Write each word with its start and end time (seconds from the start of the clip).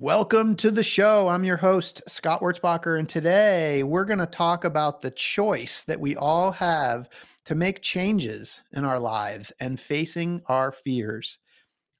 Welcome 0.00 0.56
to 0.56 0.70
the 0.70 0.82
show. 0.82 1.28
I'm 1.28 1.44
your 1.44 1.58
host, 1.58 2.00
Scott 2.08 2.40
Wurzbacher, 2.40 2.98
and 2.98 3.06
today 3.06 3.82
we're 3.82 4.06
going 4.06 4.18
to 4.18 4.24
talk 4.24 4.64
about 4.64 5.02
the 5.02 5.10
choice 5.10 5.82
that 5.82 6.00
we 6.00 6.16
all 6.16 6.52
have 6.52 7.10
to 7.44 7.54
make 7.54 7.82
changes 7.82 8.62
in 8.72 8.86
our 8.86 8.98
lives 8.98 9.52
and 9.60 9.78
facing 9.78 10.40
our 10.46 10.72
fears. 10.72 11.36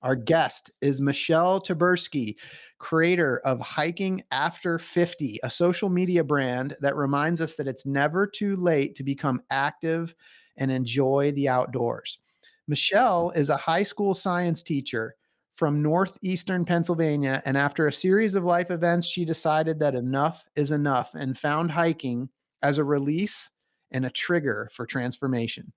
Our 0.00 0.16
guest 0.16 0.70
is 0.80 1.02
Michele 1.02 1.60
Tyburski, 1.60 2.36
creator 2.78 3.42
of 3.44 3.60
Hiking 3.60 4.22
After 4.30 4.78
50, 4.78 5.38
a 5.42 5.50
social 5.50 5.90
media 5.90 6.24
brand 6.24 6.78
that 6.80 6.96
reminds 6.96 7.42
us 7.42 7.54
that 7.56 7.68
it's 7.68 7.84
never 7.84 8.26
too 8.26 8.56
late 8.56 8.96
to 8.96 9.04
become 9.04 9.42
active 9.50 10.14
and 10.56 10.70
enjoy 10.70 11.32
the 11.32 11.50
outdoors. 11.50 12.18
Michele 12.66 13.30
is 13.32 13.50
a 13.50 13.58
high 13.58 13.82
school 13.82 14.14
science 14.14 14.62
teacher 14.62 15.16
from 15.54 15.82
northeastern 15.82 16.64
Pennsylvania. 16.64 17.42
And 17.44 17.56
after 17.56 17.86
a 17.86 17.92
series 17.92 18.34
of 18.34 18.44
life 18.44 18.70
events, 18.70 19.06
she 19.06 19.24
decided 19.24 19.78
that 19.80 19.94
enough 19.94 20.44
is 20.56 20.70
enough 20.70 21.14
and 21.14 21.38
found 21.38 21.70
hiking 21.70 22.28
as 22.62 22.78
a 22.78 22.84
release 22.84 23.50
and 23.90 24.06
a 24.06 24.10
trigger 24.10 24.70
for 24.72 24.86
transformation. 24.86 25.72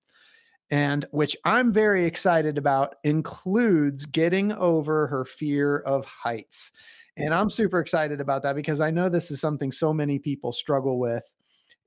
And 0.71 1.05
which 1.11 1.35
I'm 1.45 1.73
very 1.73 2.05
excited 2.05 2.57
about 2.57 2.95
includes 3.03 4.05
getting 4.05 4.53
over 4.53 5.07
her 5.07 5.25
fear 5.25 5.79
of 5.79 6.05
heights. 6.05 6.71
And 7.17 7.33
I'm 7.33 7.49
super 7.49 7.79
excited 7.79 8.19
about 8.19 8.41
that 8.43 8.55
because 8.55 8.79
I 8.79 8.89
know 8.89 9.07
this 9.07 9.29
is 9.29 9.39
something 9.39 9.71
so 9.71 9.93
many 9.93 10.17
people 10.17 10.51
struggle 10.51 10.97
with. 10.99 11.35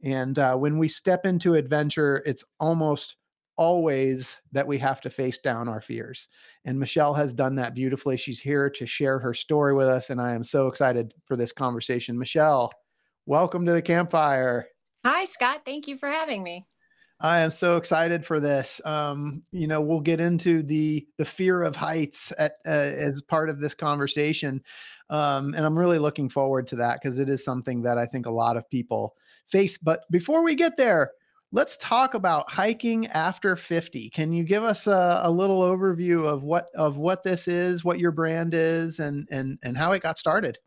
And 0.04 0.38
uh, 0.38 0.56
when 0.56 0.78
we 0.78 0.88
step 0.88 1.26
into 1.26 1.54
adventure, 1.54 2.22
it's 2.26 2.44
almost 2.60 3.16
always 3.56 4.40
that 4.52 4.66
we 4.66 4.78
have 4.78 5.00
to 5.00 5.10
face 5.10 5.38
down 5.38 5.68
our 5.68 5.80
fears. 5.80 6.28
And 6.64 6.78
Michele 6.78 7.14
has 7.14 7.32
done 7.32 7.54
that 7.56 7.74
beautifully. 7.74 8.16
She's 8.16 8.38
here 8.38 8.68
to 8.70 8.86
share 8.86 9.18
her 9.18 9.34
story 9.34 9.74
with 9.74 9.88
us. 9.88 10.10
And 10.10 10.20
I 10.20 10.32
am 10.32 10.44
so 10.44 10.66
excited 10.66 11.14
for 11.24 11.36
this 11.36 11.52
conversation. 11.52 12.18
Michele, 12.18 12.70
welcome 13.26 13.64
to 13.66 13.72
the 13.72 13.82
campfire. 13.82 14.66
Hi, 15.04 15.24
Scott. 15.24 15.62
Thank 15.64 15.88
you 15.88 15.96
for 15.96 16.08
having 16.08 16.42
me. 16.42 16.66
I 17.20 17.40
am 17.40 17.50
so 17.50 17.76
excited 17.76 18.26
for 18.26 18.40
this. 18.40 18.80
Um, 18.84 19.42
you 19.50 19.66
know, 19.66 19.80
we'll 19.80 20.00
get 20.00 20.20
into 20.20 20.62
the 20.62 21.06
the 21.16 21.24
fear 21.24 21.62
of 21.62 21.74
heights 21.74 22.30
at, 22.38 22.52
uh, 22.66 22.70
as 22.70 23.22
part 23.22 23.48
of 23.48 23.58
this 23.58 23.72
conversation, 23.72 24.62
um, 25.08 25.54
and 25.54 25.64
I'm 25.64 25.78
really 25.78 25.98
looking 25.98 26.28
forward 26.28 26.66
to 26.68 26.76
that 26.76 27.00
because 27.00 27.18
it 27.18 27.30
is 27.30 27.42
something 27.42 27.80
that 27.82 27.96
I 27.96 28.04
think 28.04 28.26
a 28.26 28.30
lot 28.30 28.58
of 28.58 28.68
people 28.68 29.14
face. 29.48 29.78
But 29.78 30.00
before 30.10 30.44
we 30.44 30.54
get 30.54 30.76
there, 30.76 31.12
let's 31.52 31.76
talk 31.78 32.14
about 32.14 32.50
hiking 32.50 33.06
after 33.08 33.56
50 33.56 34.10
can 34.10 34.32
you 34.32 34.44
give 34.44 34.62
us 34.62 34.86
a, 34.86 35.20
a, 35.24 35.30
little 35.30 35.60
overview 35.60 36.24
of 36.24 36.42
what 36.42 36.68
of 36.74 36.96
what 36.96 37.22
this 37.22 37.46
is 37.48 37.84
what 37.84 37.98
your 37.98 38.10
brand 38.10 38.54
is 38.54 38.98
and 38.98 39.28
and 39.30 39.58
and 39.62 39.76
how 39.76 39.92
it 39.92 40.02
got 40.02 40.18
started? 40.18 40.58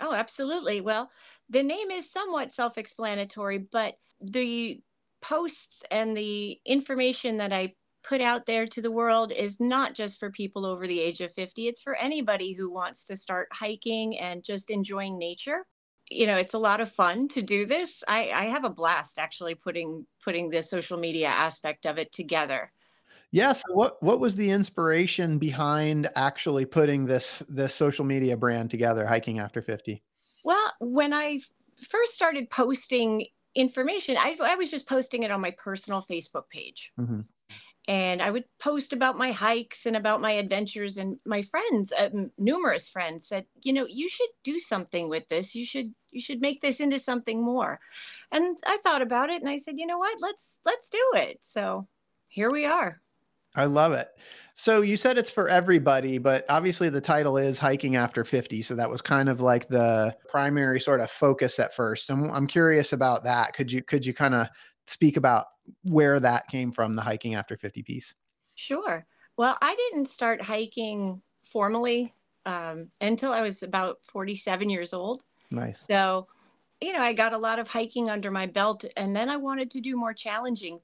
Oh 0.00 0.12
absolutely. 0.12 0.80
Well 0.80 1.10
the 1.50 1.62
name 1.62 1.90
is 1.90 2.10
somewhat 2.10 2.52
self-explanatory 2.52 3.58
but 3.58 3.94
the 4.20 4.80
posts 5.20 5.82
and 5.90 6.16
the 6.16 6.60
information 6.66 7.38
that 7.38 7.52
i 7.52 7.72
put 8.02 8.20
out 8.20 8.44
there 8.44 8.66
to 8.66 8.82
the 8.82 8.90
world 8.90 9.32
is 9.32 9.58
not 9.58 9.94
just 9.94 10.18
for 10.18 10.30
people 10.30 10.66
over 10.66 10.86
the 10.86 11.00
age 11.00 11.22
of 11.22 11.32
50 11.32 11.68
it's 11.68 11.80
for 11.80 11.94
anybody 11.94 12.52
who 12.52 12.70
wants 12.70 13.04
to 13.04 13.16
start 13.16 13.48
hiking 13.50 14.18
and 14.18 14.44
just 14.44 14.70
enjoying 14.70 15.18
nature 15.18 15.64
you 16.10 16.26
know 16.26 16.36
it's 16.36 16.54
a 16.54 16.58
lot 16.58 16.80
of 16.80 16.90
fun 16.90 17.28
to 17.28 17.42
do 17.42 17.66
this. 17.66 18.02
I 18.08 18.30
i 18.30 18.44
have 18.44 18.64
a 18.64 18.70
blast 18.70 19.18
actually 19.18 19.54
putting 19.54 20.06
putting 20.22 20.50
the 20.50 20.62
social 20.62 20.98
media 20.98 21.28
aspect 21.28 21.86
of 21.86 21.98
it 21.98 22.12
together. 22.12 22.70
Yes 23.30 23.46
yeah, 23.46 23.52
so 23.52 23.74
what 23.74 24.02
what 24.02 24.20
was 24.20 24.34
the 24.34 24.50
inspiration 24.50 25.38
behind 25.38 26.08
actually 26.16 26.64
putting 26.64 27.06
this 27.06 27.42
this 27.48 27.74
social 27.74 28.04
media 28.04 28.36
brand 28.36 28.70
together 28.70 29.06
hiking 29.06 29.38
after 29.38 29.60
50 29.60 30.02
well 30.44 30.72
when 30.80 31.12
i 31.12 31.40
first 31.80 32.14
started 32.14 32.48
posting 32.48 33.26
information 33.56 34.16
i, 34.18 34.36
I 34.40 34.54
was 34.54 34.70
just 34.70 34.86
posting 34.88 35.24
it 35.24 35.30
on 35.30 35.40
my 35.40 35.50
personal 35.52 36.02
facebook 36.02 36.48
page. 36.48 36.92
Mm-hmm 36.98 37.20
and 37.86 38.22
I 38.22 38.30
would 38.30 38.44
post 38.58 38.92
about 38.92 39.18
my 39.18 39.32
hikes 39.32 39.84
and 39.84 39.96
about 39.96 40.20
my 40.20 40.32
adventures. 40.32 40.96
And 40.96 41.18
my 41.26 41.42
friends, 41.42 41.92
uh, 41.92 42.08
numerous 42.38 42.88
friends, 42.88 43.28
said, 43.28 43.46
"You 43.62 43.72
know, 43.72 43.86
you 43.86 44.08
should 44.08 44.30
do 44.42 44.58
something 44.58 45.08
with 45.08 45.28
this. 45.28 45.54
You 45.54 45.66
should 45.66 45.94
you 46.10 46.20
should 46.20 46.40
make 46.40 46.60
this 46.60 46.80
into 46.80 46.98
something 46.98 47.42
more." 47.42 47.80
And 48.32 48.58
I 48.66 48.78
thought 48.78 49.02
about 49.02 49.30
it, 49.30 49.42
and 49.42 49.50
I 49.50 49.58
said, 49.58 49.78
"You 49.78 49.86
know 49.86 49.98
what? 49.98 50.20
Let's 50.20 50.60
let's 50.64 50.88
do 50.88 51.12
it." 51.14 51.40
So 51.42 51.88
here 52.28 52.50
we 52.50 52.64
are. 52.64 53.00
I 53.56 53.66
love 53.66 53.92
it. 53.92 54.08
So 54.54 54.82
you 54.82 54.96
said 54.96 55.18
it's 55.18 55.30
for 55.30 55.48
everybody, 55.48 56.18
but 56.18 56.44
obviously 56.48 56.88
the 56.88 57.00
title 57.00 57.36
is 57.36 57.58
hiking 57.58 57.96
after 57.96 58.24
50. 58.24 58.62
So 58.62 58.74
that 58.74 58.90
was 58.90 59.00
kind 59.00 59.28
of 59.28 59.40
like 59.40 59.68
the 59.68 60.16
primary 60.28 60.80
sort 60.80 61.00
of 61.00 61.10
focus 61.10 61.58
at 61.58 61.74
first. 61.74 62.10
I'm, 62.10 62.30
I'm 62.30 62.46
curious 62.46 62.92
about 62.92 63.24
that. 63.24 63.52
Could 63.52 63.70
you 63.70 63.82
could 63.82 64.04
you 64.06 64.14
kind 64.14 64.34
of 64.34 64.48
speak 64.86 65.16
about 65.16 65.46
where 65.82 66.20
that 66.20 66.48
came 66.48 66.72
from, 66.72 66.94
the 66.94 67.02
hiking 67.02 67.34
after 67.34 67.56
50 67.56 67.82
piece. 67.82 68.14
Sure. 68.54 69.06
Well, 69.36 69.56
I 69.60 69.74
didn't 69.74 70.08
start 70.08 70.42
hiking 70.42 71.20
formally 71.44 72.14
um, 72.46 72.88
until 73.00 73.32
I 73.32 73.40
was 73.40 73.62
about 73.62 73.98
47 74.02 74.70
years 74.70 74.92
old. 74.92 75.24
Nice. 75.50 75.84
So, 75.86 76.28
you 76.80 76.92
know, 76.92 77.00
I 77.00 77.12
got 77.12 77.32
a 77.32 77.38
lot 77.38 77.58
of 77.58 77.68
hiking 77.68 78.10
under 78.10 78.30
my 78.30 78.46
belt, 78.46 78.84
and 78.96 79.14
then 79.14 79.28
I 79.28 79.36
wanted 79.36 79.70
to 79.72 79.80
do 79.80 79.96
more 79.96 80.12
challenging 80.12 80.80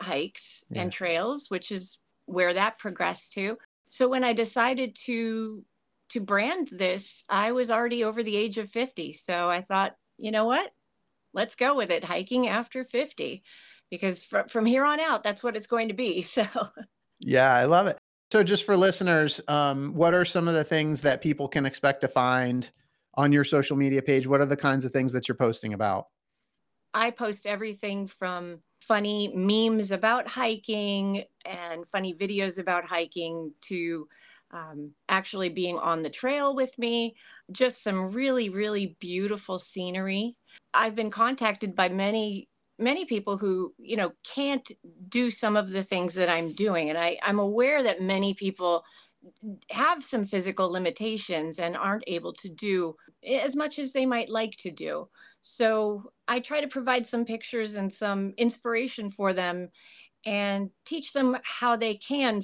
hikes 0.00 0.64
yeah. 0.70 0.82
and 0.82 0.92
trails, 0.92 1.50
which 1.50 1.70
is 1.70 1.98
where 2.26 2.54
that 2.54 2.78
progressed 2.78 3.32
to. 3.34 3.58
So 3.86 4.08
when 4.08 4.24
I 4.24 4.32
decided 4.32 4.94
to 5.06 5.64
to 6.10 6.20
brand 6.20 6.68
this, 6.70 7.24
I 7.28 7.52
was 7.52 7.70
already 7.70 8.04
over 8.04 8.22
the 8.22 8.36
age 8.36 8.58
of 8.58 8.70
50. 8.70 9.14
So 9.14 9.48
I 9.48 9.60
thought, 9.60 9.96
you 10.18 10.30
know 10.30 10.44
what? 10.44 10.70
Let's 11.34 11.54
go 11.54 11.74
with 11.76 11.90
it. 11.90 12.04
Hiking 12.04 12.48
after 12.48 12.84
50 12.84 13.42
because 13.90 14.22
fr- 14.22 14.48
from 14.48 14.64
here 14.64 14.84
on 14.84 15.00
out, 15.00 15.22
that's 15.22 15.42
what 15.42 15.56
it's 15.56 15.66
going 15.66 15.88
to 15.88 15.94
be. 15.94 16.22
So, 16.34 16.46
yeah, 17.20 17.52
I 17.52 17.64
love 17.64 17.86
it. 17.86 17.98
So, 18.32 18.42
just 18.42 18.64
for 18.64 18.76
listeners, 18.76 19.40
um, 19.48 19.94
what 19.94 20.14
are 20.14 20.24
some 20.24 20.48
of 20.48 20.54
the 20.54 20.64
things 20.64 21.00
that 21.00 21.22
people 21.22 21.46
can 21.48 21.66
expect 21.66 22.00
to 22.00 22.08
find 22.08 22.68
on 23.14 23.30
your 23.30 23.44
social 23.44 23.76
media 23.76 24.02
page? 24.02 24.26
What 24.26 24.40
are 24.40 24.46
the 24.46 24.56
kinds 24.56 24.84
of 24.84 24.92
things 24.92 25.12
that 25.12 25.28
you're 25.28 25.36
posting 25.36 25.74
about? 25.74 26.06
I 26.92 27.10
post 27.10 27.46
everything 27.46 28.06
from 28.06 28.60
funny 28.80 29.32
memes 29.34 29.90
about 29.90 30.28
hiking 30.28 31.24
and 31.44 31.86
funny 31.88 32.14
videos 32.14 32.58
about 32.58 32.84
hiking 32.84 33.52
to 33.62 34.08
um, 34.54 34.92
actually 35.08 35.48
being 35.48 35.78
on 35.78 36.02
the 36.02 36.10
trail 36.10 36.54
with 36.54 36.78
me, 36.78 37.16
just 37.52 37.82
some 37.82 38.12
really, 38.12 38.48
really 38.48 38.96
beautiful 39.00 39.58
scenery. 39.58 40.36
I've 40.72 40.94
been 40.94 41.10
contacted 41.10 41.74
by 41.74 41.88
many 41.88 42.48
many 42.76 43.04
people 43.04 43.38
who 43.38 43.72
you 43.78 43.96
know 43.96 44.10
can't 44.24 44.68
do 45.08 45.30
some 45.30 45.56
of 45.56 45.70
the 45.70 45.82
things 45.84 46.12
that 46.14 46.28
i'm 46.28 46.52
doing. 46.54 46.90
And 46.90 46.98
I, 46.98 47.16
i'm 47.22 47.38
aware 47.38 47.84
that 47.84 48.02
many 48.02 48.34
people 48.34 48.82
have 49.70 50.02
some 50.02 50.24
physical 50.24 50.68
limitations 50.70 51.60
and 51.60 51.76
aren't 51.76 52.02
able 52.08 52.32
to 52.32 52.48
do 52.48 52.96
as 53.26 53.54
much 53.54 53.78
as 53.78 53.92
they 53.92 54.04
might 54.04 54.28
like 54.28 54.56
to 54.58 54.72
do. 54.72 55.08
So 55.42 56.10
i 56.26 56.40
try 56.40 56.60
to 56.60 56.66
provide 56.66 57.06
some 57.06 57.24
pictures 57.24 57.76
and 57.76 57.92
some 57.92 58.34
inspiration 58.38 59.08
for 59.08 59.32
them 59.32 59.68
and 60.26 60.68
teach 60.84 61.12
them 61.12 61.36
how 61.44 61.76
they 61.76 61.94
can 61.94 62.42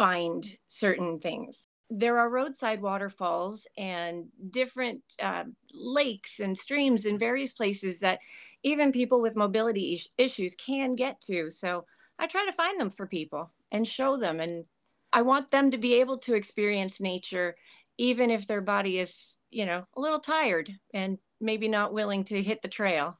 find 0.00 0.56
certain 0.68 1.18
things 1.20 1.66
there 1.90 2.18
are 2.18 2.30
roadside 2.30 2.80
waterfalls 2.80 3.66
and 3.76 4.26
different 4.50 5.02
uh, 5.20 5.44
lakes 5.74 6.38
and 6.38 6.56
streams 6.56 7.04
in 7.04 7.18
various 7.18 7.52
places 7.52 7.98
that 7.98 8.20
even 8.62 8.92
people 8.92 9.20
with 9.20 9.36
mobility 9.36 9.94
is- 9.94 10.08
issues 10.16 10.54
can 10.54 10.94
get 10.94 11.20
to. 11.22 11.50
So 11.50 11.84
I 12.18 12.26
try 12.28 12.46
to 12.46 12.52
find 12.52 12.80
them 12.80 12.90
for 12.90 13.06
people 13.06 13.50
and 13.72 13.86
show 13.86 14.16
them. 14.16 14.38
And 14.40 14.64
I 15.12 15.22
want 15.22 15.50
them 15.50 15.72
to 15.72 15.78
be 15.78 15.94
able 15.94 16.18
to 16.18 16.34
experience 16.34 17.00
nature, 17.00 17.56
even 17.98 18.30
if 18.30 18.46
their 18.46 18.60
body 18.60 19.00
is, 19.00 19.36
you 19.50 19.66
know, 19.66 19.84
a 19.96 20.00
little 20.00 20.20
tired 20.20 20.70
and 20.94 21.18
maybe 21.40 21.66
not 21.66 21.92
willing 21.92 22.22
to 22.24 22.42
hit 22.42 22.62
the 22.62 22.68
trail. 22.68 23.18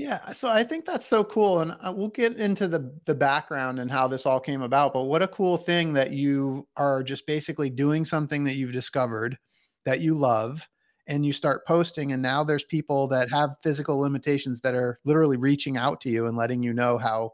Yeah, 0.00 0.30
so 0.32 0.48
I 0.48 0.64
think 0.64 0.86
that's 0.86 1.06
so 1.06 1.22
cool, 1.22 1.60
and 1.60 1.72
uh, 1.72 1.92
we'll 1.94 2.08
get 2.08 2.36
into 2.36 2.66
the 2.66 2.90
the 3.04 3.14
background 3.14 3.78
and 3.78 3.90
how 3.90 4.08
this 4.08 4.24
all 4.24 4.40
came 4.40 4.62
about. 4.62 4.94
But 4.94 5.04
what 5.04 5.22
a 5.22 5.28
cool 5.28 5.58
thing 5.58 5.92
that 5.92 6.10
you 6.10 6.66
are 6.76 7.02
just 7.02 7.26
basically 7.26 7.68
doing 7.68 8.06
something 8.06 8.42
that 8.44 8.54
you've 8.54 8.72
discovered 8.72 9.36
that 9.84 10.00
you 10.00 10.14
love, 10.14 10.66
and 11.06 11.26
you 11.26 11.34
start 11.34 11.66
posting 11.66 12.12
and 12.12 12.22
now 12.22 12.42
there's 12.42 12.64
people 12.64 13.08
that 13.08 13.30
have 13.30 13.50
physical 13.62 13.98
limitations 13.98 14.60
that 14.62 14.74
are 14.74 14.98
literally 15.04 15.36
reaching 15.36 15.76
out 15.76 16.00
to 16.00 16.08
you 16.08 16.26
and 16.26 16.36
letting 16.36 16.62
you 16.62 16.72
know 16.72 16.96
how 16.96 17.32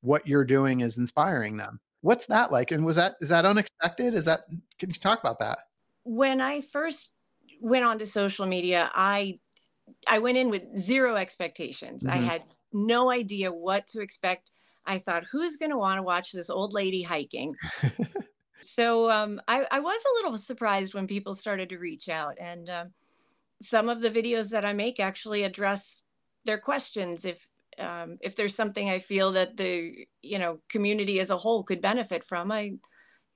what 0.00 0.26
you're 0.26 0.44
doing 0.44 0.80
is 0.80 0.98
inspiring 0.98 1.56
them. 1.56 1.78
What's 2.00 2.26
that 2.26 2.50
like? 2.50 2.72
And 2.72 2.84
was 2.84 2.96
that 2.96 3.14
is 3.20 3.28
that 3.28 3.46
unexpected? 3.46 4.14
Is 4.14 4.24
that 4.24 4.40
can 4.80 4.90
you 4.90 4.94
talk 4.94 5.20
about 5.20 5.38
that? 5.38 5.58
When 6.02 6.40
I 6.40 6.62
first 6.62 7.12
went 7.60 7.84
onto 7.84 8.06
social 8.06 8.46
media, 8.46 8.90
I 8.92 9.38
I 10.06 10.18
went 10.18 10.38
in 10.38 10.50
with 10.50 10.62
zero 10.78 11.16
expectations. 11.16 12.02
Mm-hmm. 12.02 12.12
I 12.12 12.16
had 12.16 12.42
no 12.72 13.10
idea 13.10 13.52
what 13.52 13.86
to 13.88 14.00
expect. 14.00 14.50
I 14.86 14.98
thought, 14.98 15.24
who's 15.30 15.56
going 15.56 15.70
to 15.70 15.78
want 15.78 15.98
to 15.98 16.02
watch 16.02 16.32
this 16.32 16.50
old 16.50 16.72
lady 16.72 17.02
hiking? 17.02 17.52
so 18.60 19.10
um, 19.10 19.40
I, 19.46 19.64
I, 19.70 19.80
was 19.80 20.00
a 20.00 20.24
little 20.24 20.38
surprised 20.38 20.94
when 20.94 21.06
people 21.06 21.34
started 21.34 21.68
to 21.68 21.78
reach 21.78 22.08
out. 22.08 22.36
And 22.40 22.68
um, 22.68 22.92
some 23.60 23.88
of 23.88 24.00
the 24.00 24.10
videos 24.10 24.50
that 24.50 24.64
I 24.64 24.72
make 24.72 25.00
actually 25.00 25.44
address 25.44 26.02
their 26.44 26.58
questions. 26.58 27.24
If 27.24 27.46
um, 27.78 28.18
if 28.20 28.36
there's 28.36 28.54
something 28.54 28.90
I 28.90 28.98
feel 28.98 29.32
that 29.32 29.56
the 29.56 30.06
you 30.20 30.38
know 30.38 30.58
community 30.68 31.20
as 31.20 31.30
a 31.30 31.36
whole 31.36 31.62
could 31.62 31.80
benefit 31.80 32.24
from, 32.24 32.50
I 32.50 32.72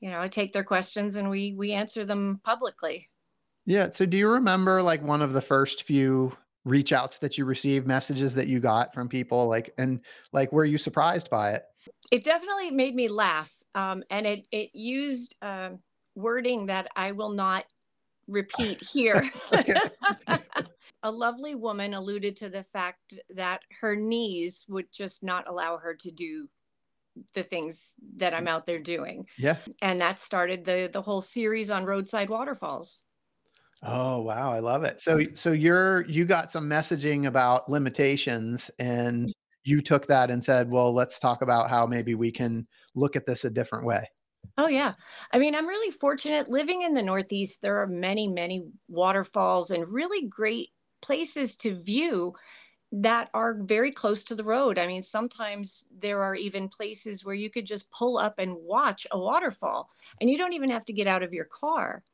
you 0.00 0.10
know 0.10 0.20
I 0.20 0.28
take 0.28 0.52
their 0.52 0.64
questions 0.64 1.16
and 1.16 1.30
we 1.30 1.54
we 1.56 1.72
answer 1.72 2.04
them 2.04 2.40
publicly. 2.44 3.08
Yeah. 3.66 3.90
So 3.90 4.06
do 4.06 4.16
you 4.16 4.30
remember 4.30 4.80
like 4.80 5.02
one 5.02 5.22
of 5.22 5.32
the 5.32 5.42
first 5.42 5.82
few 5.82 6.32
reach 6.64 6.92
outs 6.92 7.18
that 7.18 7.36
you 7.36 7.44
received, 7.44 7.86
messages 7.86 8.34
that 8.34 8.46
you 8.46 8.60
got 8.60 8.94
from 8.94 9.08
people, 9.08 9.46
like 9.48 9.74
and 9.76 10.00
like 10.32 10.52
were 10.52 10.64
you 10.64 10.78
surprised 10.78 11.28
by 11.30 11.52
it? 11.52 11.62
It 12.10 12.24
definitely 12.24 12.70
made 12.70 12.94
me 12.94 13.08
laugh, 13.08 13.52
um, 13.74 14.02
and 14.10 14.26
it 14.26 14.46
it 14.52 14.70
used 14.72 15.34
um, 15.42 15.80
wording 16.14 16.66
that 16.66 16.88
I 16.96 17.12
will 17.12 17.30
not 17.30 17.64
repeat 18.28 18.82
here. 18.82 19.22
a 21.02 21.10
lovely 21.10 21.54
woman 21.54 21.94
alluded 21.94 22.36
to 22.36 22.48
the 22.48 22.64
fact 22.64 23.18
that 23.30 23.60
her 23.80 23.94
knees 23.94 24.64
would 24.68 24.86
just 24.92 25.22
not 25.22 25.48
allow 25.48 25.76
her 25.76 25.94
to 25.94 26.10
do 26.10 26.48
the 27.34 27.42
things 27.42 27.78
that 28.16 28.34
I'm 28.34 28.48
out 28.48 28.66
there 28.66 28.78
doing. 28.78 29.26
Yeah. 29.38 29.56
And 29.82 30.00
that 30.00 30.18
started 30.18 30.64
the 30.64 30.90
the 30.92 31.02
whole 31.02 31.20
series 31.20 31.70
on 31.70 31.84
roadside 31.84 32.28
waterfalls. 32.28 33.02
Oh, 33.82 34.22
wow, 34.22 34.52
I 34.52 34.58
love 34.60 34.84
it. 34.84 35.00
So 35.00 35.20
so 35.34 35.52
you're 35.52 36.04
you 36.06 36.24
got 36.24 36.50
some 36.50 36.68
messaging 36.68 37.26
about 37.26 37.68
limitations 37.68 38.70
and 38.78 39.32
you 39.64 39.82
took 39.82 40.06
that 40.06 40.30
and 40.30 40.42
said, 40.44 40.70
"Well, 40.70 40.92
let's 40.94 41.18
talk 41.18 41.42
about 41.42 41.68
how 41.70 41.86
maybe 41.86 42.14
we 42.14 42.32
can 42.32 42.66
look 42.94 43.16
at 43.16 43.26
this 43.26 43.44
a 43.44 43.50
different 43.50 43.84
way." 43.86 44.08
Oh 44.58 44.68
yeah. 44.68 44.94
I 45.32 45.38
mean, 45.38 45.54
I'm 45.54 45.66
really 45.66 45.90
fortunate 45.90 46.48
living 46.48 46.82
in 46.82 46.94
the 46.94 47.02
Northeast. 47.02 47.60
There 47.60 47.80
are 47.80 47.86
many, 47.86 48.26
many 48.28 48.62
waterfalls 48.88 49.70
and 49.70 49.86
really 49.88 50.26
great 50.26 50.70
places 51.02 51.56
to 51.56 51.74
view 51.74 52.34
that 52.92 53.30
are 53.34 53.54
very 53.62 53.92
close 53.92 54.22
to 54.24 54.34
the 54.34 54.44
road. 54.44 54.78
I 54.78 54.86
mean, 54.86 55.02
sometimes 55.02 55.86
there 55.92 56.22
are 56.22 56.34
even 56.34 56.68
places 56.68 57.24
where 57.24 57.34
you 57.36 57.50
could 57.50 57.66
just 57.66 57.90
pull 57.90 58.18
up 58.18 58.38
and 58.38 58.56
watch 58.56 59.06
a 59.12 59.18
waterfall 59.18 59.90
and 60.20 60.30
you 60.30 60.38
don't 60.38 60.54
even 60.54 60.70
have 60.70 60.86
to 60.86 60.92
get 60.94 61.06
out 61.08 61.22
of 61.22 61.34
your 61.34 61.46
car 61.46 62.04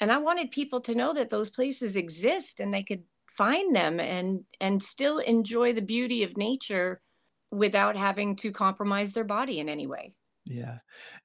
and 0.00 0.12
i 0.12 0.18
wanted 0.18 0.50
people 0.50 0.80
to 0.80 0.94
know 0.94 1.12
that 1.12 1.30
those 1.30 1.50
places 1.50 1.96
exist 1.96 2.60
and 2.60 2.72
they 2.72 2.82
could 2.82 3.02
find 3.26 3.74
them 3.74 4.00
and 4.00 4.44
and 4.60 4.82
still 4.82 5.18
enjoy 5.18 5.72
the 5.72 5.82
beauty 5.82 6.22
of 6.22 6.36
nature 6.36 7.00
without 7.50 7.96
having 7.96 8.36
to 8.36 8.52
compromise 8.52 9.12
their 9.12 9.24
body 9.24 9.58
in 9.58 9.68
any 9.68 9.86
way 9.86 10.14
yeah. 10.48 10.78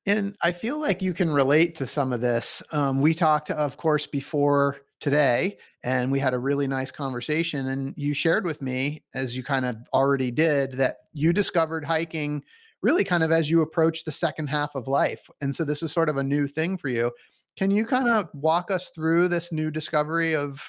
And 0.05 0.35
I 0.43 0.51
feel 0.51 0.77
like 0.77 1.01
you 1.01 1.13
can 1.13 1.29
relate 1.29 1.75
to 1.75 1.87
some 1.87 2.11
of 2.11 2.19
this. 2.19 2.61
Um, 2.73 2.99
we 2.99 3.13
talked, 3.13 3.51
of 3.51 3.77
course, 3.77 4.05
before 4.05 4.81
today, 4.99 5.57
and 5.83 6.11
we 6.11 6.19
had 6.19 6.33
a 6.33 6.39
really 6.39 6.67
nice 6.67 6.91
conversation. 6.91 7.67
And 7.69 7.93
you 7.95 8.13
shared 8.13 8.45
with 8.45 8.61
me, 8.61 9.03
as 9.13 9.35
you 9.35 9.43
kind 9.43 9.65
of 9.65 9.77
already 9.93 10.29
did, 10.29 10.73
that 10.73 10.97
you 11.13 11.31
discovered 11.31 11.85
hiking 11.85 12.43
really 12.81 13.05
kind 13.05 13.23
of 13.23 13.31
as 13.31 13.49
you 13.49 13.61
approach 13.61 14.03
the 14.03 14.11
second 14.11 14.47
half 14.47 14.75
of 14.75 14.89
life. 14.89 15.29
And 15.39 15.55
so 15.55 15.63
this 15.63 15.81
was 15.81 15.93
sort 15.93 16.09
of 16.09 16.17
a 16.17 16.23
new 16.23 16.47
thing 16.47 16.77
for 16.77 16.89
you. 16.89 17.11
Can 17.55 17.71
you 17.71 17.85
kind 17.85 18.09
of 18.09 18.29
walk 18.33 18.71
us 18.71 18.89
through 18.95 19.27
this 19.27 19.51
new 19.51 19.69
discovery 19.69 20.35
of 20.35 20.61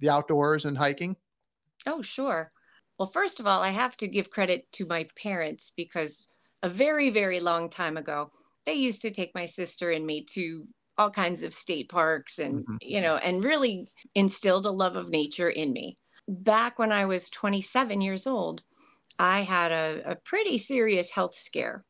the 0.00 0.10
outdoors 0.10 0.64
and 0.64 0.76
hiking? 0.76 1.16
Oh, 1.86 2.02
sure. 2.02 2.52
Well, 2.98 3.08
first 3.08 3.40
of 3.40 3.46
all, 3.46 3.62
I 3.62 3.70
have 3.70 3.96
to 3.98 4.08
give 4.08 4.30
credit 4.30 4.70
to 4.72 4.86
my 4.86 5.08
parents 5.16 5.72
because 5.76 6.28
a 6.62 6.68
very, 6.68 7.10
very 7.10 7.40
long 7.40 7.70
time 7.70 7.96
ago, 7.96 8.30
they 8.66 8.74
used 8.74 9.02
to 9.02 9.10
take 9.10 9.34
my 9.34 9.46
sister 9.46 9.90
and 9.90 10.06
me 10.06 10.24
to 10.34 10.66
all 10.98 11.10
kinds 11.10 11.42
of 11.42 11.54
state 11.54 11.88
parks 11.88 12.38
and, 12.38 12.56
mm-hmm. 12.56 12.76
you 12.80 13.00
know, 13.00 13.16
and 13.16 13.42
really 13.42 13.90
instilled 14.14 14.66
a 14.66 14.70
love 14.70 14.96
of 14.96 15.08
nature 15.08 15.48
in 15.48 15.72
me. 15.72 15.96
Back 16.28 16.78
when 16.78 16.92
I 16.92 17.06
was 17.06 17.28
27 17.30 18.00
years 18.00 18.26
old, 18.26 18.62
I 19.18 19.42
had 19.42 19.72
a, 19.72 20.12
a 20.12 20.16
pretty 20.16 20.58
serious 20.58 21.10
health 21.10 21.34
scare. 21.34 21.84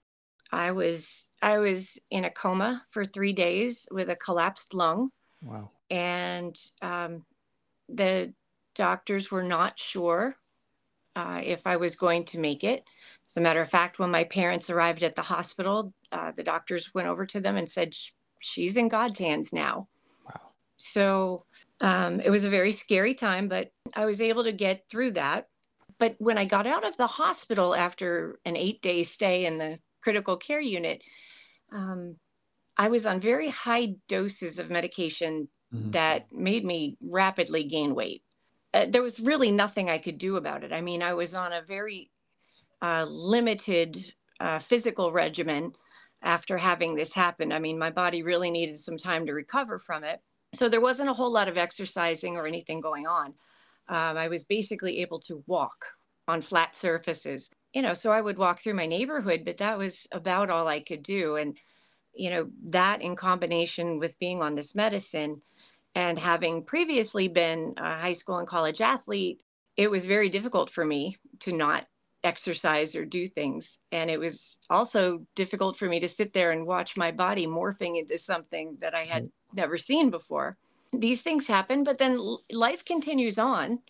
I 0.50 0.70
was 0.70 1.26
I 1.42 1.58
was 1.58 1.98
in 2.10 2.24
a 2.24 2.30
coma 2.30 2.84
for 2.88 3.04
three 3.04 3.32
days 3.32 3.88
with 3.90 4.08
a 4.08 4.16
collapsed 4.16 4.74
lung. 4.74 5.10
Wow. 5.42 5.70
And 5.90 6.56
um, 6.80 7.24
the 7.88 8.32
doctors 8.74 9.30
were 9.30 9.42
not 9.42 9.78
sure 9.78 10.36
uh, 11.16 11.40
if 11.44 11.66
I 11.66 11.76
was 11.76 11.96
going 11.96 12.24
to 12.26 12.38
make 12.38 12.62
it. 12.64 12.84
As 13.28 13.36
a 13.36 13.40
matter 13.40 13.60
of 13.60 13.68
fact, 13.68 13.98
when 13.98 14.10
my 14.10 14.24
parents 14.24 14.70
arrived 14.70 15.02
at 15.02 15.16
the 15.16 15.22
hospital, 15.22 15.92
uh, 16.12 16.32
the 16.32 16.44
doctors 16.44 16.94
went 16.94 17.08
over 17.08 17.26
to 17.26 17.40
them 17.40 17.56
and 17.56 17.70
said, 17.70 17.94
She's 18.38 18.76
in 18.76 18.88
God's 18.88 19.18
hands 19.18 19.52
now. 19.52 19.88
Wow. 20.24 20.40
So 20.76 21.44
um, 21.80 22.20
it 22.20 22.30
was 22.30 22.44
a 22.44 22.50
very 22.50 22.72
scary 22.72 23.14
time, 23.14 23.48
but 23.48 23.70
I 23.94 24.04
was 24.04 24.20
able 24.20 24.44
to 24.44 24.52
get 24.52 24.88
through 24.88 25.12
that. 25.12 25.48
But 25.98 26.16
when 26.18 26.38
I 26.38 26.44
got 26.44 26.66
out 26.66 26.84
of 26.84 26.96
the 26.96 27.06
hospital 27.06 27.74
after 27.74 28.40
an 28.44 28.56
eight 28.56 28.82
day 28.82 29.02
stay 29.04 29.44
in 29.44 29.58
the 29.58 29.78
critical 30.00 30.36
care 30.36 30.60
unit, 30.60 31.02
um, 31.72 32.16
I 32.76 32.88
was 32.88 33.06
on 33.06 33.20
very 33.20 33.48
high 33.48 33.94
doses 34.08 34.58
of 34.58 34.70
medication 34.70 35.48
mm-hmm. 35.74 35.90
that 35.92 36.32
made 36.32 36.64
me 36.64 36.96
rapidly 37.02 37.64
gain 37.64 37.94
weight. 37.94 38.22
Uh, 38.74 38.86
there 38.88 39.02
was 39.02 39.20
really 39.20 39.50
nothing 39.50 39.90
I 39.90 39.98
could 39.98 40.18
do 40.18 40.36
about 40.36 40.64
it. 40.64 40.72
I 40.72 40.80
mean, 40.80 41.02
I 41.02 41.12
was 41.14 41.34
on 41.34 41.52
a 41.52 41.62
very 41.62 42.10
uh, 42.80 43.04
limited 43.08 44.12
uh, 44.40 44.58
physical 44.58 45.12
regimen 45.12 45.72
after 46.22 46.56
having 46.56 46.94
this 46.94 47.12
happen. 47.12 47.52
I 47.52 47.58
mean, 47.58 47.78
my 47.78 47.90
body 47.90 48.22
really 48.22 48.50
needed 48.50 48.76
some 48.76 48.96
time 48.96 49.26
to 49.26 49.34
recover 49.34 49.78
from 49.78 50.04
it. 50.04 50.20
So 50.54 50.68
there 50.68 50.80
wasn't 50.80 51.10
a 51.10 51.14
whole 51.14 51.30
lot 51.30 51.48
of 51.48 51.58
exercising 51.58 52.36
or 52.36 52.46
anything 52.46 52.80
going 52.80 53.06
on. 53.06 53.34
Um, 53.88 54.16
I 54.16 54.28
was 54.28 54.44
basically 54.44 55.00
able 55.00 55.18
to 55.20 55.42
walk 55.46 55.84
on 56.28 56.40
flat 56.40 56.76
surfaces 56.76 57.50
you 57.72 57.82
know, 57.82 57.94
so 57.94 58.12
I 58.12 58.20
would 58.20 58.38
walk 58.38 58.60
through 58.60 58.74
my 58.74 58.86
neighborhood, 58.86 59.42
but 59.44 59.58
that 59.58 59.78
was 59.78 60.06
about 60.12 60.50
all 60.50 60.68
I 60.68 60.80
could 60.80 61.02
do. 61.02 61.36
And, 61.36 61.56
you 62.14 62.30
know, 62.30 62.48
that 62.68 63.02
in 63.02 63.16
combination 63.16 63.98
with 63.98 64.18
being 64.18 64.42
on 64.42 64.54
this 64.54 64.74
medicine 64.74 65.40
and 65.94 66.18
having 66.18 66.64
previously 66.64 67.28
been 67.28 67.74
a 67.76 67.98
high 67.98 68.12
school 68.12 68.38
and 68.38 68.48
college 68.48 68.80
athlete, 68.80 69.40
it 69.76 69.90
was 69.90 70.04
very 70.04 70.28
difficult 70.28 70.70
for 70.70 70.84
me 70.84 71.16
to 71.40 71.52
not 71.52 71.86
exercise 72.24 72.94
or 72.94 73.04
do 73.04 73.26
things. 73.26 73.78
And 73.90 74.10
it 74.10 74.18
was 74.18 74.58
also 74.70 75.26
difficult 75.34 75.76
for 75.76 75.88
me 75.88 76.00
to 76.00 76.08
sit 76.08 76.32
there 76.32 76.52
and 76.52 76.66
watch 76.66 76.96
my 76.96 77.10
body 77.10 77.46
morphing 77.46 77.98
into 77.98 78.16
something 78.18 78.78
that 78.80 78.94
I 78.94 79.04
had 79.04 79.30
never 79.52 79.78
seen 79.78 80.10
before. 80.10 80.56
These 80.92 81.22
things 81.22 81.46
happen, 81.46 81.84
but 81.84 81.98
then 81.98 82.20
life 82.50 82.84
continues 82.84 83.38
on. 83.38 83.80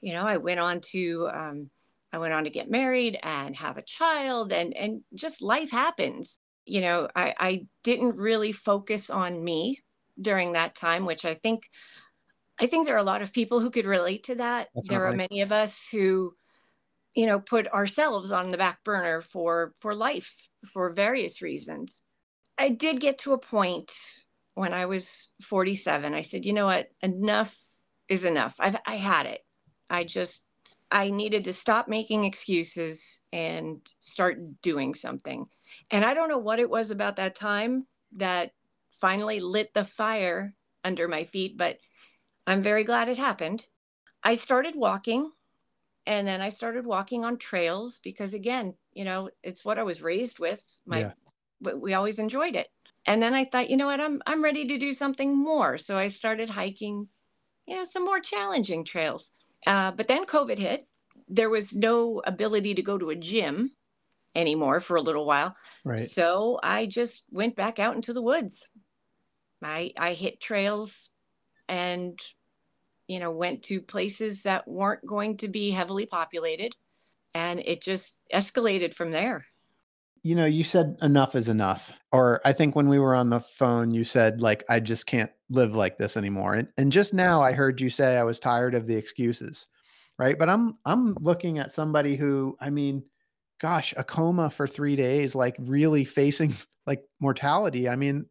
You 0.00 0.14
know, 0.14 0.26
I 0.26 0.38
went 0.38 0.60
on 0.60 0.80
to 0.92 1.28
um, 1.32 1.70
I 2.12 2.18
went 2.18 2.32
on 2.32 2.44
to 2.44 2.50
get 2.50 2.70
married 2.70 3.18
and 3.22 3.54
have 3.56 3.76
a 3.76 3.82
child 3.82 4.52
and 4.52 4.74
and 4.74 5.02
just 5.14 5.42
life 5.42 5.70
happens. 5.70 6.38
You 6.66 6.80
know, 6.82 7.08
I, 7.14 7.34
I 7.38 7.66
didn't 7.84 8.16
really 8.16 8.52
focus 8.52 9.08
on 9.10 9.42
me 9.42 9.82
during 10.20 10.52
that 10.52 10.74
time, 10.74 11.06
which 11.06 11.24
I 11.24 11.34
think 11.34 11.68
I 12.58 12.66
think 12.66 12.86
there 12.86 12.94
are 12.94 12.98
a 12.98 13.02
lot 13.04 13.22
of 13.22 13.32
people 13.32 13.60
who 13.60 13.70
could 13.70 13.86
relate 13.86 14.24
to 14.24 14.36
that. 14.36 14.68
There 14.88 15.06
are 15.06 15.12
many 15.12 15.42
of 15.42 15.52
us 15.52 15.88
who, 15.90 16.34
you 17.14 17.26
know, 17.26 17.40
put 17.40 17.68
ourselves 17.68 18.32
on 18.32 18.50
the 18.50 18.58
back 18.58 18.84
burner 18.84 19.20
for 19.22 19.74
for 19.78 19.94
life 19.94 20.48
for 20.72 20.92
various 20.92 21.42
reasons. 21.42 22.02
I 22.58 22.70
did 22.70 23.00
get 23.00 23.18
to 23.20 23.32
a 23.34 23.38
point 23.38 23.92
when 24.54 24.72
I 24.72 24.86
was 24.86 25.32
47. 25.42 26.14
I 26.14 26.22
said, 26.22 26.46
you 26.46 26.52
know 26.52 26.66
what, 26.66 26.90
enough 27.02 27.56
is 28.08 28.24
enough. 28.24 28.56
I've 28.58 28.76
I 28.86 28.96
had 28.96 29.26
it. 29.26 29.42
I 29.90 30.04
just 30.04 30.44
I 30.90 31.10
needed 31.10 31.44
to 31.44 31.52
stop 31.52 31.88
making 31.88 32.24
excuses 32.24 33.20
and 33.32 33.86
start 34.00 34.62
doing 34.62 34.94
something. 34.94 35.46
And 35.90 36.04
I 36.04 36.14
don't 36.14 36.28
know 36.28 36.38
what 36.38 36.58
it 36.58 36.70
was 36.70 36.90
about 36.90 37.16
that 37.16 37.34
time 37.34 37.86
that 38.12 38.52
finally 38.90 39.40
lit 39.40 39.74
the 39.74 39.84
fire 39.84 40.54
under 40.84 41.08
my 41.08 41.24
feet, 41.24 41.56
but 41.56 41.78
I'm 42.46 42.62
very 42.62 42.84
glad 42.84 43.08
it 43.08 43.18
happened. 43.18 43.66
I 44.22 44.34
started 44.34 44.74
walking 44.74 45.30
and 46.06 46.26
then 46.26 46.40
I 46.40 46.48
started 46.48 46.86
walking 46.86 47.24
on 47.24 47.36
trails 47.36 47.98
because 48.02 48.34
again, 48.34 48.74
you 48.92 49.04
know, 49.04 49.30
it's 49.42 49.64
what 49.64 49.78
I 49.78 49.82
was 49.82 50.02
raised 50.02 50.38
with. 50.38 50.78
My 50.86 51.12
yeah. 51.60 51.74
we 51.74 51.94
always 51.94 52.18
enjoyed 52.18 52.56
it. 52.56 52.68
And 53.06 53.22
then 53.22 53.34
I 53.34 53.44
thought, 53.44 53.70
you 53.70 53.76
know 53.76 53.86
what, 53.86 54.00
I'm 54.00 54.22
I'm 54.26 54.42
ready 54.42 54.66
to 54.66 54.78
do 54.78 54.92
something 54.92 55.36
more. 55.36 55.78
So 55.78 55.98
I 55.98 56.08
started 56.08 56.50
hiking 56.50 57.08
you 57.66 57.76
know, 57.76 57.84
some 57.84 58.04
more 58.04 58.20
challenging 58.20 58.84
trails. 58.84 59.30
Uh, 59.66 59.90
but 59.90 60.08
then 60.08 60.24
COVID 60.24 60.58
hit. 60.58 60.86
There 61.28 61.50
was 61.50 61.74
no 61.74 62.22
ability 62.24 62.74
to 62.74 62.82
go 62.82 62.98
to 62.98 63.10
a 63.10 63.16
gym 63.16 63.72
anymore 64.36 64.80
for 64.80 64.96
a 64.96 65.02
little 65.02 65.24
while. 65.24 65.56
Right. 65.84 65.98
So 65.98 66.60
I 66.62 66.86
just 66.86 67.24
went 67.30 67.56
back 67.56 67.78
out 67.78 67.96
into 67.96 68.12
the 68.12 68.22
woods. 68.22 68.70
I 69.62 69.92
I 69.98 70.12
hit 70.12 70.40
trails 70.40 71.08
and 71.68 72.20
you 73.08 73.18
know 73.18 73.30
went 73.30 73.62
to 73.64 73.80
places 73.80 74.42
that 74.42 74.68
weren't 74.68 75.04
going 75.04 75.38
to 75.38 75.48
be 75.48 75.70
heavily 75.70 76.06
populated 76.06 76.76
and 77.34 77.60
it 77.60 77.82
just 77.82 78.18
escalated 78.32 78.94
from 78.94 79.10
there. 79.10 79.44
You 80.22 80.34
know, 80.34 80.46
you 80.46 80.64
said 80.64 80.96
enough 81.02 81.36
is 81.36 81.48
enough. 81.48 81.92
Or 82.10 82.40
I 82.44 82.52
think 82.52 82.74
when 82.74 82.88
we 82.88 82.98
were 82.98 83.14
on 83.14 83.30
the 83.30 83.40
phone 83.40 83.90
you 83.92 84.04
said 84.04 84.40
like 84.40 84.64
I 84.68 84.80
just 84.80 85.06
can't 85.06 85.30
live 85.48 85.74
like 85.74 85.98
this 85.98 86.16
anymore. 86.16 86.54
And 86.54 86.68
and 86.76 86.92
just 86.92 87.14
now 87.14 87.40
I 87.40 87.52
heard 87.52 87.80
you 87.80 87.90
say 87.90 88.18
I 88.18 88.24
was 88.24 88.38
tired 88.38 88.74
of 88.74 88.86
the 88.86 88.96
excuses. 88.96 89.66
Right? 90.18 90.38
But 90.38 90.48
I'm 90.48 90.78
I'm 90.84 91.14
looking 91.20 91.58
at 91.58 91.72
somebody 91.72 92.16
who 92.16 92.56
I 92.60 92.70
mean 92.70 93.04
gosh, 93.60 93.94
a 93.96 94.04
coma 94.04 94.50
for 94.50 94.66
3 94.66 94.96
days, 94.96 95.34
like 95.34 95.56
really 95.60 96.04
facing 96.04 96.54
like 96.86 97.02
mortality. 97.20 97.88
I 97.88 97.96
mean, 97.96 98.26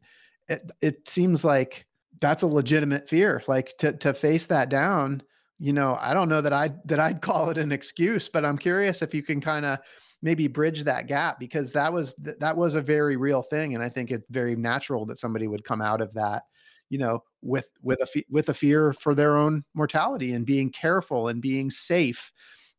it 0.48 0.72
it 0.82 1.08
seems 1.08 1.44
like 1.44 1.86
that's 2.22 2.44
a 2.44 2.48
legitimate 2.48 3.10
fear. 3.10 3.42
Like 3.48 3.76
to 3.80 3.94
to 3.98 4.14
face 4.14 4.46
that 4.48 4.70
down, 4.70 5.22
you 5.60 5.74
know, 5.74 5.98
I 6.00 6.14
don't 6.14 6.30
know 6.30 6.42
that 6.42 6.54
I 6.54 6.72
that 6.86 7.00
I'd 7.00 7.22
call 7.24 7.50
it 7.50 7.58
an 7.58 7.72
excuse, 7.72 8.30
but 8.30 8.46
I'm 8.46 8.58
curious 8.58 9.02
if 9.02 9.14
you 9.14 9.24
can 9.24 9.42
kind 9.42 9.66
of 9.66 9.80
maybe 10.22 10.48
bridge 10.48 10.84
that 10.84 11.08
gap 11.08 11.40
because 11.40 11.72
that 11.74 11.92
was 11.94 12.16
th- 12.24 12.38
that 12.40 12.58
was 12.58 12.74
a 12.76 12.82
very 12.82 13.18
real 13.18 13.42
thing 13.44 13.76
and 13.76 13.84
I 13.84 13.90
think 13.90 14.12
it's 14.12 14.26
very 14.30 14.56
natural 14.56 15.06
that 15.08 15.20
somebody 15.20 15.48
would 15.48 15.64
come 15.64 15.82
out 15.82 16.02
of 16.02 16.14
that, 16.14 16.44
you 16.90 16.98
know, 16.98 17.22
with 17.42 17.70
with 17.82 18.00
a 18.02 18.24
with 18.30 18.50
a 18.50 18.54
fear 18.54 18.94
for 18.94 19.14
their 19.14 19.38
own 19.38 19.64
mortality 19.74 20.34
and 20.34 20.46
being 20.46 20.72
careful 20.72 21.28
and 21.28 21.42
being 21.42 21.70
safe 21.70 22.32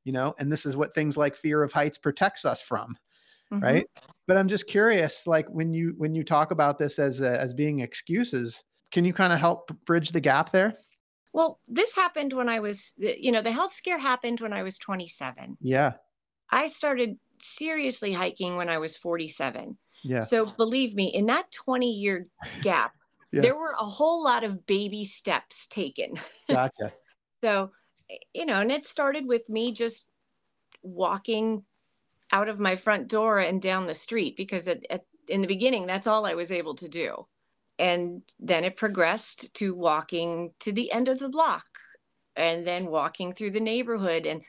you 0.07 0.13
know 0.13 0.35
and 0.39 0.51
this 0.51 0.65
is 0.65 0.77
what 0.77 0.95
things 0.95 1.17
like 1.17 1.37
fear 1.37 1.63
of 1.63 1.73
heights 1.73 1.99
protects 1.99 2.45
us 2.45 2.63
from 2.63 2.97
mm-hmm. 3.53 3.63
right? 3.63 3.87
But 4.27 4.39
i'm 4.39 4.49
just 4.49 4.67
curious 4.67 5.27
like 5.27 5.47
when 5.49 5.73
you 5.73 5.95
when 5.99 6.15
you 6.15 6.25
talk 6.25 6.51
about 6.51 6.79
this 6.79 6.99
as 6.99 7.21
uh, 7.21 7.37
as 7.41 7.53
being 7.53 7.81
excuses 7.81 8.63
can 8.93 9.05
you 9.05 9.13
kind 9.13 9.33
of 9.33 9.41
help 9.41 9.71
bridge 9.85 10.13
the 10.13 10.21
gap 10.21 10.53
there? 10.53 10.75
Well 11.33 11.61
this 11.69 11.95
happened 11.95 12.33
when 12.33 12.49
i 12.49 12.61
was 12.61 12.95
you 12.97 13.31
know 13.31 13.43
the 13.43 13.53
health 13.53 13.75
scare 13.75 13.99
happened 13.99 14.41
when 14.41 14.53
i 14.55 14.63
was 14.63 14.79
27 14.79 15.59
yeah. 15.61 15.93
I 16.51 16.69
started 16.69 17.19
seriously 17.41 18.13
hiking 18.13 18.57
when 18.57 18.71
i 18.71 18.79
was 18.79 18.97
47 18.97 19.77
yeah. 20.03 20.21
So 20.21 20.47
believe 20.47 20.95
me 20.95 21.07
in 21.07 21.27
that 21.27 21.51
20 21.53 21.91
year 21.91 22.27
gap 22.63 22.93
yeah. 23.33 23.41
there 23.43 23.57
were 23.57 23.75
a 23.79 23.85
whole 23.85 24.23
lot 24.23 24.45
of 24.45 24.67
baby 24.67 25.05
steps 25.05 25.67
taken. 25.67 26.15
Gotcha. 26.51 26.93
So 27.43 27.71
you 28.35 28.47
know, 28.47 28.61
and 28.61 28.71
it 28.71 28.87
started 28.87 29.27
with 29.27 29.49
me 29.49 29.73
just 29.73 30.07
walking 30.83 31.65
out 32.33 32.49
of 32.49 32.59
my 32.59 32.77
front 32.77 33.09
door 33.09 33.39
and 33.39 33.63
down 33.63 33.87
the 33.87 33.95
street 33.95 34.37
because 34.37 34.69
at, 34.69 34.85
at, 34.91 35.05
in 35.29 35.41
the 35.41 35.47
beginning, 35.47 35.87
that's 35.87 36.07
all 36.07 36.27
I 36.27 36.35
was 36.35 36.53
able 36.53 36.75
to 36.77 36.89
do. 36.89 37.27
And 37.79 38.23
then 38.41 38.65
it 38.65 38.77
progressed 38.77 39.53
to 39.55 39.75
walking 39.75 40.53
to 40.61 40.73
the 40.73 40.91
end 40.93 41.09
of 41.09 41.19
the 41.19 41.29
block 41.29 41.67
and 42.35 42.67
then 42.67 42.87
walking 42.87 43.33
through 43.33 43.51
the 43.51 43.61
neighborhood. 43.61 44.27
And 44.27 44.43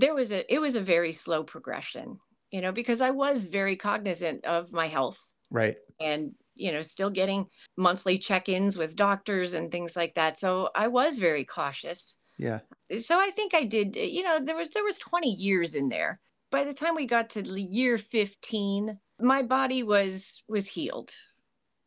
there 0.00 0.14
was 0.14 0.32
a, 0.32 0.52
it 0.52 0.58
was 0.58 0.76
a 0.76 0.80
very 0.80 1.12
slow 1.12 1.44
progression, 1.44 2.18
you 2.50 2.60
know, 2.60 2.72
because 2.72 3.00
I 3.00 3.10
was 3.10 3.44
very 3.44 3.76
cognizant 3.76 4.44
of 4.44 4.72
my 4.72 4.88
health. 4.88 5.20
Right. 5.50 5.76
And, 6.00 6.32
you 6.54 6.72
know, 6.72 6.82
still 6.82 7.10
getting 7.10 7.46
monthly 7.76 8.18
check 8.18 8.48
ins 8.48 8.76
with 8.76 8.96
doctors 8.96 9.54
and 9.54 9.70
things 9.70 9.96
like 9.96 10.14
that. 10.14 10.38
So 10.38 10.68
I 10.74 10.88
was 10.88 11.18
very 11.18 11.44
cautious 11.44 12.21
yeah. 12.38 12.60
So 12.98 13.18
I 13.18 13.30
think 13.30 13.54
I 13.54 13.64
did, 13.64 13.96
you 13.96 14.22
know, 14.22 14.38
there 14.40 14.56
was 14.56 14.68
there 14.70 14.84
was 14.84 14.98
20 14.98 15.30
years 15.30 15.74
in 15.74 15.88
there. 15.88 16.20
By 16.50 16.64
the 16.64 16.74
time 16.74 16.94
we 16.94 17.06
got 17.06 17.30
to 17.30 17.42
year 17.42 17.96
15, 17.96 18.98
my 19.20 19.42
body 19.42 19.82
was 19.82 20.42
was 20.48 20.66
healed. 20.66 21.10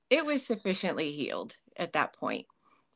It 0.10 0.26
was 0.26 0.46
sufficiently 0.46 1.12
healed 1.12 1.56
at 1.78 1.94
that 1.94 2.16
point. 2.16 2.46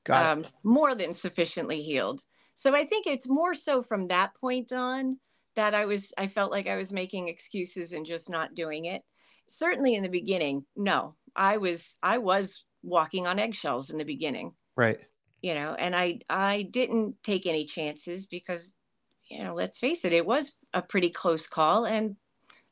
Got 0.05 0.25
um, 0.25 0.45
more 0.63 0.95
than 0.95 1.15
sufficiently 1.15 1.81
healed. 1.81 2.21
So 2.55 2.75
I 2.75 2.85
think 2.85 3.07
it's 3.07 3.27
more 3.27 3.53
so 3.53 3.81
from 3.81 4.07
that 4.07 4.31
point 4.39 4.71
on 4.71 5.19
that 5.55 5.73
I 5.75 5.85
was 5.85 6.13
I 6.17 6.27
felt 6.27 6.51
like 6.51 6.67
I 6.67 6.77
was 6.77 6.91
making 6.91 7.27
excuses 7.27 7.93
and 7.93 8.05
just 8.05 8.29
not 8.29 8.55
doing 8.55 8.85
it. 8.85 9.01
Certainly 9.49 9.95
in 9.95 10.03
the 10.03 10.09
beginning, 10.09 10.65
no. 10.75 11.15
I 11.35 11.57
was 11.57 11.97
I 12.01 12.17
was 12.17 12.65
walking 12.81 13.27
on 13.27 13.39
eggshells 13.39 13.89
in 13.89 13.97
the 13.97 14.05
beginning. 14.05 14.53
Right 14.75 14.99
you 15.41 15.53
know 15.53 15.73
and 15.73 15.95
i 15.95 16.19
i 16.29 16.63
didn't 16.63 17.15
take 17.23 17.45
any 17.45 17.65
chances 17.65 18.25
because 18.25 18.73
you 19.29 19.43
know 19.43 19.53
let's 19.53 19.79
face 19.79 20.05
it 20.05 20.13
it 20.13 20.25
was 20.25 20.55
a 20.73 20.81
pretty 20.81 21.09
close 21.09 21.47
call 21.47 21.85
and 21.85 22.15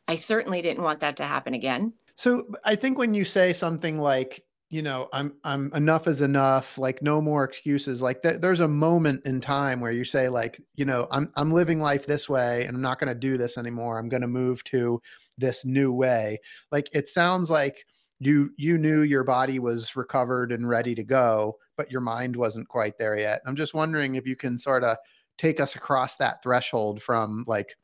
i 0.08 0.16
certainly 0.16 0.62
didn't 0.62 0.84
want 0.84 1.00
that 1.00 1.18
to 1.18 1.24
happen 1.24 1.54
again. 1.54 1.94
So 2.16 2.48
i 2.64 2.76
think 2.76 2.98
when 2.98 3.14
you 3.14 3.26
say 3.26 3.54
something 3.54 4.00
like 4.00 4.44
you 4.70 4.82
know 4.82 5.08
i'm 5.14 5.34
i'm 5.44 5.72
enough 5.74 6.08
is 6.08 6.22
enough 6.22 6.78
like 6.78 7.02
no 7.02 7.22
more 7.22 7.44
excuses 7.46 8.02
like 8.02 8.22
th- 8.22 8.42
there's 8.42 8.60
a 8.60 8.68
moment 8.68 9.26
in 9.26 9.40
time 9.40 9.80
where 9.80 9.94
you 9.94 10.04
say 10.04 10.28
like 10.28 10.60
you 10.76 10.84
know 10.84 11.08
i'm 11.12 11.32
i'm 11.38 11.52
living 11.52 11.80
life 11.80 12.06
this 12.06 12.28
way 12.28 12.66
and 12.66 12.76
i'm 12.76 12.82
not 12.82 13.00
going 13.00 13.08
to 13.08 13.16
do 13.18 13.38
this 13.38 13.58
anymore. 13.58 13.98
I'm 13.98 14.10
going 14.10 14.22
to 14.22 14.28
move 14.28 14.64
to 14.66 15.02
this 15.38 15.64
new 15.64 15.92
way. 15.92 16.40
Like 16.72 16.90
it 16.94 17.10
sounds 17.10 17.50
like 17.50 17.86
you 18.20 18.50
you 18.58 18.78
knew 18.78 19.02
your 19.02 19.24
body 19.24 19.60
was 19.60 19.96
recovered 19.96 20.52
and 20.52 20.68
ready 20.68 20.96
to 20.96 21.04
go 21.04 21.58
but 21.78 21.92
your 21.92 22.02
mind 22.02 22.36
wasn't 22.36 22.68
quite 22.68 22.98
there 22.98 23.18
yet. 23.18 23.42
I'm 23.46 23.56
just 23.56 23.74
wondering 23.74 24.16
if 24.16 24.26
you 24.26 24.36
can 24.36 24.58
sort 24.58 24.84
of 24.84 24.98
take 25.38 25.60
us 25.60 25.76
across 25.76 26.16
that 26.18 26.42
threshold 26.42 27.02
from 27.02 27.46
like, 27.48 27.78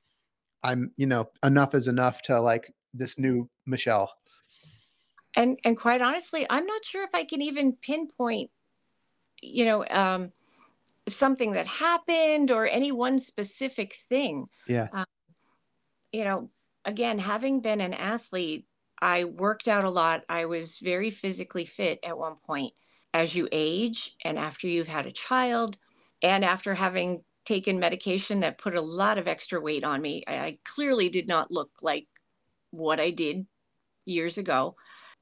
I'm, 0.63 0.91
you 0.97 1.05
know, 1.05 1.29
enough 1.43 1.75
is 1.75 1.87
enough 1.87 2.21
to 2.23 2.41
like 2.41 2.73
this 2.93 3.17
new 3.17 3.49
Michele. 3.65 4.11
And 5.35 5.59
and 5.63 5.77
quite 5.77 6.01
honestly, 6.01 6.45
I'm 6.49 6.65
not 6.65 6.85
sure 6.85 7.03
if 7.03 7.13
I 7.13 7.23
can 7.23 7.41
even 7.41 7.73
pinpoint, 7.73 8.51
you 9.41 9.65
know, 9.65 9.85
um, 9.87 10.31
something 11.07 11.53
that 11.53 11.67
happened 11.67 12.51
or 12.51 12.67
any 12.67 12.91
one 12.91 13.19
specific 13.19 13.95
thing. 13.95 14.47
Yeah. 14.67 14.87
Um, 14.93 15.05
you 16.11 16.23
know, 16.23 16.49
again, 16.85 17.17
having 17.17 17.61
been 17.61 17.81
an 17.81 17.95
athlete, 17.95 18.67
I 19.01 19.23
worked 19.23 19.67
out 19.67 19.85
a 19.85 19.89
lot. 19.89 20.23
I 20.29 20.45
was 20.45 20.77
very 20.77 21.09
physically 21.09 21.65
fit 21.65 21.99
at 22.03 22.17
one 22.17 22.35
point 22.45 22.73
as 23.13 23.35
you 23.35 23.47
age 23.51 24.15
and 24.23 24.39
after 24.39 24.67
you've 24.67 24.87
had 24.87 25.05
a 25.05 25.11
child 25.11 25.77
and 26.21 26.43
after 26.43 26.73
having 26.73 27.23
taken 27.45 27.79
medication 27.79 28.39
that 28.39 28.57
put 28.57 28.75
a 28.75 28.81
lot 28.81 29.17
of 29.17 29.27
extra 29.27 29.59
weight 29.59 29.83
on 29.83 30.01
me. 30.01 30.23
I, 30.27 30.37
I 30.37 30.57
clearly 30.63 31.09
did 31.09 31.27
not 31.27 31.51
look 31.51 31.71
like 31.81 32.07
what 32.71 32.99
I 32.99 33.11
did 33.11 33.45
years 34.05 34.37
ago. 34.37 34.75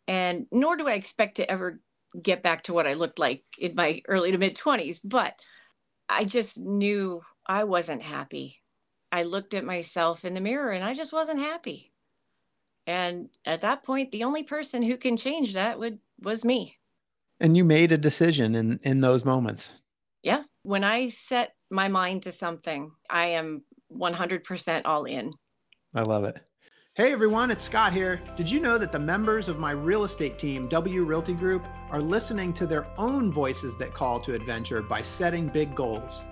And 0.07 0.45
nor 0.51 0.77
do 0.77 0.88
I 0.88 0.93
expect 0.93 1.36
to 1.38 1.50
ever 1.50 1.79
get 2.21 2.43
back 2.43 2.63
to 2.63 2.74
what 2.74 2.88
I 2.88 2.93
looked 2.93 3.19
like 3.19 3.43
in 3.57 3.75
my 3.75 4.01
early 4.07 4.31
to 4.31 4.38
mid 4.38 4.55
20s. 4.55 5.00
But 5.03 5.36
I 6.10 6.25
just 6.25 6.57
knew 6.57 7.21
I 7.45 7.63
wasn't 7.63 8.03
happy. 8.03 8.62
I 9.12 9.24
looked 9.24 9.53
at 9.53 9.65
myself 9.65 10.24
in 10.25 10.33
the 10.33 10.41
mirror 10.41 10.71
and 10.71 10.83
I 10.83 10.93
just 10.93 11.13
wasn't 11.13 11.39
happy. 11.39 11.91
And 12.88 13.29
at 13.45 13.62
that 13.62 13.83
point, 13.83 14.12
the 14.12 14.24
only 14.24 14.43
person 14.43 14.81
who 14.81 14.98
can 14.98 15.17
change 15.17 15.53
that 15.53 15.79
would 15.79 16.00
was 16.19 16.45
me. 16.45 16.77
And 17.41 17.57
you 17.57 17.65
made 17.65 17.91
a 17.91 17.98
decision 17.98 18.53
in 18.53 18.79
in 18.83 19.01
those 19.01 19.25
moments. 19.25 19.81
Yeah. 20.21 20.43
When 20.62 20.83
I 20.83 21.10
set 21.10 21.55
my 21.71 21.88
mind 21.88 22.21
to 22.24 22.31
something, 22.31 22.91
I 23.10 23.25
am 23.29 23.63
100% 23.91 24.83
all 24.86 25.05
in. 25.05 25.31
I 25.95 26.03
love 26.03 26.24
it. 26.24 26.38
Hey 26.93 27.12
everyone, 27.12 27.50
it's 27.50 27.63
Scott 27.63 27.93
here. 27.93 28.21
Did 28.38 28.51
you 28.51 28.60
know 28.60 28.77
that 28.77 28.91
the 28.91 29.00
members 29.00 29.50
of 29.50 29.57
my 29.57 29.71
real 29.71 30.03
estate 30.03 30.38
team, 30.38 30.67
W 30.67 31.03
Realty 31.03 31.33
Group, 31.33 31.65
are 31.89 32.00
listening 32.00 32.53
to 32.53 32.67
their 32.67 32.86
own 33.00 33.31
voices 33.31 33.75
that 33.77 33.95
call 33.95 34.19
to 34.19 34.36
adventure 34.36 34.83
by 34.83 35.01
setting 35.01 35.48
big 35.48 35.74
goals? 35.74 36.24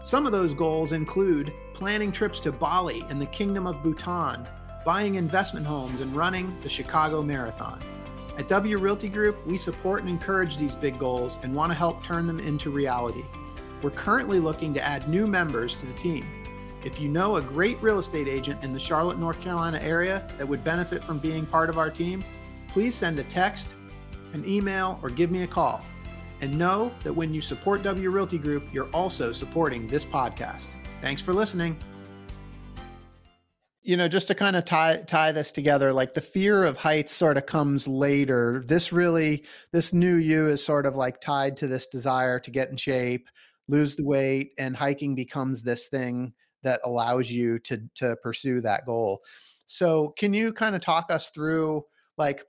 Some 0.00 0.26
of 0.26 0.32
those 0.32 0.54
goals 0.54 0.92
include 0.92 1.52
planning 1.74 2.12
trips 2.12 2.38
to 2.40 2.52
Bali 2.52 3.04
and 3.08 3.20
the 3.20 3.26
Kingdom 3.26 3.66
of 3.66 3.82
Bhutan, 3.82 4.46
buying 4.84 5.16
investment 5.16 5.66
homes, 5.66 6.00
and 6.00 6.14
running 6.14 6.56
the 6.60 6.68
Chicago 6.68 7.20
Marathon. 7.22 7.80
At 8.38 8.48
W 8.48 8.78
Realty 8.78 9.10
Group, 9.10 9.46
we 9.46 9.58
support 9.58 10.00
and 10.00 10.08
encourage 10.08 10.56
these 10.56 10.74
big 10.74 10.98
goals 10.98 11.36
and 11.42 11.54
want 11.54 11.70
to 11.70 11.76
help 11.76 12.02
turn 12.02 12.26
them 12.26 12.40
into 12.40 12.70
reality. 12.70 13.24
We're 13.82 13.90
currently 13.90 14.38
looking 14.38 14.72
to 14.74 14.82
add 14.82 15.06
new 15.06 15.26
members 15.26 15.74
to 15.76 15.86
the 15.86 15.92
team. 15.92 16.24
If 16.82 16.98
you 16.98 17.10
know 17.10 17.36
a 17.36 17.42
great 17.42 17.80
real 17.82 17.98
estate 17.98 18.28
agent 18.28 18.64
in 18.64 18.72
the 18.72 18.80
Charlotte, 18.80 19.18
North 19.18 19.40
Carolina 19.40 19.78
area 19.82 20.26
that 20.38 20.48
would 20.48 20.64
benefit 20.64 21.04
from 21.04 21.18
being 21.18 21.44
part 21.44 21.68
of 21.68 21.76
our 21.76 21.90
team, 21.90 22.24
please 22.68 22.94
send 22.94 23.18
a 23.18 23.24
text, 23.24 23.74
an 24.32 24.48
email, 24.48 24.98
or 25.02 25.10
give 25.10 25.30
me 25.30 25.42
a 25.42 25.46
call. 25.46 25.84
And 26.40 26.58
know 26.58 26.90
that 27.04 27.12
when 27.12 27.34
you 27.34 27.42
support 27.42 27.82
W 27.82 28.10
Realty 28.10 28.38
Group, 28.38 28.64
you're 28.72 28.88
also 28.88 29.30
supporting 29.30 29.86
this 29.86 30.06
podcast. 30.06 30.68
Thanks 31.02 31.20
for 31.20 31.34
listening 31.34 31.76
you 33.82 33.96
know 33.96 34.08
just 34.08 34.28
to 34.28 34.34
kind 34.34 34.56
of 34.56 34.64
tie 34.64 34.98
tie 35.06 35.32
this 35.32 35.52
together 35.52 35.92
like 35.92 36.14
the 36.14 36.20
fear 36.20 36.64
of 36.64 36.76
heights 36.76 37.12
sort 37.12 37.36
of 37.36 37.46
comes 37.46 37.88
later 37.88 38.62
this 38.66 38.92
really 38.92 39.44
this 39.72 39.92
new 39.92 40.14
you 40.14 40.48
is 40.48 40.64
sort 40.64 40.86
of 40.86 40.94
like 40.94 41.20
tied 41.20 41.56
to 41.56 41.66
this 41.66 41.86
desire 41.88 42.38
to 42.38 42.50
get 42.50 42.70
in 42.70 42.76
shape 42.76 43.26
lose 43.68 43.96
the 43.96 44.04
weight, 44.04 44.52
and 44.58 44.76
hiking 44.76 45.14
becomes 45.14 45.62
this 45.62 45.88
thing 45.88 46.32
that 46.62 46.80
allows 46.84 47.30
you 47.30 47.58
to 47.60 47.82
to 47.96 48.16
pursue 48.22 48.60
that 48.60 48.86
goal. 48.86 49.22
So, 49.66 50.12
can 50.18 50.34
you 50.34 50.52
kind 50.52 50.74
of 50.76 50.82
talk 50.82 51.10
us 51.10 51.30
through 51.30 51.84
like 52.18 52.42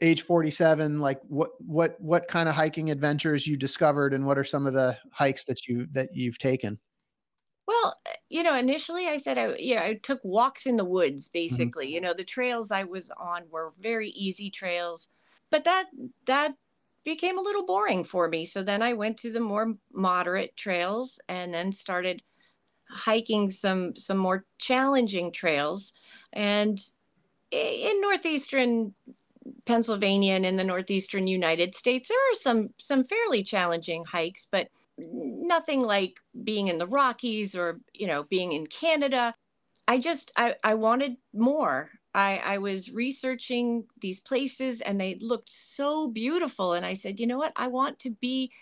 age 0.00 0.22
47 0.22 1.00
like 1.00 1.20
what 1.28 1.50
what 1.60 1.96
what 2.00 2.28
kind 2.28 2.48
of 2.48 2.54
hiking 2.54 2.90
adventures 2.90 3.46
you 3.46 3.56
discovered 3.56 4.12
and 4.12 4.26
what 4.26 4.36
are 4.36 4.44
some 4.44 4.66
of 4.66 4.74
the 4.74 4.98
hikes 5.12 5.44
that 5.44 5.66
you 5.66 5.86
that 5.92 6.10
you've 6.12 6.38
taken? 6.38 6.78
Well, 7.66 7.98
eh, 8.06 8.16
you 8.28 8.42
know, 8.42 8.56
initially 8.56 9.06
I 9.08 9.16
said 9.16 9.38
I 9.38 9.54
yeah, 9.56 9.82
I 9.84 9.94
took 9.94 10.20
walks 10.24 10.66
in 10.66 10.76
the 10.76 10.84
woods 10.84 11.28
Mhm. 11.50 11.74
basically. 11.74 11.92
You 11.92 12.00
know, 12.00 12.14
the 12.14 12.24
trails 12.24 12.70
I 12.70 12.84
was 12.84 13.10
on 13.12 13.48
were 13.50 13.72
very 13.78 14.10
easy 14.10 14.50
trails, 14.50 15.08
but 15.50 15.64
that 15.64 15.86
that 16.26 16.56
became 17.04 17.38
a 17.38 17.42
little 17.42 17.64
boring 17.66 18.04
for 18.04 18.28
me. 18.28 18.44
So 18.44 18.62
then 18.62 18.82
I 18.82 18.92
went 18.94 19.18
to 19.18 19.30
the 19.32 19.40
more 19.40 19.74
moderate 19.92 20.56
trails 20.56 21.18
and 21.28 21.52
then 21.54 21.72
started 21.72 22.22
hiking 22.90 23.50
some 23.50 23.96
some 23.96 24.18
more 24.18 24.46
challenging 24.60 25.32
trails. 25.32 25.92
And 26.32 26.80
in 27.52 28.00
northeastern 28.00 28.94
Pennsylvania 29.66 30.34
and 30.34 30.46
in 30.46 30.56
the 30.56 30.64
northeastern 30.64 31.26
United 31.26 31.74
States, 31.74 32.08
there 32.08 32.32
are 32.32 32.34
some 32.36 32.74
some 32.78 33.04
fairly 33.04 33.42
challenging 33.42 34.04
hikes, 34.04 34.46
but 34.50 34.68
nothing 35.44 35.80
like 35.80 36.20
being 36.42 36.68
in 36.68 36.78
the 36.78 36.86
Rockies 36.86 37.54
or 37.54 37.80
you 37.92 38.06
know 38.06 38.24
being 38.24 38.52
in 38.52 38.66
Canada. 38.66 39.34
I 39.86 39.98
just 39.98 40.32
I, 40.36 40.54
I 40.64 40.74
wanted 40.74 41.16
more. 41.32 41.90
I, 42.14 42.36
I 42.38 42.58
was 42.58 42.92
researching 42.92 43.84
these 44.00 44.20
places 44.20 44.80
and 44.80 45.00
they 45.00 45.16
looked 45.20 45.50
so 45.50 46.06
beautiful. 46.08 46.74
And 46.74 46.86
I 46.86 46.94
said, 46.94 47.18
you 47.18 47.26
know 47.26 47.38
what? 47.38 47.52
I 47.56 47.66
want 47.66 47.98
to 48.00 48.10
be 48.10 48.52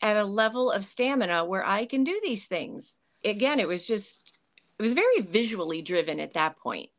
at 0.00 0.16
a 0.16 0.24
level 0.24 0.70
of 0.70 0.84
stamina 0.84 1.44
where 1.44 1.66
I 1.66 1.84
can 1.84 2.02
do 2.02 2.18
these 2.22 2.46
things. 2.46 2.98
Again, 3.24 3.60
it 3.60 3.68
was 3.68 3.86
just 3.86 4.38
it 4.78 4.82
was 4.82 4.94
very 4.94 5.20
visually 5.20 5.82
driven 5.82 6.18
at 6.18 6.34
that 6.34 6.58
point. 6.58 6.90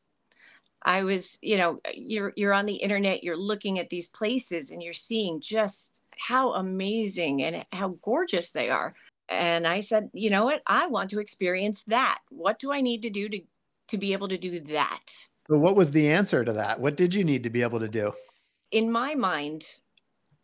I 0.84 1.04
was, 1.04 1.40
you 1.42 1.58
know, 1.58 1.80
you're 1.94 2.34
you're 2.36 2.54
on 2.54 2.68
the 2.68 2.76
internet, 2.76 3.24
you're 3.24 3.38
looking 3.38 3.80
at 3.80 3.90
these 3.90 4.08
places 4.08 4.70
and 4.70 4.82
you're 4.82 4.94
seeing 4.94 5.42
just 5.42 6.02
how 6.18 6.54
amazing 6.54 7.44
and 7.44 7.66
how 7.72 7.98
gorgeous 8.02 8.52
they 8.52 8.70
are. 8.70 8.94
And 9.30 9.68
I 9.68 9.80
said, 9.80 10.10
you 10.14 10.30
know 10.30 10.46
what? 10.46 10.62
I 10.68 10.88
want 10.88 11.10
to 11.12 11.20
experience 11.20 11.84
that. 11.88 12.20
What 12.30 12.60
do 12.60 12.72
I 12.72 12.82
need 12.82 13.02
to 13.04 13.10
do 13.10 13.30
to 13.30 13.42
to 13.90 13.98
be 14.00 14.14
able 14.14 14.28
to 14.30 14.38
do 14.38 14.60
that? 14.62 15.04
What 15.48 15.76
was 15.76 15.92
the 15.92 16.10
answer 16.10 16.44
to 16.44 16.54
that? 16.54 16.80
What 16.80 16.96
did 16.96 17.14
you 17.14 17.24
need 17.24 17.44
to 17.44 17.52
be 17.52 17.62
able 17.62 17.80
to 17.80 17.88
do? 17.88 18.14
In 18.72 18.92
my 18.92 19.14
mind, 19.14 19.66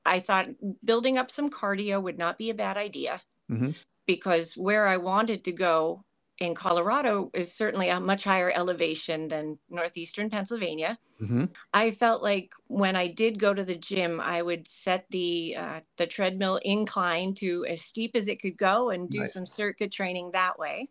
I 0.06 0.20
thought 0.20 0.50
building 0.84 1.18
up 1.18 1.32
some 1.32 1.50
cardio 1.50 2.02
would 2.02 2.20
not 2.20 2.38
be 2.38 2.52
a 2.52 2.56
bad 2.56 2.78
idea 2.78 3.22
Mhm. 3.50 3.76
because 4.06 4.56
where 4.56 4.88
I 4.88 4.98
wanted 4.98 5.44
to 5.46 5.52
go 5.52 6.04
in 6.42 6.56
Colorado 6.56 7.30
is 7.36 7.54
certainly 7.54 7.90
a 7.90 8.00
much 8.00 8.24
higher 8.24 8.52
elevation 8.52 9.28
than 9.30 9.60
northeastern 9.70 10.30
Pennsylvania. 10.30 10.98
Mhm. 11.22 11.54
I 11.74 11.92
felt 11.92 12.24
like 12.24 12.52
when 12.68 12.96
I 12.96 13.08
did 13.08 13.40
go 13.40 13.54
to 13.54 13.64
the 13.64 13.76
gym, 13.78 14.20
I 14.20 14.42
would 14.42 14.68
set 14.68 15.06
the 15.12 15.56
uh, 15.56 15.82
the 15.98 16.08
treadmill 16.08 16.58
incline 16.64 17.36
to 17.36 17.66
as 17.66 17.82
steep 17.82 18.16
as 18.16 18.28
it 18.28 18.42
could 18.42 18.58
go 18.58 18.90
and 18.90 19.10
do 19.10 19.20
Nice. 19.20 19.34
some 19.34 19.46
circuit 19.46 19.92
training 19.92 20.32
that 20.32 20.58
way. 20.58 20.90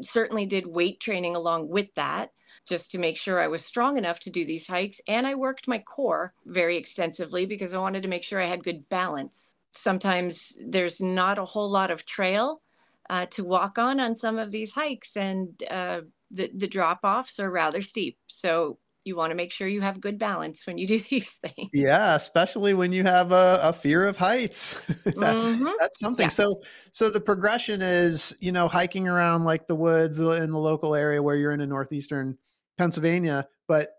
Certainly 0.00 0.46
did 0.46 0.66
weight 0.66 1.00
training 1.00 1.36
along 1.36 1.68
with 1.68 1.94
that 1.94 2.32
just 2.66 2.90
to 2.90 2.98
make 2.98 3.16
sure 3.16 3.40
I 3.40 3.48
was 3.48 3.64
strong 3.64 3.96
enough 3.96 4.20
to 4.20 4.30
do 4.30 4.44
these 4.44 4.66
hikes. 4.66 5.00
And 5.06 5.26
I 5.26 5.34
worked 5.36 5.68
my 5.68 5.78
core 5.78 6.34
very 6.44 6.76
extensively 6.76 7.46
because 7.46 7.72
I 7.72 7.78
wanted 7.78 8.02
to 8.02 8.08
make 8.08 8.24
sure 8.24 8.42
I 8.42 8.46
had 8.48 8.64
good 8.64 8.88
balance. 8.88 9.56
Sometimes 9.72 10.56
there's 10.66 11.00
not 11.00 11.38
a 11.38 11.44
whole 11.44 11.70
lot 11.70 11.90
of 11.90 12.04
trail 12.04 12.62
uh, 13.10 13.26
to 13.26 13.44
walk 13.44 13.78
on 13.78 14.00
on 14.00 14.14
some 14.14 14.38
of 14.38 14.50
these 14.50 14.72
hikes, 14.72 15.16
and 15.16 15.62
uh, 15.70 16.02
the, 16.30 16.50
the 16.54 16.66
drop 16.66 17.00
offs 17.04 17.40
are 17.40 17.50
rather 17.50 17.80
steep. 17.80 18.18
So 18.26 18.78
you 19.04 19.16
want 19.16 19.30
to 19.30 19.34
make 19.34 19.52
sure 19.52 19.66
you 19.66 19.80
have 19.80 20.00
good 20.00 20.18
balance 20.18 20.66
when 20.66 20.78
you 20.78 20.86
do 20.86 21.00
these 21.00 21.30
things. 21.30 21.70
Yeah, 21.72 22.14
especially 22.14 22.74
when 22.74 22.92
you 22.92 23.04
have 23.04 23.32
a, 23.32 23.60
a 23.62 23.72
fear 23.72 24.06
of 24.06 24.16
heights. 24.16 24.76
That- 25.18 25.36
hmm 25.36 25.64
that's 25.80 25.98
something. 26.00 26.24
Yeah. 26.24 26.28
So, 26.28 26.60
so 26.92 27.10
the 27.10 27.20
progression 27.20 27.82
is, 27.82 28.36
you 28.40 28.52
know, 28.52 28.68
hiking 28.68 29.08
around 29.08 29.44
like 29.44 29.66
the 29.66 29.74
woods 29.74 30.18
in 30.18 30.50
the 30.50 30.58
local 30.58 30.94
area 30.94 31.20
where 31.22 31.34
you're 31.36 31.52
in, 31.52 31.60
in 31.60 31.68
northeastern 31.68 32.36
Pennsylvania, 32.76 33.46
but 33.66 33.90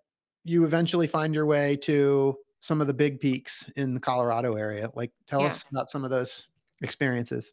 you 0.45 0.65
eventually 0.65 1.07
find 1.07 1.33
your 1.33 1.45
way 1.45 1.75
to 1.77 2.37
some 2.61 2.79
of 2.79 2.87
the 2.87 2.93
big 2.93 3.19
peaks 3.19 3.69
in 3.75 3.93
the 3.93 3.99
Colorado 3.99 4.55
area. 4.55 4.89
Like, 4.93 5.11
tell 5.27 5.45
us 5.45 5.65
about 5.71 5.89
some 5.89 6.03
of 6.03 6.09
those 6.09 6.47
experiences. 6.81 7.51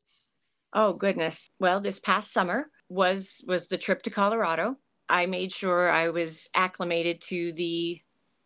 Oh 0.77 0.93
goodness. 0.93 1.49
Well, 1.59 1.81
this 1.81 1.99
past 1.99 2.33
summer 2.33 2.71
was 2.91 3.43
was 3.49 3.69
the 3.69 3.79
trip 3.79 4.03
to 4.03 4.11
Colorado. 4.11 4.77
I 5.09 5.27
made 5.27 5.53
sure 5.53 5.91
I 5.91 6.11
was 6.11 6.49
acclimated 6.55 7.21
to 7.23 7.53
the, 7.55 8.01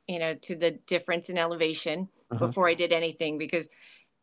you 0.06 0.18
know, 0.18 0.34
to 0.36 0.56
the 0.56 0.72
difference 0.86 1.28
in 1.28 1.38
elevation 1.38 2.08
Uh-huh. 2.30 2.46
before 2.46 2.68
I 2.68 2.74
did 2.74 2.92
anything 2.92 3.36
because 3.38 3.68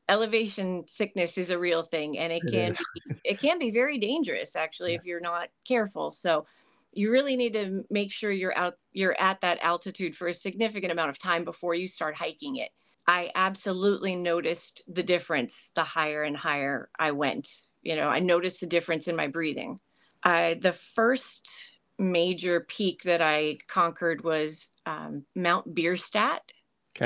elevation 0.09 0.87
sickness 0.87 1.37
is 1.37 1.49
a 1.51 1.59
real 1.59 1.83
thing 1.83 2.17
and 2.17 2.33
it 2.33 2.43
It 2.47 2.51
can 2.51 2.73
be, 2.73 3.17
it 3.25 3.39
can 3.39 3.59
be 3.59 3.71
very 3.71 3.97
dangerous 3.99 4.55
actually 4.55 4.93
Yeah. 4.93 4.97
if 4.99 5.05
you're 5.05 5.19
not 5.21 5.49
careful. 5.67 6.11
So 6.11 6.47
you 6.93 7.11
really 7.11 7.35
need 7.37 7.53
to 7.53 7.85
make 7.89 8.11
sure 8.13 8.31
you're 8.31 8.57
out 8.57 8.75
you're 8.93 9.19
at 9.21 9.41
that 9.41 9.59
altitude 9.61 10.15
for 10.15 10.27
a 10.29 10.33
significant 10.33 10.91
amount 10.93 11.09
of 11.11 11.19
time 11.19 11.45
before 11.45 11.75
you 11.75 11.87
start 11.87 12.15
hiking 12.15 12.57
it. 12.57 12.71
I 13.07 13.31
absolutely 13.35 14.15
noticed 14.15 14.83
the 14.87 15.03
difference 15.03 15.71
the 15.75 15.83
higher 15.83 16.23
and 16.23 16.37
higher 16.37 16.89
I 16.99 17.11
went. 17.11 17.66
You 17.87 17.95
know, 17.95 18.09
I 18.09 18.19
noticed 18.19 18.59
the 18.59 18.67
difference 18.67 19.07
in 19.07 19.15
my 19.15 19.27
breathing. 19.27 19.79
I 20.21 20.59
the 20.61 20.73
first 20.73 21.49
major 21.97 22.59
peak 22.59 23.03
that 23.03 23.21
I 23.21 23.59
conquered 23.69 24.25
was 24.25 24.67
um, 24.85 25.23
Mount 25.35 25.73
Bierstadt 25.73 26.41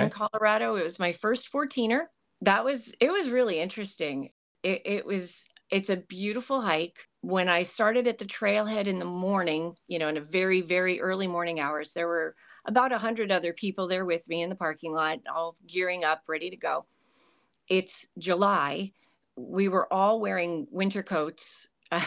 in 0.05 0.09
Colorado. 0.09 0.77
It 0.77 0.83
was 0.83 0.97
my 0.97 1.11
first 1.11 1.53
14er. 1.53 2.05
That 2.41 2.65
was 2.65 2.95
it 2.99 3.11
was 3.11 3.29
really 3.29 3.59
interesting. 3.59 4.31
It, 4.63 4.81
it 4.85 5.05
was 5.05 5.45
it's 5.69 5.91
a 5.91 5.97
beautiful 5.97 6.61
hike. 6.61 6.97
When 7.21 7.47
I 7.47 7.61
started 7.61 8.07
at 8.07 8.17
the 8.17 8.25
trailhead 8.25 8.87
in 8.87 8.95
the 8.95 9.05
morning, 9.05 9.75
you 9.87 9.99
know, 9.99 10.07
in 10.07 10.17
a 10.17 10.21
very 10.21 10.61
very 10.61 10.99
early 10.99 11.27
morning 11.27 11.59
hours, 11.59 11.93
there 11.93 12.07
were 12.07 12.33
about 12.65 12.91
a 12.91 12.97
hundred 12.97 13.31
other 13.31 13.53
people 13.53 13.87
there 13.87 14.05
with 14.05 14.27
me 14.27 14.41
in 14.41 14.49
the 14.49 14.55
parking 14.55 14.95
lot, 14.95 15.19
all 15.31 15.57
gearing 15.67 16.03
up, 16.03 16.23
ready 16.27 16.49
to 16.49 16.57
go. 16.57 16.87
It's 17.67 18.07
July. 18.17 18.93
We 19.49 19.67
were 19.67 19.91
all 19.91 20.19
wearing 20.19 20.67
winter 20.71 21.03
coats. 21.03 21.69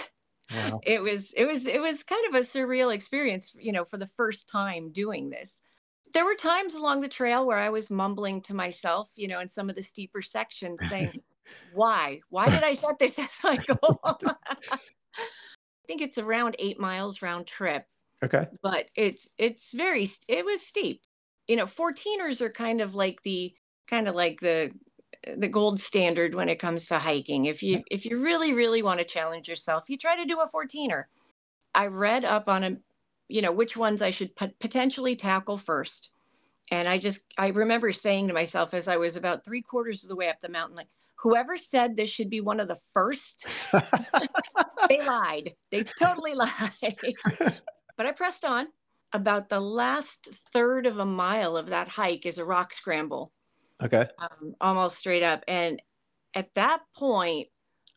Wow. 0.51 0.85
it 0.85 1.01
was 1.03 1.33
it 1.33 1.47
was 1.47 1.67
it 1.67 1.81
was 1.81 2.03
kind 2.03 2.27
of 2.29 2.35
a 2.35 2.47
surreal 2.47 2.95
experience, 2.95 3.57
you 3.59 3.73
know, 3.73 3.85
for 3.85 3.97
the 3.97 4.11
first 4.17 4.47
time 4.47 4.93
doing 4.93 5.31
this 5.31 5.63
there 6.15 6.25
were 6.25 6.37
times 6.37 6.75
along 6.75 7.01
the 7.01 7.09
trail 7.09 7.45
where 7.45 7.59
I 7.59 7.69
was 7.69 7.91
mumbling 7.91 8.41
to 8.43 8.55
myself, 8.55 9.11
you 9.17 9.29
know, 9.29 9.41
in 9.41 9.49
some 9.51 9.69
of 9.69 9.75
the 9.77 9.83
steeper 9.83 10.23
sections 10.23 10.87
saying, 10.87 11.13
why? 11.71 12.21
Why 12.31 12.49
did 12.49 12.63
I 12.63 12.73
set 12.75 12.99
this 13.01 13.19
as 13.19 13.37
my 13.43 13.57
goal? 13.67 14.01
I 14.05 14.79
think 15.87 16.01
it's 16.01 16.19
around 16.19 16.57
eight 16.59 16.79
miles 16.79 17.21
round 17.21 17.47
trip, 17.47 17.87
Okay. 18.23 18.47
but 18.63 18.91
it's 18.95 19.29
it's 19.39 19.73
very 19.73 20.09
it 20.29 20.45
was 20.45 20.63
steep. 20.65 21.03
You 21.49 21.57
know, 21.57 21.67
14ers 21.67 22.41
are 22.41 22.51
kind 22.51 22.81
of 22.81 22.95
like 22.95 23.23
the 23.23 23.55
kind 23.87 24.09
of 24.09 24.15
like 24.15 24.41
the 24.41 24.73
the 25.37 25.49
gold 25.49 25.81
standard 25.81 26.35
when 26.35 26.49
it 26.49 26.59
comes 26.59 26.87
to 26.87 26.99
hiking. 26.99 27.47
If 27.47 27.63
you 27.63 27.83
if 27.91 28.05
you 28.05 28.21
really 28.21 28.53
really 28.53 28.83
want 28.83 29.01
to 29.01 29.05
challenge 29.05 29.49
yourself, 29.49 29.85
you 29.89 29.97
try 29.97 30.17
to 30.17 30.25
do 30.25 30.41
a 30.41 30.49
14er. 30.49 31.05
I 31.75 31.87
read 31.87 32.25
up 32.25 32.49
on 32.49 32.65
a 32.65 32.77
you 33.29 33.43
know 33.43 33.53
which 33.53 33.77
ones 33.77 34.03
I 34.03 34.11
should 34.11 34.35
pot- 34.37 34.59
potentially 34.61 35.17
tackle 35.17 35.57
first. 35.57 36.11
And 36.71 36.89
I 36.89 36.99
just 36.99 37.21
I 37.39 37.49
remember 37.49 37.93
saying 37.93 38.29
to 38.29 38.35
myself 38.35 38.75
as 38.75 38.89
I 38.89 38.97
was 38.97 39.17
about 39.17 39.45
three 39.45 39.63
quarters 39.63 40.03
of 40.03 40.09
the 40.09 40.17
way 40.17 40.29
up 40.29 40.41
the 40.41 40.49
mountain, 40.49 40.77
like 40.77 40.89
whoever 41.17 41.57
said 41.57 41.97
this 41.97 42.11
should 42.11 42.31
be 42.31 42.41
one 42.41 42.61
of 42.61 42.69
the 42.69 42.79
first, 42.93 43.47
they 44.89 45.05
lied. 45.07 45.55
They 45.71 45.85
totally 45.85 46.35
lied. 46.35 47.15
but 47.97 48.07
I 48.07 48.13
pressed 48.13 48.45
on. 48.45 48.67
About 49.13 49.49
the 49.49 49.61
last 49.61 50.29
third 50.53 50.87
of 50.87 50.99
a 50.99 51.07
mile 51.07 51.57
of 51.57 51.67
that 51.67 51.87
hike 51.87 52.27
is 52.27 52.39
a 52.39 52.45
rock 52.45 52.73
scramble, 52.73 53.31
okay. 53.83 54.07
um, 54.19 54.55
almost 54.61 54.97
straight 54.97 55.23
up. 55.23 55.45
And 55.49 55.81
at 56.35 56.55
that 56.55 56.81
point, 56.97 57.49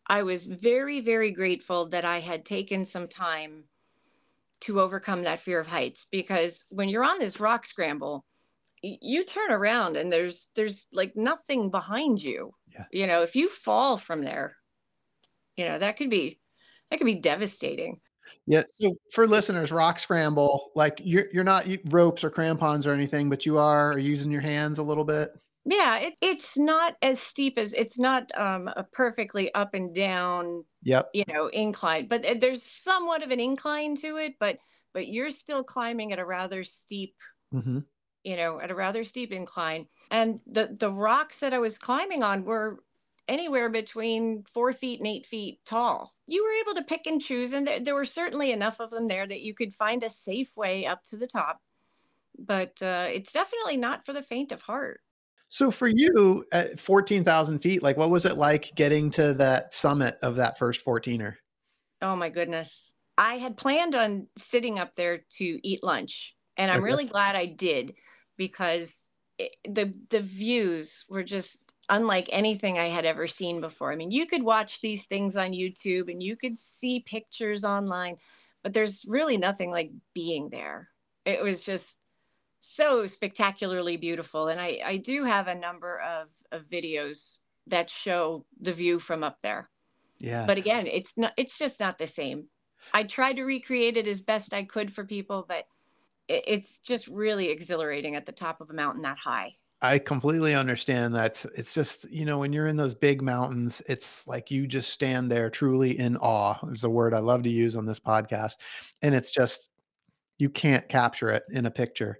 I 0.07 0.23
was 0.23 0.47
very, 0.47 1.01
very 1.01 1.31
grateful 1.31 1.89
that 1.89 2.05
I 2.05 2.19
had 2.19 2.45
taken 2.45 2.85
some 2.85 3.07
time 3.07 3.65
to 4.61 4.81
overcome 4.81 5.23
that 5.23 5.39
fear 5.39 5.59
of 5.59 5.67
heights 5.67 6.05
because 6.11 6.65
when 6.69 6.89
you're 6.89 7.03
on 7.03 7.19
this 7.19 7.39
rock 7.39 7.65
scramble, 7.65 8.25
you 8.81 9.23
turn 9.23 9.51
around 9.51 9.97
and 9.97 10.11
there's 10.11 10.47
there's 10.55 10.87
like 10.93 11.15
nothing 11.15 11.69
behind 11.69 12.21
you. 12.21 12.53
Yeah. 12.71 12.85
You 12.91 13.07
know, 13.07 13.23
if 13.23 13.35
you 13.35 13.49
fall 13.49 13.97
from 13.97 14.21
there, 14.21 14.55
you 15.55 15.65
know, 15.65 15.79
that 15.79 15.97
could 15.97 16.09
be 16.09 16.39
that 16.89 16.97
could 16.97 17.05
be 17.05 17.15
devastating. 17.15 17.99
Yeah. 18.45 18.63
So 18.69 18.95
for 19.13 19.27
listeners, 19.27 19.71
rock 19.71 19.99
scramble, 19.99 20.71
like 20.75 21.01
you're 21.03 21.25
you're 21.33 21.43
not 21.43 21.67
ropes 21.85 22.23
or 22.23 22.29
crampons 22.29 22.85
or 22.85 22.93
anything, 22.93 23.29
but 23.29 23.45
you 23.45 23.57
are 23.57 23.97
using 23.97 24.31
your 24.31 24.41
hands 24.41 24.77
a 24.77 24.83
little 24.83 25.05
bit. 25.05 25.31
Yeah, 25.69 25.97
it, 25.97 26.13
it's 26.21 26.57
not 26.57 26.95
as 27.01 27.19
steep 27.21 27.57
as 27.57 27.73
it's 27.73 27.99
not 27.99 28.35
um, 28.37 28.69
a 28.69 28.83
perfectly 28.83 29.53
up 29.53 29.73
and 29.73 29.93
down, 29.93 30.63
Yep. 30.81 31.13
you 31.13 31.25
know, 31.27 31.47
incline, 31.47 32.07
but 32.07 32.25
uh, 32.25 32.35
there's 32.39 32.63
somewhat 32.63 33.21
of 33.23 33.31
an 33.31 33.39
incline 33.39 33.95
to 33.97 34.17
it. 34.17 34.35
But 34.39 34.59
but 34.93 35.07
you're 35.07 35.29
still 35.29 35.63
climbing 35.63 36.13
at 36.13 36.19
a 36.19 36.25
rather 36.25 36.63
steep, 36.63 37.15
hmm 37.51 37.79
you 38.23 38.35
know, 38.35 38.59
at 38.59 38.71
a 38.71 38.75
rather 38.75 39.03
steep 39.03 39.31
incline. 39.31 39.87
And 40.11 40.41
the 40.45 40.75
the 40.77 40.91
rocks 40.91 41.39
that 41.39 41.53
I 41.53 41.59
was 41.59 41.77
climbing 41.77 42.23
on 42.23 42.43
were 42.45 42.83
anywhere 43.27 43.69
between 43.69 44.43
four 44.45 44.73
feet 44.73 44.99
and 44.99 45.07
eight 45.07 45.25
feet 45.25 45.63
tall. 45.65 46.15
You 46.27 46.43
were 46.43 46.51
able 46.51 46.73
to 46.75 46.83
pick 46.87 47.07
and 47.07 47.21
choose, 47.21 47.53
and 47.53 47.67
there, 47.67 47.79
there 47.79 47.95
were 47.95 48.05
certainly 48.05 48.51
enough 48.51 48.79
of 48.79 48.89
them 48.89 49.07
there 49.07 49.27
that 49.27 49.41
you 49.41 49.53
could 49.53 49.73
find 49.73 50.03
a 50.03 50.09
safe 50.09 50.55
way 50.57 50.85
up 50.85 51.03
to 51.05 51.17
the 51.17 51.27
top. 51.27 51.61
But 52.39 52.81
uh, 52.81 53.07
it's 53.11 53.33
definitely 53.33 53.77
not 53.77 54.05
for 54.05 54.13
the 54.13 54.23
faint 54.23 54.51
of 54.53 54.63
heart. 54.63 55.01
So 55.49 55.71
for 55.71 55.87
you 55.87 56.45
at 56.51 56.79
14,000 56.79 57.59
feet, 57.59 57.81
like 57.81 57.97
what 57.97 58.09
was 58.09 58.25
it 58.25 58.37
like 58.37 58.75
getting 58.75 59.09
to 59.11 59.33
that 59.35 59.73
summit 59.73 60.15
of 60.21 60.35
that 60.35 60.57
first 60.57 60.81
14er? 60.81 61.37
Oh 62.01 62.15
my 62.15 62.29
goodness. 62.29 62.93
I 63.17 63.37
had 63.37 63.57
planned 63.57 63.95
on 63.95 64.27
sitting 64.37 64.77
up 64.79 64.93
there 64.95 65.19
to 65.37 65.59
eat 65.67 65.83
lunch, 65.83 66.35
and 66.55 66.69
I'm 66.71 66.83
Okay. 66.83 66.83
really 66.83 67.05
glad 67.05 67.35
I 67.35 67.45
did 67.47 67.95
because 68.37 68.93
it, 69.39 69.55
the 69.67 69.93
the 70.09 70.21
views 70.21 71.05
were 71.09 71.23
just 71.23 71.57
unlike 71.89 72.27
anything 72.31 72.77
I 72.77 72.87
had 72.87 73.05
ever 73.05 73.27
seen 73.27 73.61
before. 73.61 73.91
I 73.91 73.95
mean, 73.95 74.11
you 74.11 74.25
could 74.27 74.43
watch 74.43 74.81
these 74.81 75.05
things 75.05 75.35
on 75.37 75.51
YouTube 75.51 76.11
and 76.11 76.21
you 76.21 76.35
could 76.37 76.59
see 76.59 76.99
pictures 76.99 77.63
online, 77.63 78.17
but 78.61 78.73
there's 78.73 79.03
really 79.07 79.37
nothing 79.37 79.71
like 79.71 79.91
being 80.13 80.49
there. 80.49 80.89
It 81.25 81.41
was 81.41 81.61
just 81.61 81.96
so 82.69 83.07
spectacularly 83.07 83.97
beautiful, 83.97 84.47
and 84.47 84.59
I 84.61 84.79
I 84.83 84.97
do 84.97 85.23
have 85.23 85.47
a 85.47 85.55
number 85.55 85.99
of 86.01 86.29
of 86.51 86.63
videos 86.69 87.39
that 87.67 87.89
show 87.89 88.45
the 88.59 88.73
view 88.73 88.99
from 88.99 89.23
up 89.23 89.39
there 89.41 89.69
Yeah. 90.19 90.45
but 90.45 90.57
again 90.57 90.87
it's 90.87 91.13
not 91.17 91.33
it's 91.37 91.57
just 91.57 91.79
not 91.79 91.97
the 91.97 92.07
same 92.07 92.49
i 92.93 93.03
tried 93.03 93.35
to 93.37 93.43
recreate 93.43 93.97
it 93.97 94.07
as 94.07 94.21
best 94.21 94.53
i 94.53 94.63
could 94.63 94.91
for 94.93 95.05
people 95.05 95.45
but 95.47 95.67
it, 96.27 96.43
it's 96.47 96.79
just 96.79 97.07
really 97.07 97.49
exhilarating 97.49 98.15
at 98.15 98.25
the 98.25 98.31
top 98.31 98.61
of 98.61 98.69
a 98.69 98.73
mountain 98.73 99.01
that 99.03 99.17
high 99.17 99.55
I 99.81 99.99
completely 99.99 100.55
understand 100.55 101.13
that. 101.15 101.45
It's 101.55 101.73
just, 101.73 102.09
you 102.09 102.25
know, 102.25 102.39
when 102.39 102.51
you're 102.51 102.65
in 102.65 102.77
those 102.77 102.95
big 102.95 103.21
mountains, 103.21 103.79
it's 103.87 104.25
like 104.25 104.49
you 104.49 104.65
just 104.65 104.89
stand 104.91 105.31
there 105.31 105.51
truly 105.51 105.97
in 105.99 106.17
awe, 106.17 106.57
is 106.71 106.83
a 106.83 106.89
word 106.89 107.13
I 107.13 107.19
love 107.19 107.43
to 107.43 107.49
use 107.49 107.75
on 107.75 107.85
this 107.85 107.99
podcast. 107.99 108.57
And 109.03 109.13
it's 109.13 109.29
just, 109.29 109.69
you 110.39 110.49
can't 110.49 110.89
capture 110.89 111.29
it 111.31 111.43
in 111.51 111.65
a 111.67 111.71
picture. 111.71 112.19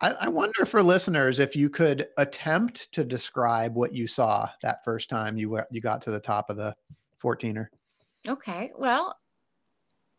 I, 0.00 0.10
I 0.12 0.28
wonder 0.28 0.66
for 0.66 0.82
listeners 0.82 1.38
if 1.38 1.54
you 1.54 1.70
could 1.70 2.08
attempt 2.16 2.90
to 2.92 3.04
describe 3.04 3.74
what 3.74 3.94
you 3.94 4.06
saw 4.06 4.48
that 4.62 4.84
first 4.84 5.08
time 5.08 5.36
you 5.36 5.50
were, 5.50 5.66
you 5.70 5.80
got 5.80 6.02
to 6.02 6.10
the 6.10 6.20
top 6.20 6.50
of 6.50 6.56
the 6.56 6.74
14er. 7.22 7.68
okay 8.28 8.70
well 8.76 9.16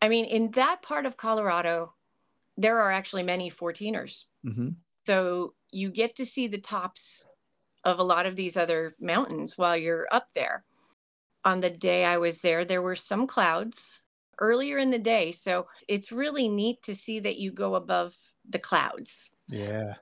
i 0.02 0.08
mean 0.08 0.24
in 0.24 0.50
that 0.52 0.82
part 0.82 1.06
of 1.06 1.16
colorado 1.16 1.92
there 2.56 2.80
are 2.80 2.90
actually 2.90 3.22
many 3.22 3.50
14ers 3.50 4.24
hmm 4.42 4.70
so 5.06 5.54
you 5.70 5.88
get 5.90 6.16
to 6.16 6.26
see 6.26 6.48
the 6.48 6.58
tops 6.58 7.24
of 7.84 8.00
a 8.00 8.02
lot 8.02 8.26
of 8.26 8.34
these 8.34 8.56
other 8.56 8.96
mountains 8.98 9.56
while 9.56 9.76
you're 9.76 10.08
up 10.10 10.26
there. 10.34 10.64
On 11.44 11.60
the 11.60 11.70
day 11.70 12.04
i 12.04 12.18
was 12.18 12.40
there 12.40 12.64
there 12.64 12.82
were 12.82 12.96
some 12.96 13.26
clouds 13.28 14.02
earlier 14.40 14.78
in 14.78 14.90
the 14.90 14.98
day 14.98 15.30
so 15.30 15.66
it's 15.86 16.10
really 16.10 16.48
neat 16.48 16.82
to 16.82 16.94
see 16.94 17.20
that 17.20 17.36
you 17.36 17.52
go 17.52 17.76
above 17.76 18.16
the 18.48 18.58
clouds 18.58 19.30
Yeah. 19.48 19.94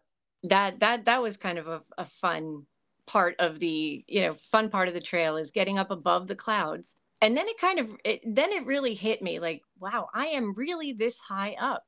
that 0.44 0.80
that 0.80 1.04
that 1.07 1.22
was 1.22 1.37
kind 1.37 1.59
of 1.59 1.68
a, 1.68 1.83
a 1.98 2.04
fun 2.04 2.66
part 3.07 3.37
of 3.38 3.59
the 3.61 4.04
you 4.09 4.20
know 4.22 4.35
fun 4.35 4.70
part 4.70 4.88
of 4.88 4.94
the 4.94 5.00
trail 5.00 5.37
is 5.37 5.50
getting 5.50 5.78
up 5.78 5.90
above 5.90 6.26
the 6.26 6.35
clouds 6.35 6.96
and 7.20 7.37
then 7.37 7.46
it 7.48 7.59
kind 7.59 7.78
of 7.78 7.94
it, 8.04 8.20
then 8.26 8.50
it 8.52 8.66
really 8.66 8.94
hit 8.94 9.22
me 9.22 9.38
like 9.38 9.62
wow 9.78 10.09
i 10.14 10.26
am 10.26 10.54
really 10.54 10.92
this 10.92 11.18
high 11.18 11.54
up 11.61 11.85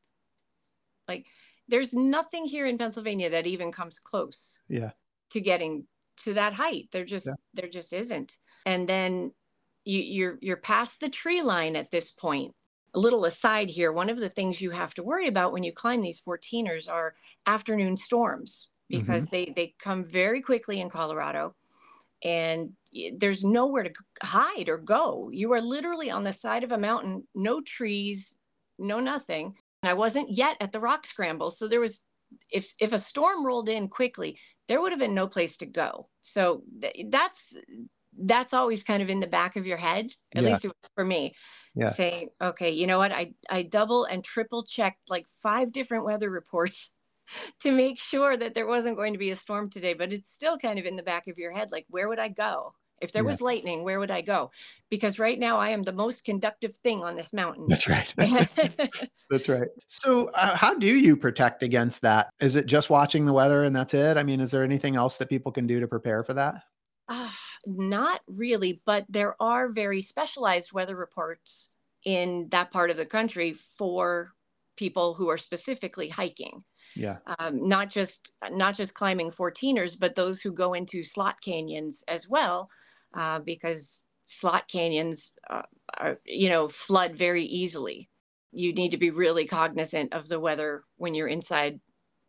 like 1.08 1.26
there's 1.68 1.92
nothing 1.92 2.44
here 2.44 2.66
in 2.66 2.78
pennsylvania 2.78 3.30
that 3.30 3.46
even 3.46 3.72
comes 3.72 3.98
close 3.98 4.60
Yeah. 4.68 4.90
to 5.30 5.40
getting 5.40 5.86
to 6.18 6.34
that 6.34 6.52
height 6.52 6.88
there 6.92 7.04
just 7.04 7.26
Yeah. 7.26 7.34
there 7.54 7.68
just 7.68 7.92
isn't 7.92 8.32
and 8.66 8.88
then 8.88 9.32
you 9.84 10.00
you're 10.00 10.38
you're 10.40 10.56
past 10.56 11.00
the 11.00 11.08
tree 11.08 11.42
line 11.42 11.76
at 11.76 11.90
this 11.90 12.10
point 12.10 12.54
a 12.96 12.98
little 12.98 13.26
aside 13.26 13.68
here 13.68 13.92
one 13.92 14.08
of 14.08 14.18
the 14.18 14.28
things 14.28 14.60
you 14.60 14.70
have 14.70 14.94
to 14.94 15.02
worry 15.02 15.28
about 15.28 15.52
when 15.52 15.62
you 15.62 15.72
climb 15.72 16.00
these 16.00 16.20
14ers 16.20 16.90
are 16.90 17.14
afternoon 17.46 17.96
storms 17.96 18.70
mm-hmm. 18.90 19.00
because 19.00 19.26
they 19.26 19.52
they 19.54 19.74
come 19.78 20.02
very 20.02 20.40
quickly 20.40 20.80
in 20.80 20.90
colorado 20.90 21.54
and 22.24 22.72
there's 23.18 23.44
nowhere 23.44 23.82
to 23.82 23.92
hide 24.22 24.68
or 24.68 24.78
go. 24.78 25.28
You 25.30 25.52
are 25.52 25.60
literally 25.60 26.10
on 26.10 26.22
the 26.22 26.32
side 26.32 26.64
of 26.64 26.72
a 26.72 26.78
mountain 26.78 27.26
no 27.34 27.60
trees 27.60 28.36
no 28.78 29.00
nothing. 29.00 29.54
And 29.82 29.90
i 29.90 29.94
wasn't 29.94 30.30
yet 30.30 30.56
at 30.60 30.72
the 30.72 30.80
rock 30.80 31.06
scramble 31.06 31.50
so 31.50 31.68
there 31.68 31.80
was 31.80 32.02
if 32.50 32.72
if 32.80 32.92
a 32.92 32.98
storm 32.98 33.44
rolled 33.44 33.68
in 33.68 33.88
quickly 33.88 34.38
there 34.68 34.80
would 34.80 34.92
have 34.92 34.98
been 34.98 35.14
no 35.14 35.28
place 35.28 35.56
to 35.58 35.66
go. 35.66 36.08
So 36.22 36.62
th- 36.80 37.06
that's 37.08 37.54
that's 38.18 38.54
always 38.54 38.82
kind 38.82 39.02
of 39.02 39.10
in 39.10 39.20
the 39.20 39.26
back 39.26 39.56
of 39.56 39.66
your 39.66 39.76
head 39.76 40.06
at 40.34 40.42
Yeah. 40.42 40.50
least 40.50 40.64
it 40.64 40.68
was 40.68 40.90
for 40.94 41.04
me 41.04 41.34
Yeah. 41.74 41.92
saying 41.94 42.28
okay 42.40 42.70
you 42.70 42.86
know 42.86 42.98
what 42.98 43.12
i 43.12 43.32
i 43.50 43.62
double 43.62 44.04
and 44.04 44.24
triple 44.24 44.62
checked 44.64 45.08
like 45.08 45.26
five 45.42 45.72
different 45.72 46.04
weather 46.04 46.30
reports 46.30 46.92
to 47.60 47.72
make 47.72 48.02
sure 48.02 48.36
that 48.36 48.54
there 48.54 48.66
wasn't 48.66 48.96
going 48.96 49.12
to 49.12 49.18
be 49.18 49.30
a 49.30 49.36
storm 49.36 49.68
today 49.68 49.94
but 49.94 50.12
it's 50.12 50.32
still 50.32 50.58
kind 50.58 50.78
of 50.78 50.86
in 50.86 50.96
the 50.96 51.02
back 51.02 51.26
of 51.26 51.38
your 51.38 51.52
head 51.52 51.70
like 51.72 51.86
where 51.88 52.08
would 52.08 52.18
i 52.18 52.28
go 52.28 52.74
if 53.02 53.12
there 53.12 53.22
Yeah. 53.22 53.28
was 53.30 53.40
lightning 53.40 53.84
where 53.84 53.98
would 53.98 54.10
i 54.10 54.20
go 54.20 54.50
because 54.90 55.18
right 55.18 55.38
now 55.38 55.58
i 55.58 55.70
am 55.70 55.82
the 55.82 55.92
most 55.92 56.24
conductive 56.24 56.74
thing 56.76 57.02
on 57.02 57.14
this 57.16 57.32
mountain 57.32 57.66
That's 57.68 57.88
right. 57.88 58.14
That's 59.28 59.48
right. 59.48 59.68
So, 59.88 60.30
uh, 60.34 60.56
how 60.56 60.78
do 60.78 60.86
you 60.86 61.16
protect 61.16 61.64
against 61.64 62.00
that? 62.02 62.28
Is 62.40 62.54
it 62.54 62.66
just 62.66 62.90
watching 62.90 63.26
the 63.26 63.32
weather 63.32 63.64
and 63.64 63.74
that's 63.74 63.92
it? 63.92 64.16
I 64.16 64.22
mean, 64.22 64.38
is 64.38 64.52
there 64.52 64.62
anything 64.62 64.94
else 64.94 65.16
that 65.16 65.28
people 65.28 65.50
can 65.50 65.66
do 65.66 65.80
to 65.80 65.88
prepare 65.88 66.22
for 66.22 66.32
that? 66.34 66.62
Ah, 67.08 67.36
not 67.66 68.20
really, 68.28 68.80
but 68.86 69.04
there 69.08 69.40
are 69.42 69.68
very 69.68 70.00
specialized 70.00 70.72
weather 70.72 70.96
reports 70.96 71.70
in 72.04 72.48
that 72.50 72.70
part 72.70 72.90
of 72.90 72.96
the 72.96 73.04
country 73.04 73.52
for 73.52 74.32
people 74.76 75.14
who 75.14 75.28
are 75.28 75.36
specifically 75.38 76.08
hiking. 76.08 76.62
Yeah. 76.94 77.18
Um, 77.38 77.64
not 77.64 77.90
just 77.90 78.32
not 78.52 78.76
just 78.76 78.94
climbing 78.94 79.30
14ers, 79.30 79.98
but 79.98 80.14
those 80.14 80.40
who 80.40 80.52
go 80.52 80.72
into 80.72 81.02
slot 81.02 81.40
canyons 81.40 82.04
as 82.08 82.28
well, 82.28 82.70
uh, 83.14 83.40
because 83.40 84.02
slot 84.26 84.68
canyons, 84.68 85.32
uh, 85.50 85.62
are, 85.98 86.20
you 86.24 86.48
know, 86.48 86.68
flood 86.68 87.16
very 87.16 87.44
easily. 87.44 88.08
You 88.52 88.72
need 88.72 88.92
to 88.92 88.96
be 88.96 89.10
really 89.10 89.46
cognizant 89.46 90.14
of 90.14 90.28
the 90.28 90.40
weather 90.40 90.84
when 90.96 91.14
you're 91.14 91.28
inside 91.28 91.80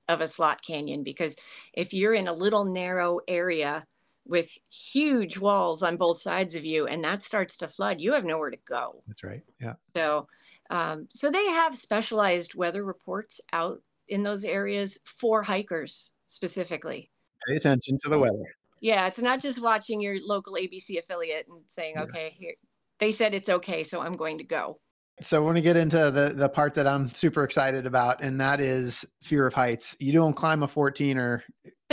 of 0.10 0.22
a 0.22 0.28
slot 0.28 0.62
canyon, 0.66 1.04
because 1.04 1.36
if 1.74 1.94
you're 1.94 2.14
in 2.14 2.28
a 2.28 2.34
little 2.34 2.66
narrow 2.66 3.20
area 3.28 3.86
with 4.30 4.50
huge 4.72 5.38
walls 5.38 5.84
on 5.84 5.98
both 5.98 6.22
sides 6.22 6.56
of 6.56 6.66
you 6.66 6.88
and 6.88 7.04
that 7.04 7.24
starts 7.24 7.58
to 7.58 7.68
flood 7.68 8.00
you 8.02 8.14
have 8.14 8.26
nowhere 8.26 8.50
to 8.50 8.58
go 8.68 9.02
That's 9.08 9.24
right. 9.24 9.42
Yeah. 9.62 9.74
so 9.96 10.28
um, 10.70 11.08
so 11.10 11.30
they 11.32 11.46
have 11.48 11.78
specialized 11.78 12.56
weather 12.56 12.84
reports 12.84 13.40
out 13.54 13.82
in 14.10 14.24
those 14.24 14.44
areas 14.44 14.98
for 15.06 15.42
hikers 15.44 16.12
specifically 16.28 17.10
Pay 17.48 17.56
attention 17.56 17.98
to 18.04 18.10
the 18.10 18.20
weather. 18.20 18.44
yeah 18.82 19.08
it's 19.08 19.20
not 19.22 19.42
just 19.42 19.62
watching 19.62 20.02
your 20.02 20.18
local 20.26 20.54
abc 20.56 20.98
affiliate 21.00 21.46
and 21.50 21.62
saying 21.68 21.94
Yeah. 21.96 22.04
okay 22.04 22.34
here 22.38 22.54
they 23.00 23.12
said 23.12 23.34
it's 23.34 23.50
okay 23.50 23.84
so 23.84 24.02
i'm 24.02 24.14
going 24.18 24.38
to 24.40 24.44
go 24.44 24.80
So, 25.22 25.42
want 25.44 25.56
to 25.58 25.62
get 25.64 25.78
into 25.78 26.12
the 26.12 26.34
the 26.36 26.48
part 26.50 26.74
that 26.76 26.86
I'm 26.86 27.12
super 27.14 27.44
excited 27.44 27.88
about, 27.88 28.22
and 28.22 28.40
that 28.40 28.60
is 28.60 29.04
fear 29.24 29.48
of 29.48 29.54
heights. 29.56 29.96
You 30.00 30.14
don't 30.14 30.36
climb 30.36 30.62
a 30.62 30.68
14er 30.68 31.42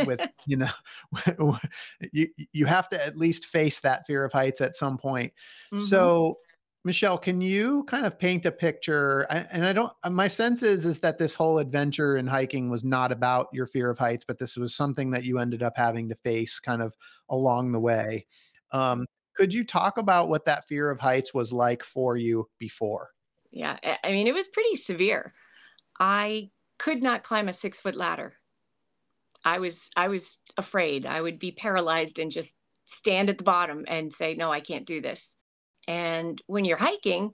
with, 0.04 0.20
you 0.46 0.56
know, 0.56 0.70
you 2.12 2.28
you 2.52 2.66
have 2.66 2.88
to 2.90 3.04
at 3.06 3.16
least 3.16 3.46
face 3.46 3.80
that 3.80 4.06
fear 4.06 4.24
of 4.24 4.32
heights 4.32 4.60
at 4.60 4.74
some 4.74 4.98
point. 4.98 5.32
Mhm. 5.72 5.80
So, 5.80 6.38
Michele, 6.84 7.16
can 7.18 7.40
you 7.40 7.84
kind 7.84 8.04
of 8.04 8.18
paint 8.18 8.44
a 8.46 8.52
picture? 8.52 9.26
I- 9.30 9.46
And 9.50 9.64
I 9.64 9.72
don't, 9.72 9.92
uh, 10.02 10.10
my 10.10 10.28
sense 10.28 10.62
is, 10.62 10.84
is 10.84 11.00
that 11.00 11.18
this 11.18 11.34
whole 11.34 11.58
adventure 11.58 12.16
in 12.16 12.26
hiking 12.26 12.68
was 12.70 12.84
not 12.84 13.10
about 13.12 13.48
your 13.52 13.66
fear 13.66 13.90
of 13.90 13.98
heights, 13.98 14.24
but 14.26 14.38
this 14.38 14.56
was 14.56 14.74
something 14.74 15.10
that 15.12 15.24
you 15.24 15.38
ended 15.38 15.62
up 15.62 15.74
having 15.76 16.08
to 16.10 16.14
face 16.16 16.58
kind 16.60 16.82
of 16.82 16.94
along 17.30 17.72
the 17.72 17.80
way. 17.80 18.26
Um, 18.72 19.06
could 19.36 19.52
you 19.54 19.64
talk 19.64 19.98
about 19.98 20.28
what 20.28 20.44
that 20.44 20.68
fear 20.68 20.90
of 20.90 21.00
heights 21.00 21.32
was 21.34 21.52
like 21.52 21.82
for 21.82 22.16
you 22.16 22.48
before? 22.58 23.10
yeah 23.56 23.78
I- 23.84 23.98
i 24.02 24.10
mean 24.10 24.26
it 24.26 24.34
was 24.34 24.48
pretty 24.48 24.74
severe 24.74 25.32
i 26.00 26.50
could 26.78 27.02
not 27.04 27.22
climb 27.22 27.46
a 27.48 27.52
six 27.52 27.78
foot 27.78 27.94
ladder 27.94 28.34
i 29.44 29.58
was 29.58 29.90
i 29.96 30.08
was 30.08 30.38
afraid 30.56 31.06
i 31.06 31.20
would 31.20 31.38
be 31.38 31.52
paralyzed 31.52 32.18
and 32.18 32.30
just 32.30 32.54
stand 32.84 33.30
at 33.30 33.38
the 33.38 33.44
bottom 33.44 33.84
and 33.88 34.12
say 34.12 34.34
no 34.34 34.52
i 34.52 34.60
can't 34.60 34.86
do 34.86 35.00
this 35.00 35.34
and 35.88 36.40
when 36.46 36.64
you're 36.64 36.76
hiking 36.76 37.32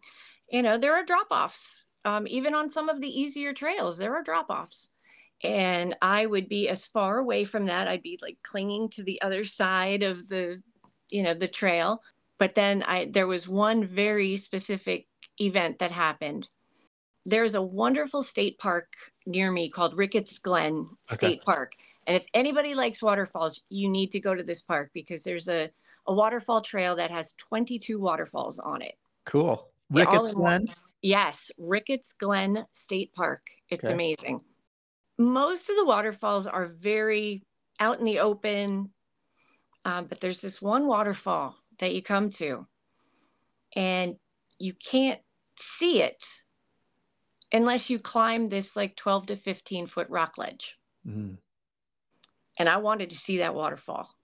you 0.50 0.62
know 0.62 0.78
there 0.78 0.94
are 0.94 1.04
drop 1.04 1.26
offs 1.30 1.86
um, 2.06 2.26
even 2.26 2.54
on 2.54 2.70
some 2.70 2.88
of 2.88 3.00
the 3.00 3.20
easier 3.20 3.52
trails 3.52 3.98
there 3.98 4.14
are 4.14 4.22
drop 4.22 4.48
offs 4.48 4.92
and 5.42 5.96
I 6.02 6.26
would 6.26 6.48
be 6.48 6.68
as 6.68 6.84
far 6.84 7.18
away 7.18 7.44
from 7.44 7.66
that. 7.66 7.88
I'd 7.88 8.02
be 8.02 8.18
like 8.20 8.36
clinging 8.42 8.90
to 8.90 9.02
the 9.02 9.20
other 9.22 9.44
side 9.44 10.02
of 10.02 10.28
the, 10.28 10.62
you 11.10 11.22
know, 11.22 11.34
the 11.34 11.48
trail. 11.48 12.02
But 12.38 12.54
then 12.54 12.82
I 12.82 13.06
there 13.10 13.26
was 13.26 13.48
one 13.48 13.84
very 13.84 14.36
specific 14.36 15.06
event 15.40 15.78
that 15.78 15.90
happened. 15.90 16.46
There's 17.26 17.54
a 17.54 17.62
wonderful 17.62 18.22
state 18.22 18.58
park 18.58 18.92
near 19.26 19.50
me 19.50 19.70
called 19.70 19.96
Ricketts 19.96 20.38
Glen 20.38 20.86
State 21.06 21.40
okay. 21.40 21.40
Park. 21.44 21.72
And 22.10 22.16
if 22.16 22.26
anybody 22.34 22.74
likes 22.74 23.02
waterfalls, 23.02 23.62
you 23.68 23.88
need 23.88 24.10
to 24.12 24.20
go 24.20 24.34
to 24.34 24.42
this 24.42 24.60
park 24.60 24.90
because 24.92 25.22
there's 25.22 25.48
a, 25.48 25.70
a 26.06 26.14
waterfall 26.14 26.60
trail 26.60 26.96
that 26.96 27.10
has 27.10 27.34
22 27.38 28.00
waterfalls 28.00 28.58
on 28.58 28.82
it. 28.82 28.94
Cool. 29.24 29.68
Ricketts 29.90 30.30
Glen? 30.30 30.66
Yes, 31.02 31.50
Ricketts 31.56 32.12
Glen 32.18 32.66
State 32.72 33.12
Park. 33.14 33.42
It's 33.68 33.84
okay. 33.84 33.94
amazing 33.94 34.40
most 35.20 35.68
of 35.68 35.76
the 35.76 35.84
waterfalls 35.84 36.46
are 36.46 36.66
very 36.66 37.44
out 37.78 37.98
in 37.98 38.06
the 38.06 38.20
open, 38.20 38.90
um, 39.84 40.06
but 40.06 40.18
there's 40.20 40.40
this 40.40 40.62
one 40.62 40.86
waterfall 40.86 41.56
that 41.78 41.94
you 41.94 42.02
come 42.02 42.30
to, 42.30 42.66
and 43.76 44.16
you 44.58 44.72
can't 44.72 45.20
see 45.56 46.02
it 46.02 46.24
unless 47.52 47.90
you 47.90 47.98
climb 47.98 48.48
this 48.48 48.76
like 48.76 48.96
12 48.96 49.26
to 49.26 49.36
15 49.36 49.86
foot 49.86 50.08
rock 50.08 50.38
ledge. 50.38 50.78
Mm-hmm. 51.06 51.34
And 52.60 52.68
I 52.68 52.76
wanted 52.76 53.08
to 53.08 53.16
see 53.16 53.38
that 53.38 53.54
waterfall. 53.54 54.14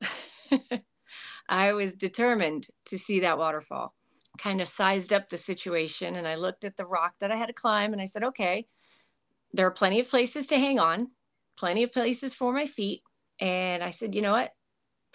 I 1.49 1.73
was 1.73 1.95
determined 1.95 2.67
to 2.85 2.99
see 2.99 3.21
that 3.21 3.39
waterfall. 3.39 3.95
Kind 4.37 4.61
of 4.61 4.69
sized 4.69 5.11
up 5.15 5.31
the 5.31 5.39
situation 5.39 6.17
and 6.17 6.29
I 6.29 6.35
looked 6.35 6.63
at 6.63 6.77
the 6.77 6.85
rock 6.85 7.15
that 7.21 7.33
I 7.33 7.37
had 7.37 7.47
to 7.47 7.55
climb 7.55 7.95
and 7.95 8.03
I 8.03 8.05
said, 8.05 8.25
okay, 8.25 8.67
there 9.55 9.67
are 9.67 9.71
plenty 9.71 10.01
of 10.01 10.11
places 10.11 10.49
to 10.49 10.59
hang 10.59 10.79
on, 10.79 11.13
plenty 11.57 11.83
of 11.83 11.95
places 11.95 12.35
for 12.35 12.53
my 12.53 12.67
feet. 12.67 13.03
And 13.41 13.83
I 13.83 13.91
said, 13.91 14.15
you 14.15 14.21
know 14.21 14.33
what? 14.33 14.51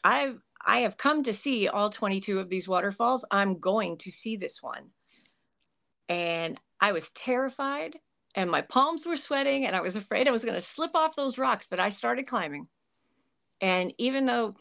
I've 0.04 0.40
I 0.66 0.80
have 0.80 0.98
come 0.98 1.22
to 1.26 1.34
see 1.34 1.68
all 1.68 1.92
22 1.92 2.40
of 2.40 2.50
these 2.50 2.68
waterfalls. 2.68 3.24
I'm 3.30 3.60
going 3.60 4.00
to 4.00 4.10
see 4.10 4.36
this 4.36 4.64
one. 4.64 4.90
And 6.10 6.60
I 6.80 6.92
was 6.92 7.12
terrified 7.12 8.00
and 8.34 8.50
my 8.50 8.62
palms 8.62 9.06
were 9.06 9.16
sweating 9.16 9.68
and 9.68 9.76
I 9.76 9.82
was 9.82 9.96
afraid 9.96 10.28
I 10.28 10.32
was 10.32 10.44
going 10.44 10.60
to 10.60 10.66
slip 10.66 10.96
off 10.96 11.16
those 11.16 11.38
rocks, 11.38 11.68
but 11.70 11.80
I 11.80 11.90
started 11.90 12.26
climbing. 12.26 12.68
And 13.62 13.93
even 13.97 14.26
though 14.26 14.56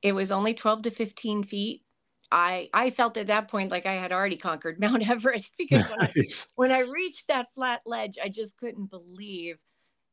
it 0.00 0.12
was 0.12 0.32
only 0.32 0.54
12 0.54 0.82
to 0.82 0.90
15 0.90 1.42
feet, 1.42 1.82
I 2.30 2.70
I 2.72 2.90
felt 2.90 3.18
at 3.18 3.26
that 3.26 3.48
point 3.48 3.70
like 3.70 3.84
I 3.84 3.94
had 3.94 4.12
already 4.12 4.36
conquered 4.36 4.80
Mount 4.80 5.08
Everest 5.08 5.52
because 5.58 5.88
nice. 5.88 6.46
when, 6.56 6.70
I, 6.72 6.80
when 6.80 6.86
I 6.86 6.90
reached 6.90 7.28
that 7.28 7.48
flat 7.54 7.82
ledge, 7.84 8.18
I 8.22 8.28
just 8.28 8.56
couldn't 8.56 8.90
believe 8.90 9.58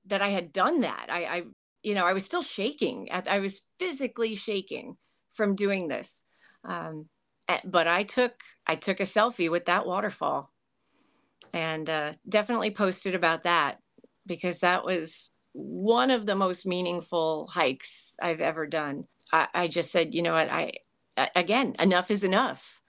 that 0.08 0.22
I 0.22 0.30
had 0.30 0.52
done 0.52 0.82
that. 0.82 1.08
I, 1.10 1.24
I 1.24 1.44
you 1.84 1.96
know 1.96 2.06
I 2.06 2.14
was 2.14 2.26
still 2.26 2.42
shaking. 2.42 3.10
I 3.12 3.40
was 3.40 3.62
physically 3.80 4.36
shaking 4.36 4.98
from 5.32 5.56
doing 5.56 5.88
this. 5.88 6.24
Um, 6.66 7.08
but 7.66 7.88
I 7.88 8.04
took 8.04 8.34
I 8.68 8.76
took 8.76 9.00
a 9.00 9.04
selfie 9.04 9.50
with 9.50 9.66
that 9.66 9.88
waterfall, 9.88 10.52
and 11.54 11.90
uh, 11.90 12.14
definitely 12.28 12.72
posted 12.72 13.16
about 13.16 13.44
that 13.44 13.80
because 14.26 14.60
that 14.60 14.84
was 14.84 15.32
one 15.54 16.12
of 16.12 16.26
the 16.26 16.36
most 16.36 16.66
meaningful 16.66 17.48
hikes 17.48 18.16
I've 18.22 18.42
ever 18.42 18.68
done. 18.68 19.06
I, 19.32 19.48
I 19.54 19.68
just 19.68 19.92
said, 19.92 20.14
you 20.14 20.22
know 20.22 20.34
what, 20.34 20.50
I 20.50 20.74
again, 21.36 21.76
enough 21.80 22.12
is 22.12 22.24
enough. 22.24 22.82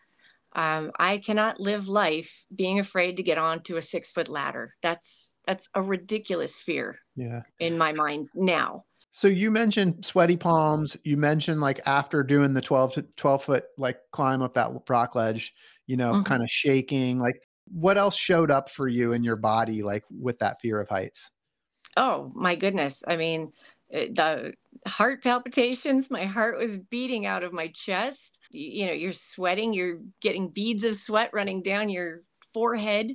Um, 0.55 0.90
I 0.99 1.18
cannot 1.18 1.61
live 1.61 1.88
life 1.88 2.44
being 2.55 2.81
afraid 2.81 3.16
to 3.16 3.23
get 3.23 3.38
onto 3.38 3.77
a 3.77 3.83
six 3.83 4.11
foot 4.11 4.29
ladder. 4.29 4.75
That's 4.83 5.33
that's 5.46 5.68
a 5.75 5.83
ridiculous 5.83 6.57
fear. 6.57 6.99
Yeah. 7.16 7.42
In 7.59 7.79
my 7.79 7.92
mind 7.92 8.29
now. 8.35 8.85
So 9.12 9.27
you 9.27 9.51
mentioned 9.51 10.05
sweaty 10.05 10.37
palms. 10.37 10.96
You 11.05 11.16
mentioned 11.16 11.61
like 11.61 11.81
after 11.87 12.23
doing 12.23 12.55
the 12.55 12.61
12 12.61 12.94
to 12.94 13.03
12 13.16 13.44
foot 13.44 13.64
like 13.77 13.99
climb 14.12 14.42
up 14.42 14.55
that 14.55 14.70
rock 14.88 15.14
ledge, 15.14 15.53
you 15.87 15.96
know, 15.96 16.14
mm-hmm. 16.14 16.23
kind 16.23 16.42
of 16.42 16.51
shaking. 16.51 17.18
Like 17.18 17.42
what 17.73 17.99
else 17.99 18.16
showed 18.16 18.51
up 18.51 18.70
for 18.70 18.88
you 18.88 19.12
in 19.12 19.25
your 19.25 19.37
body 19.37 19.83
like 19.83 20.05
with 20.11 20.38
that 20.38 20.61
fear 20.61 20.81
of 20.81 20.88
heights? 20.88 21.31
Oh 21.96 22.33
my 22.35 22.55
goodness. 22.55 23.03
I 23.07 23.16
mean, 23.16 23.53
the 23.90 24.55
heart 24.87 25.22
palpitations. 25.22 26.11
My 26.11 26.24
heart 26.24 26.59
was 26.59 26.76
beating 26.76 27.26
out 27.26 27.42
of 27.42 27.53
my 27.53 27.68
chest. 27.68 28.38
You, 28.50 28.70
you 28.70 28.87
know, 28.87 28.92
you're 28.92 29.12
sweating, 29.12 29.72
you're 29.72 29.98
getting 30.20 30.48
beads 30.48 30.85
of 30.85 30.96
sweat 30.96 31.31
running 31.33 31.62
down 31.62 31.88
your 31.88 32.22
forehead. 32.55 33.12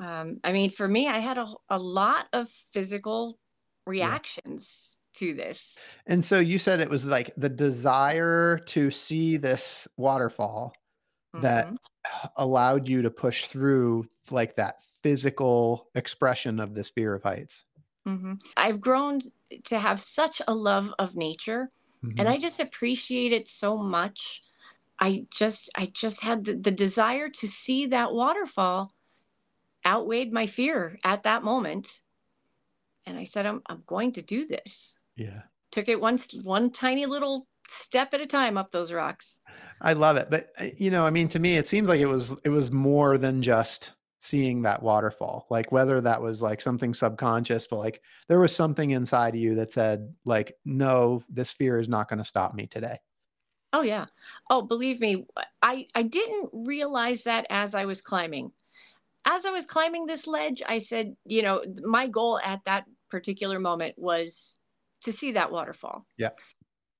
Um, 0.00 0.40
I 0.44 0.52
mean, 0.52 0.70
for 0.70 0.86
me, 0.86 1.08
I 1.08 1.20
had 1.20 1.38
a, 1.38 1.46
a 1.70 1.78
lot 1.78 2.26
of 2.32 2.50
physical 2.72 3.38
reactions 3.86 4.98
yeah. 5.14 5.20
to 5.20 5.34
this. 5.34 5.76
And 6.06 6.24
so 6.24 6.40
you 6.40 6.58
said 6.58 6.80
it 6.80 6.90
was 6.90 7.04
like 7.04 7.32
the 7.36 7.48
desire 7.48 8.58
to 8.66 8.90
see 8.90 9.36
this 9.36 9.88
waterfall 9.96 10.74
mm-hmm. 11.34 11.42
that 11.42 11.68
allowed 12.36 12.88
you 12.88 13.02
to 13.02 13.10
push 13.10 13.46
through 13.46 14.06
like 14.30 14.56
that 14.56 14.76
physical 15.02 15.88
expression 15.94 16.60
of 16.60 16.74
this 16.74 16.90
fear 16.90 17.14
of 17.14 17.22
heights. 17.22 17.64
Mm-hmm. 18.06 18.34
I've 18.56 18.80
grown 18.80 19.20
to 19.64 19.78
have 19.78 20.00
such 20.00 20.40
a 20.46 20.54
love 20.54 20.92
of 20.98 21.16
nature 21.16 21.68
mm-hmm. 22.04 22.18
and 22.18 22.28
I 22.28 22.38
just 22.38 22.60
appreciate 22.60 23.32
it 23.32 23.48
so 23.48 23.76
much. 23.76 24.42
I 24.98 25.26
just 25.30 25.70
I 25.76 25.86
just 25.86 26.22
had 26.22 26.44
the, 26.44 26.54
the 26.54 26.70
desire 26.70 27.28
to 27.28 27.46
see 27.46 27.86
that 27.86 28.12
waterfall 28.12 28.92
outweighed 29.86 30.32
my 30.32 30.46
fear 30.46 30.98
at 31.04 31.24
that 31.24 31.42
moment. 31.42 32.00
And 33.04 33.18
I 33.18 33.24
said, 33.24 33.46
I'm 33.46 33.62
I'm 33.66 33.82
going 33.86 34.12
to 34.12 34.22
do 34.22 34.46
this. 34.46 34.96
Yeah. 35.16 35.42
Took 35.72 35.88
it 35.88 36.00
one 36.00 36.18
one 36.42 36.70
tiny 36.70 37.06
little 37.06 37.46
step 37.68 38.14
at 38.14 38.20
a 38.20 38.26
time 38.26 38.56
up 38.56 38.70
those 38.70 38.92
rocks. 38.92 39.40
I 39.80 39.92
love 39.92 40.16
it. 40.16 40.28
But 40.30 40.48
uh, 40.58 40.68
you 40.76 40.90
know, 40.90 41.04
I 41.04 41.10
mean 41.10 41.28
to 41.28 41.38
me 41.38 41.56
it 41.56 41.66
seems 41.66 41.88
like 41.88 42.00
it 42.00 42.06
was 42.06 42.34
it 42.44 42.50
was 42.50 42.70
more 42.70 43.18
than 43.18 43.42
just 43.42 43.92
seeing 44.26 44.62
that 44.62 44.82
waterfall 44.82 45.46
like 45.50 45.70
whether 45.70 46.00
that 46.00 46.20
was 46.20 46.42
like 46.42 46.60
something 46.60 46.92
subconscious 46.92 47.66
but 47.66 47.76
like 47.76 48.02
there 48.28 48.40
was 48.40 48.54
something 48.54 48.90
inside 48.90 49.34
of 49.34 49.40
you 49.40 49.54
that 49.54 49.70
said 49.70 50.12
like 50.24 50.56
no 50.64 51.22
this 51.28 51.52
fear 51.52 51.78
is 51.78 51.88
not 51.88 52.08
going 52.08 52.18
to 52.18 52.24
stop 52.24 52.54
me 52.54 52.66
today. 52.66 52.98
Oh 53.72 53.82
yeah. 53.82 54.06
Oh 54.50 54.62
believe 54.62 55.00
me 55.00 55.26
i 55.62 55.86
i 55.94 56.02
didn't 56.02 56.50
realize 56.52 57.22
that 57.22 57.46
as 57.50 57.74
i 57.74 57.84
was 57.84 58.00
climbing. 58.00 58.50
As 59.24 59.46
i 59.46 59.50
was 59.50 59.64
climbing 59.64 60.06
this 60.06 60.26
ledge 60.26 60.62
i 60.66 60.78
said 60.78 61.14
you 61.24 61.42
know 61.42 61.62
my 61.82 62.08
goal 62.08 62.40
at 62.44 62.64
that 62.64 62.84
particular 63.10 63.60
moment 63.60 63.94
was 63.96 64.58
to 65.02 65.12
see 65.12 65.32
that 65.32 65.52
waterfall. 65.52 66.04
Yeah. 66.16 66.30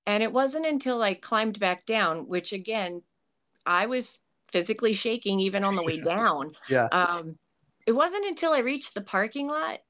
And 0.07 0.23
it 0.23 0.33
wasn't 0.33 0.67
until 0.67 1.03
i 1.03 1.15
climbed 1.15 1.59
back 1.59 1.87
down 1.87 2.29
which 2.29 2.53
again 2.53 3.03
i 3.65 3.87
was 3.87 4.19
physically 4.57 4.95
shaking 4.95 5.39
even 5.39 5.65
on 5.65 5.75
the 5.75 5.83
way 5.83 5.99
down. 6.15 6.53
yeah. 6.71 6.89
Um, 6.91 7.39
it 7.87 7.93
wasn't 7.93 8.25
until 8.25 8.53
I 8.53 8.61
reached 8.61 8.95
the 8.95 9.03
parking 9.03 9.49
lot 9.49 9.81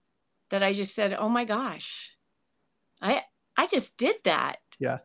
that 0.51 0.63
I 0.63 0.73
just 0.73 0.95
said, 0.95 1.15
"Oh 1.15 1.29
my 1.29 1.45
gosh, 1.45 2.11
I 3.01 3.23
I 3.57 3.69
just 3.69 3.97
did 3.97 4.17
that." 4.25 4.59
Yeah. 4.81 4.99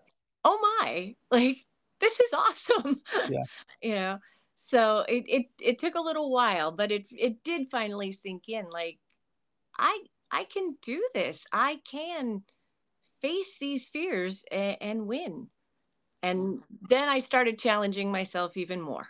Oh 0.44 0.60
my! 0.80 1.16
Like 1.30 1.66
this 2.00 2.20
is 2.20 2.34
awesome. 2.34 3.02
Yeah. 3.30 3.44
you 3.82 3.96
know. 3.96 4.20
So 4.56 5.06
it, 5.08 5.26
it 5.28 5.46
it 5.62 5.80
took 5.80 5.96
a 5.96 6.02
little 6.02 6.32
while, 6.32 6.72
but 6.72 6.92
it 6.92 7.06
it 7.12 7.44
did 7.44 7.70
finally 7.70 8.12
sink 8.12 8.50
in. 8.50 8.70
Like 8.70 9.00
I 9.78 10.00
I 10.32 10.46
can 10.46 10.78
do 10.82 11.08
this. 11.14 11.46
I 11.52 11.82
can 11.86 12.44
face 13.22 13.58
these 13.60 13.88
fears 13.88 14.44
and, 14.52 14.78
and 14.82 15.08
win. 15.08 15.48
And 16.24 16.62
then 16.90 17.10
I 17.10 17.20
started 17.20 17.60
challenging 17.60 18.12
myself 18.12 18.58
even 18.58 18.82
more. 18.82 19.08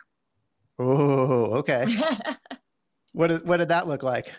Oh, 0.82 1.58
okay. 1.60 1.86
what 3.13 3.28
did 3.28 3.48
what 3.48 3.58
did 3.58 3.70
that 3.70 3.88
look 3.88 4.04
like? 4.04 4.32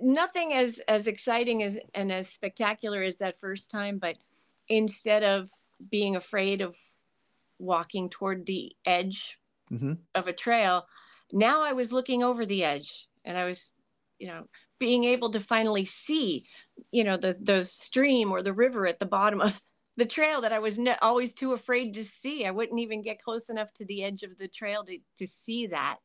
Nothing 0.00 0.52
as 0.52 0.80
as 0.88 1.06
exciting 1.06 1.62
as 1.62 1.78
and 1.94 2.12
as 2.12 2.28
spectacular 2.28 3.02
as 3.02 3.16
that 3.18 3.40
first 3.40 3.70
time, 3.70 3.98
but 3.98 4.16
instead 4.68 5.22
of 5.22 5.48
being 5.90 6.16
afraid 6.16 6.60
of 6.60 6.74
walking 7.58 8.10
toward 8.10 8.46
the 8.46 8.74
edge 8.84 9.38
mm-hmm. 9.72 9.94
of 10.14 10.28
a 10.28 10.32
trail, 10.32 10.86
now 11.32 11.62
I 11.62 11.72
was 11.72 11.92
looking 11.92 12.22
over 12.22 12.44
the 12.44 12.64
edge 12.64 13.08
and 13.24 13.38
I 13.38 13.44
was, 13.46 13.72
you 14.18 14.26
know, 14.26 14.46
being 14.78 15.04
able 15.04 15.30
to 15.30 15.40
finally 15.40 15.84
see, 15.84 16.46
you 16.90 17.04
know, 17.04 17.16
the 17.16 17.36
the 17.40 17.64
stream 17.64 18.32
or 18.32 18.42
the 18.42 18.52
river 18.52 18.86
at 18.86 18.98
the 18.98 19.06
bottom 19.06 19.40
of 19.40 19.58
the 19.96 20.06
trail 20.06 20.42
that 20.42 20.52
I 20.52 20.58
was 20.58 20.78
always 21.00 21.32
too 21.32 21.52
afraid 21.52 21.94
to 21.94 22.04
see. 22.04 22.44
I 22.44 22.50
wouldn't 22.50 22.80
even 22.80 23.02
get 23.02 23.22
close 23.22 23.48
enough 23.48 23.72
to 23.74 23.84
the 23.86 24.04
edge 24.04 24.22
of 24.22 24.36
the 24.36 24.48
trail 24.48 24.84
to, 24.84 24.98
to 25.18 25.26
see 25.26 25.68
that. 25.68 25.96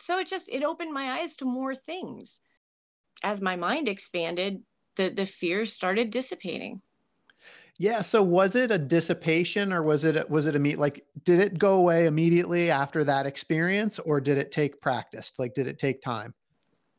So 0.00 0.18
it 0.18 0.28
just 0.28 0.48
it 0.48 0.64
opened 0.64 0.92
my 0.92 1.20
eyes 1.20 1.36
to 1.36 1.44
more 1.44 1.74
things. 1.74 2.40
As 3.22 3.42
my 3.42 3.56
mind 3.56 3.88
expanded, 3.88 4.62
the 4.96 5.10
the 5.10 5.26
fears 5.26 5.72
started 5.72 6.10
dissipating. 6.10 6.80
Yeah. 7.78 8.02
So 8.02 8.22
was 8.22 8.56
it 8.56 8.70
a 8.70 8.78
dissipation 8.78 9.72
or 9.72 9.82
was 9.82 10.04
it 10.04 10.28
was 10.30 10.46
it 10.46 10.54
a 10.54 10.58
meet 10.58 10.78
like 10.78 11.04
did 11.24 11.40
it 11.40 11.58
go 11.58 11.74
away 11.74 12.06
immediately 12.06 12.70
after 12.70 13.04
that 13.04 13.26
experience 13.26 13.98
or 13.98 14.20
did 14.20 14.38
it 14.38 14.52
take 14.52 14.80
practice? 14.80 15.32
Like 15.38 15.54
did 15.54 15.66
it 15.66 15.78
take 15.78 16.02
time? 16.02 16.34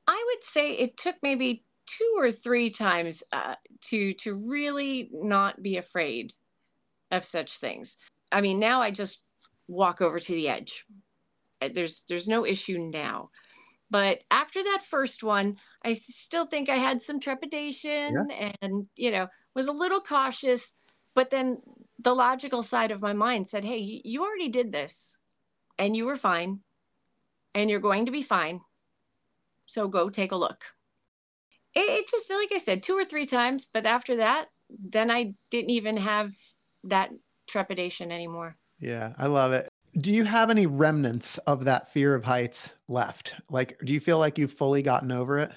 I 0.08 0.24
would 0.28 0.44
say 0.44 0.74
it 0.74 0.98
took 0.98 1.16
maybe 1.24 1.64
two 1.86 2.16
or 2.18 2.32
three 2.32 2.70
times 2.70 3.24
uh, 3.32 3.56
to 3.90 4.14
to 4.16 4.34
really 4.34 5.10
not 5.14 5.62
be 5.62 5.78
afraid 5.78 6.34
of 7.12 7.26
such 7.26 7.58
things. 7.58 7.98
I 8.32 8.42
mean, 8.42 8.60
now 8.60 8.82
I 8.82 8.92
just 8.92 9.22
walk 9.68 10.02
over 10.02 10.20
to 10.20 10.34
the 10.34 10.48
edge. 10.48 10.86
Uh, 11.62 11.70
there's 11.74 12.04
there's 12.08 12.28
no 12.28 12.46
issue 12.46 12.78
now. 12.78 13.30
But 13.90 14.24
after 14.32 14.64
that 14.64 14.84
first 14.90 15.22
one, 15.22 15.58
I 15.84 15.94
still 16.10 16.46
think 16.46 16.70
I 16.70 16.78
had 16.78 17.02
some 17.02 17.20
trepidation 17.20 18.28
yeah. 18.30 18.52
and 18.62 18.88
you 18.96 19.12
know 19.12 19.28
was 19.54 19.68
a 19.68 19.74
little 19.74 20.02
cautious. 20.02 20.74
But 21.14 21.30
then 21.30 21.58
the 22.00 22.16
logical 22.16 22.64
side 22.64 22.92
of 22.92 23.02
my 23.02 23.14
mind 23.14 23.48
said, 23.48 23.66
"Hey, 23.66 24.02
you 24.04 24.24
already 24.24 24.50
did 24.50 24.72
this, 24.72 25.18
and 25.78 25.96
you 25.96 26.06
were 26.06 26.16
fine, 26.16 26.62
and 27.54 27.70
you're 27.70 27.80
going 27.80 28.06
to 28.06 28.12
be 28.12 28.22
fine. 28.22 28.62
So 29.66 29.88
go 29.88 30.10
take 30.10 30.32
a 30.32 30.38
look." 30.38 30.64
It, 31.74 31.82
it 31.82 32.10
just 32.10 32.30
like 32.30 32.52
I 32.54 32.60
said, 32.60 32.84
two 32.84 32.98
or 32.98 33.06
three 33.06 33.26
times. 33.26 33.68
But 33.72 33.86
after 33.86 34.18
that, 34.18 34.48
then 34.70 35.12
I 35.12 35.34
didn't 35.50 35.72
even 35.72 35.98
have 35.98 36.32
that 36.86 37.10
trepidation 37.48 38.12
anymore. 38.12 38.58
Yeah, 38.80 39.14
I 39.18 39.28
love 39.28 39.54
it. 39.54 39.68
Do 40.00 40.14
you 40.14 40.24
have 40.24 40.50
any 40.50 40.68
remnants 40.68 41.38
of 41.40 41.66
that 41.66 41.92
fear 41.92 42.16
of 42.16 42.24
heights 42.24 42.72
left? 42.88 43.36
Like, 43.50 43.78
do 43.84 43.94
you 43.94 44.00
feel 44.00 44.20
like 44.20 44.38
you've 44.38 44.54
fully 44.54 44.82
gotten 44.82 45.12
over 45.12 45.38
it? 45.38 45.52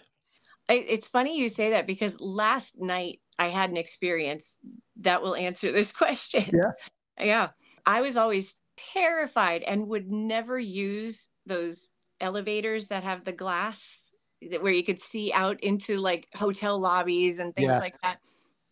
it's 0.67 1.07
funny 1.07 1.39
you 1.39 1.51
say 1.51 1.71
that 1.71 1.87
because 1.87 2.19
last 2.21 2.81
night 2.81 3.21
I 3.39 3.49
had 3.49 3.69
an 3.69 3.77
experience 3.77 4.57
that 5.01 5.23
will 5.23 5.37
answer 5.37 5.73
this 5.73 5.93
question. 5.93 6.51
Yeah. 6.53 6.71
Yeah. 7.19 7.49
I 7.87 8.01
was 8.01 8.17
always 8.17 8.57
terrified 8.77 9.63
and 9.63 9.89
would 9.89 10.11
never 10.11 10.59
use 10.59 11.29
those 11.47 11.91
elevators 12.21 12.89
that 12.89 13.03
have 13.03 13.25
the 13.25 13.33
glass 13.33 13.83
where 14.61 14.73
you 14.73 14.85
could 14.85 15.03
see 15.03 15.33
out 15.33 15.63
into 15.63 15.99
like 15.99 16.29
hotel 16.35 16.79
lobbies 16.79 17.39
and 17.39 17.55
things 17.55 17.69
yes. 17.69 17.83
like 17.83 18.01
that. 18.03 18.19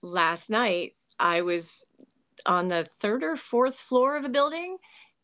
Last 0.03 0.51
night, 0.51 0.95
I 1.19 1.43
was 1.43 1.85
on 2.47 2.69
the 2.69 2.85
third 2.85 3.23
or 3.23 3.37
fourth 3.37 3.77
floor 3.77 4.17
of 4.17 4.25
a 4.25 4.29
building 4.29 4.77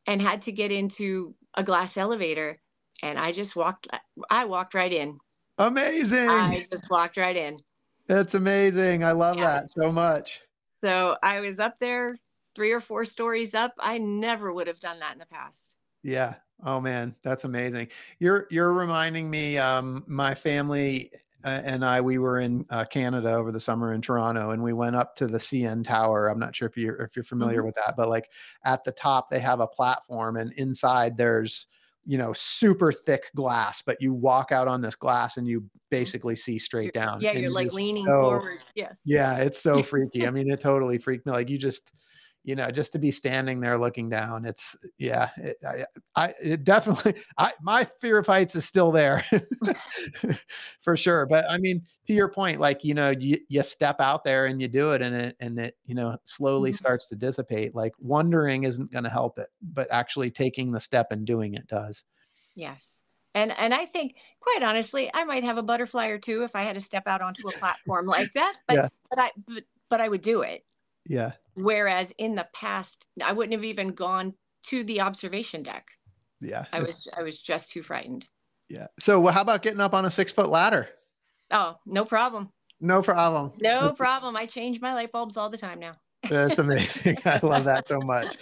and 0.06 0.20
had 0.22 0.42
to 0.42 0.52
get 0.52 0.72
into 0.72 1.34
a 1.54 1.62
glass 1.62 1.96
elevator. 1.96 2.60
And 3.02 3.18
I 3.18 3.32
just 3.32 3.54
walked, 3.56 3.88
I 4.30 4.44
walked 4.44 4.74
right 4.74 4.92
in. 4.92 5.18
Amazing. 5.58 6.28
I 6.28 6.64
just 6.70 6.90
walked 6.90 7.16
right 7.16 7.36
in. 7.36 7.58
That's 8.06 8.34
amazing. 8.34 9.04
I 9.04 9.12
love 9.12 9.36
yeah. 9.36 9.44
that 9.44 9.70
so 9.70 9.92
much. 9.92 10.40
So 10.80 11.16
I 11.22 11.40
was 11.40 11.58
up 11.58 11.78
there 11.78 12.18
three 12.54 12.72
or 12.72 12.80
four 12.80 13.04
stories 13.04 13.54
up. 13.54 13.74
I 13.78 13.98
never 13.98 14.52
would 14.52 14.66
have 14.66 14.80
done 14.80 15.00
that 15.00 15.12
in 15.12 15.18
the 15.18 15.26
past. 15.26 15.76
Yeah. 16.02 16.34
Oh 16.64 16.80
man, 16.80 17.14
that's 17.22 17.44
amazing. 17.44 17.88
You're 18.18 18.48
you're 18.50 18.72
reminding 18.72 19.30
me. 19.30 19.58
Um, 19.58 20.04
my 20.08 20.34
family 20.34 21.12
and 21.48 21.84
I 21.84 22.00
we 22.00 22.18
were 22.18 22.38
in 22.38 22.64
uh, 22.70 22.84
Canada 22.84 23.32
over 23.32 23.52
the 23.52 23.60
summer 23.60 23.94
in 23.94 24.00
Toronto, 24.00 24.50
and 24.50 24.62
we 24.62 24.72
went 24.72 24.96
up 24.96 25.16
to 25.16 25.26
the 25.26 25.38
CN 25.38 25.84
Tower. 25.84 26.28
I'm 26.28 26.38
not 26.38 26.54
sure 26.54 26.68
if 26.68 26.76
you're 26.76 26.96
if 26.96 27.16
you're 27.16 27.24
familiar 27.24 27.58
mm-hmm. 27.58 27.66
with 27.66 27.74
that, 27.76 27.94
but 27.96 28.08
like 28.08 28.30
at 28.64 28.84
the 28.84 28.92
top 28.92 29.30
they 29.30 29.40
have 29.40 29.60
a 29.60 29.66
platform, 29.66 30.36
and 30.36 30.52
inside 30.52 31.16
there's 31.16 31.66
you 32.06 32.18
know 32.18 32.32
super 32.32 32.92
thick 32.92 33.30
glass, 33.34 33.82
but 33.82 34.00
you 34.00 34.12
walk 34.12 34.52
out 34.52 34.68
on 34.68 34.80
this 34.80 34.96
glass 34.96 35.36
and 35.36 35.46
you 35.46 35.64
basically 35.90 36.36
see 36.36 36.58
straight 36.58 36.94
you're, 36.94 37.04
down. 37.04 37.20
Yeah, 37.20 37.32
you're 37.32 37.50
like 37.50 37.72
leaning 37.72 38.06
so, 38.06 38.22
forward. 38.22 38.60
Yeah. 38.74 38.92
Yeah, 39.04 39.36
it's 39.38 39.60
so 39.60 39.82
freaky. 39.84 40.26
I 40.26 40.30
mean, 40.30 40.50
it 40.50 40.60
totally 40.60 40.98
freaked 40.98 41.26
me. 41.26 41.32
Like 41.32 41.50
you 41.50 41.58
just 41.58 41.92
you 42.44 42.54
know, 42.54 42.70
just 42.70 42.92
to 42.92 42.98
be 42.98 43.10
standing 43.10 43.60
there 43.60 43.76
looking 43.76 44.08
down, 44.08 44.44
it's 44.44 44.76
yeah, 44.98 45.30
it, 45.36 45.58
I, 45.66 45.84
I 46.16 46.34
it 46.40 46.64
definitely, 46.64 47.14
I 47.38 47.52
my 47.60 47.86
fear 48.00 48.18
of 48.18 48.26
heights 48.26 48.56
is 48.56 48.64
still 48.64 48.90
there 48.90 49.24
for 50.82 50.96
sure. 50.96 51.26
But 51.26 51.44
I 51.50 51.58
mean, 51.58 51.82
to 52.06 52.12
your 52.12 52.28
point, 52.28 52.60
like 52.60 52.84
you 52.84 52.94
know, 52.94 53.10
you 53.10 53.38
you 53.48 53.62
step 53.62 54.00
out 54.00 54.24
there 54.24 54.46
and 54.46 54.62
you 54.62 54.68
do 54.68 54.92
it, 54.92 55.02
and 55.02 55.14
it 55.14 55.36
and 55.40 55.58
it 55.58 55.76
you 55.84 55.94
know 55.94 56.16
slowly 56.24 56.70
mm-hmm. 56.70 56.76
starts 56.76 57.06
to 57.08 57.16
dissipate. 57.16 57.74
Like 57.74 57.92
wondering 57.98 58.64
isn't 58.64 58.92
going 58.92 59.04
to 59.04 59.10
help 59.10 59.38
it, 59.38 59.48
but 59.60 59.88
actually 59.90 60.30
taking 60.30 60.72
the 60.72 60.80
step 60.80 61.12
and 61.12 61.26
doing 61.26 61.54
it 61.54 61.66
does. 61.66 62.04
Yes. 62.54 63.02
And 63.34 63.52
and 63.56 63.72
I 63.72 63.84
think, 63.84 64.16
quite 64.40 64.62
honestly, 64.62 65.10
I 65.14 65.24
might 65.24 65.44
have 65.44 65.58
a 65.58 65.62
butterfly 65.62 66.06
or 66.06 66.18
two 66.18 66.42
if 66.42 66.56
I 66.56 66.62
had 66.62 66.74
to 66.74 66.80
step 66.80 67.06
out 67.06 67.20
onto 67.20 67.46
a 67.46 67.52
platform 67.52 68.06
like 68.06 68.32
that. 68.34 68.56
But 68.66 68.76
yeah. 68.76 68.88
but 69.10 69.18
I 69.18 69.30
but, 69.46 69.64
but 69.88 70.00
I 70.00 70.08
would 70.08 70.22
do 70.22 70.42
it. 70.42 70.64
Yeah. 71.06 71.32
Whereas 71.58 72.12
in 72.18 72.34
the 72.34 72.46
past, 72.52 73.06
I 73.22 73.32
wouldn't 73.32 73.52
have 73.52 73.64
even 73.64 73.88
gone 73.88 74.34
to 74.66 74.84
the 74.84 75.00
observation 75.00 75.62
deck. 75.62 75.88
Yeah. 76.40 76.66
I 76.72 76.80
was 76.80 77.08
I 77.16 77.22
was 77.22 77.38
just 77.38 77.72
too 77.72 77.82
frightened. 77.82 78.26
Yeah. 78.68 78.86
So 78.98 79.26
how 79.26 79.40
about 79.40 79.62
getting 79.62 79.80
up 79.80 79.94
on 79.94 80.04
a 80.04 80.10
six 80.10 80.30
foot 80.30 80.48
ladder? 80.48 80.88
Oh, 81.50 81.76
no 81.86 82.04
problem. 82.04 82.50
No 82.80 83.02
problem. 83.02 83.52
No 83.60 83.86
That's, 83.86 83.98
problem. 83.98 84.36
I 84.36 84.46
change 84.46 84.80
my 84.80 84.94
light 84.94 85.10
bulbs 85.10 85.36
all 85.36 85.50
the 85.50 85.58
time 85.58 85.80
now. 85.80 85.96
That's 86.30 86.58
amazing. 86.58 87.18
I 87.24 87.40
love 87.42 87.64
that 87.64 87.88
so 87.88 87.98
much. 87.98 88.36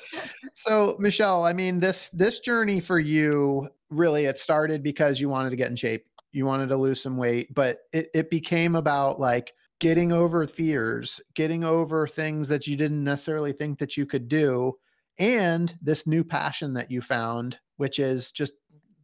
So, 0.52 0.96
Michele, 0.98 1.44
I 1.44 1.52
mean, 1.52 1.80
this 1.80 2.10
this 2.10 2.40
journey 2.40 2.80
for 2.80 2.98
you 2.98 3.68
really 3.88 4.24
it 4.24 4.38
started 4.38 4.82
because 4.82 5.20
you 5.20 5.28
wanted 5.28 5.50
to 5.50 5.56
get 5.56 5.70
in 5.70 5.76
shape. 5.76 6.04
You 6.32 6.44
wanted 6.44 6.68
to 6.68 6.76
lose 6.76 7.00
some 7.00 7.16
weight, 7.16 7.54
but 7.54 7.78
it, 7.92 8.10
it 8.12 8.30
became 8.30 8.74
about 8.74 9.18
like 9.18 9.54
getting 9.78 10.12
over 10.12 10.46
fears, 10.46 11.20
getting 11.34 11.64
over 11.64 12.06
things 12.06 12.48
that 12.48 12.66
you 12.66 12.76
didn't 12.76 13.04
necessarily 13.04 13.52
think 13.52 13.78
that 13.78 13.96
you 13.96 14.06
could 14.06 14.28
do, 14.28 14.72
and 15.18 15.76
this 15.82 16.06
new 16.06 16.24
passion 16.24 16.74
that 16.74 16.90
you 16.90 17.00
found, 17.00 17.58
which 17.76 17.98
is 17.98 18.32
just 18.32 18.54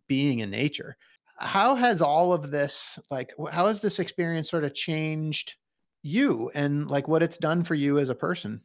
being 0.08 0.40
in 0.40 0.50
nature. 0.50 0.96
How 1.38 1.74
has 1.74 2.00
all 2.00 2.32
of 2.32 2.50
this, 2.50 2.98
like, 3.10 3.32
how 3.50 3.66
has 3.66 3.80
this 3.80 3.98
experience 3.98 4.50
sort 4.50 4.64
of 4.64 4.74
changed 4.74 5.54
you 6.02 6.50
and 6.54 6.90
like 6.90 7.08
what 7.08 7.22
it's 7.22 7.38
done 7.38 7.64
for 7.64 7.74
you 7.74 7.98
as 7.98 8.08
a 8.08 8.14
person? 8.14 8.60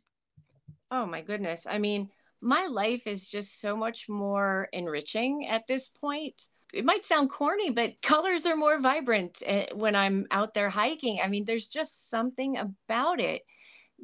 Oh, 0.91 1.05
my 1.05 1.21
goodness. 1.21 1.65
I 1.69 1.77
mean, 1.77 2.09
my 2.41 2.67
life 2.67 3.07
is 3.07 3.27
just 3.27 3.59
so 3.59 3.75
much 3.75 4.07
more 4.07 4.69
enriching 4.73 5.47
at 5.47 5.67
this 5.67 5.87
point 5.87 6.41
it 6.73 6.85
might 6.85 7.05
sound 7.05 7.29
corny, 7.29 7.69
but 7.69 8.01
colors 8.01 8.45
are 8.45 8.55
more 8.55 8.79
vibrant 8.79 9.41
eh, 9.45 9.67
when 9.73 9.95
I'm 9.95 10.27
out 10.31 10.53
there 10.53 10.69
hiking. 10.69 11.19
I 11.23 11.27
mean, 11.27 11.45
there's 11.45 11.67
just 11.67 12.09
something 12.09 12.57
about 12.57 13.19
it 13.19 13.43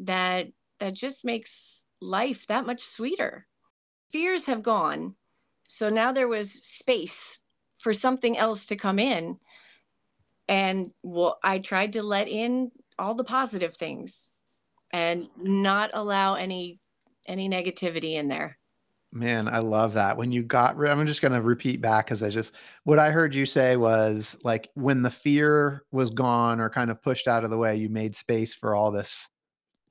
that 0.02 0.48
that 0.80 0.94
just 0.94 1.24
makes 1.24 1.84
life 2.02 2.48
that 2.48 2.66
much 2.66 2.82
sweeter. 2.82 3.48
Fears 4.12 4.46
have 4.46 4.64
gone. 4.64 5.16
So 5.68 5.90
now 5.90 6.12
there 6.12 6.28
was 6.28 6.52
space 6.52 7.40
for 7.78 7.94
something 7.94 8.38
else 8.38 8.68
to 8.68 8.76
come 8.76 9.00
in. 9.00 9.38
And 10.48 10.92
well, 11.04 11.40
I 11.44 11.60
tried 11.60 11.94
to 11.94 12.04
let 12.04 12.28
in 12.28 12.72
all 13.00 13.16
the 13.16 13.24
positive 13.24 13.76
things 13.76 14.34
and 14.92 15.28
not 15.38 15.92
allow 15.94 16.36
any 16.36 16.80
any 17.26 17.50
negativity 17.50 18.14
in 18.14 18.28
there. 18.28 18.58
Man, 19.16 19.48
I 19.48 19.60
love 19.60 19.94
that. 19.94 20.18
When 20.18 20.32
you 20.32 20.42
got, 20.42 20.76
I'm 20.76 21.06
just 21.06 21.22
going 21.22 21.34
to 21.34 21.42
repeat 21.42 21.82
back 21.82 22.08
because 22.08 22.24
I 22.24 22.30
just, 22.30 22.54
what 22.84 22.98
I 22.98 23.12
heard 23.12 23.36
you 23.36 23.46
say 23.46 23.78
was 23.78 24.36
like 24.44 24.72
when 24.74 25.04
the 25.04 25.12
fear 25.12 25.84
was 25.92 26.10
gone 26.10 26.60
or 26.60 26.68
kind 26.68 26.90
of 26.90 27.00
pushed 27.02 27.28
out 27.28 27.44
of 27.44 27.52
the 27.52 27.58
way, 27.58 27.76
you 27.76 27.90
made 27.90 28.16
space 28.16 28.56
for 28.56 28.74
all 28.74 28.90
this 28.90 29.30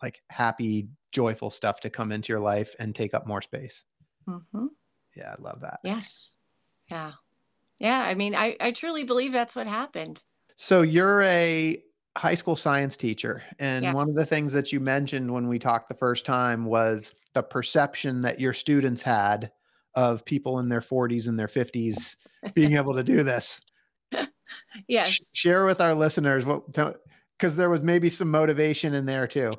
like 0.02 0.20
happy, 0.28 0.88
joyful 1.12 1.50
stuff 1.50 1.78
to 1.80 1.90
come 1.90 2.10
into 2.10 2.32
your 2.32 2.40
life 2.40 2.74
and 2.80 2.96
take 2.96 3.14
up 3.14 3.24
more 3.24 3.40
space. 3.40 3.84
Mm-hmm. 4.28 4.66
Yeah, 5.14 5.36
I 5.38 5.40
love 5.40 5.60
that. 5.60 5.78
Yes. 5.84 6.34
Yeah. 6.90 7.12
Yeah. 7.78 8.00
I 8.00 8.14
mean, 8.14 8.34
I, 8.34 8.56
I 8.60 8.72
truly 8.72 9.04
believe 9.04 9.30
that's 9.30 9.54
what 9.54 9.68
happened. 9.68 10.20
So 10.56 10.82
you're 10.82 11.22
a 11.22 11.80
high 12.16 12.34
school 12.34 12.56
science 12.56 12.96
teacher. 12.96 13.44
And 13.60 13.84
yes. 13.84 13.94
one 13.94 14.08
of 14.08 14.16
the 14.16 14.26
things 14.26 14.52
that 14.52 14.72
you 14.72 14.80
mentioned 14.80 15.30
when 15.30 15.46
we 15.46 15.60
talked 15.60 15.88
the 15.88 15.94
first 15.94 16.26
time 16.26 16.64
was 16.64 17.14
the 17.34 17.42
perception 17.42 18.20
that 18.22 18.40
your 18.40 18.52
students 18.52 19.02
had 19.02 19.50
of 19.94 20.24
people 20.24 20.58
in 20.58 20.68
their 20.68 20.80
40s 20.80 21.28
and 21.28 21.38
their 21.38 21.48
50s 21.48 22.16
being 22.54 22.72
able 22.76 22.94
to 22.94 23.04
do 23.04 23.22
this. 23.22 23.60
Yes. 24.88 25.08
Sh- 25.08 25.20
share 25.32 25.64
with 25.64 25.80
our 25.80 25.94
listeners 25.94 26.44
what 26.44 26.62
because 27.38 27.56
there 27.56 27.70
was 27.70 27.82
maybe 27.82 28.08
some 28.08 28.30
motivation 28.30 28.94
in 28.94 29.06
there 29.06 29.26
too. 29.26 29.54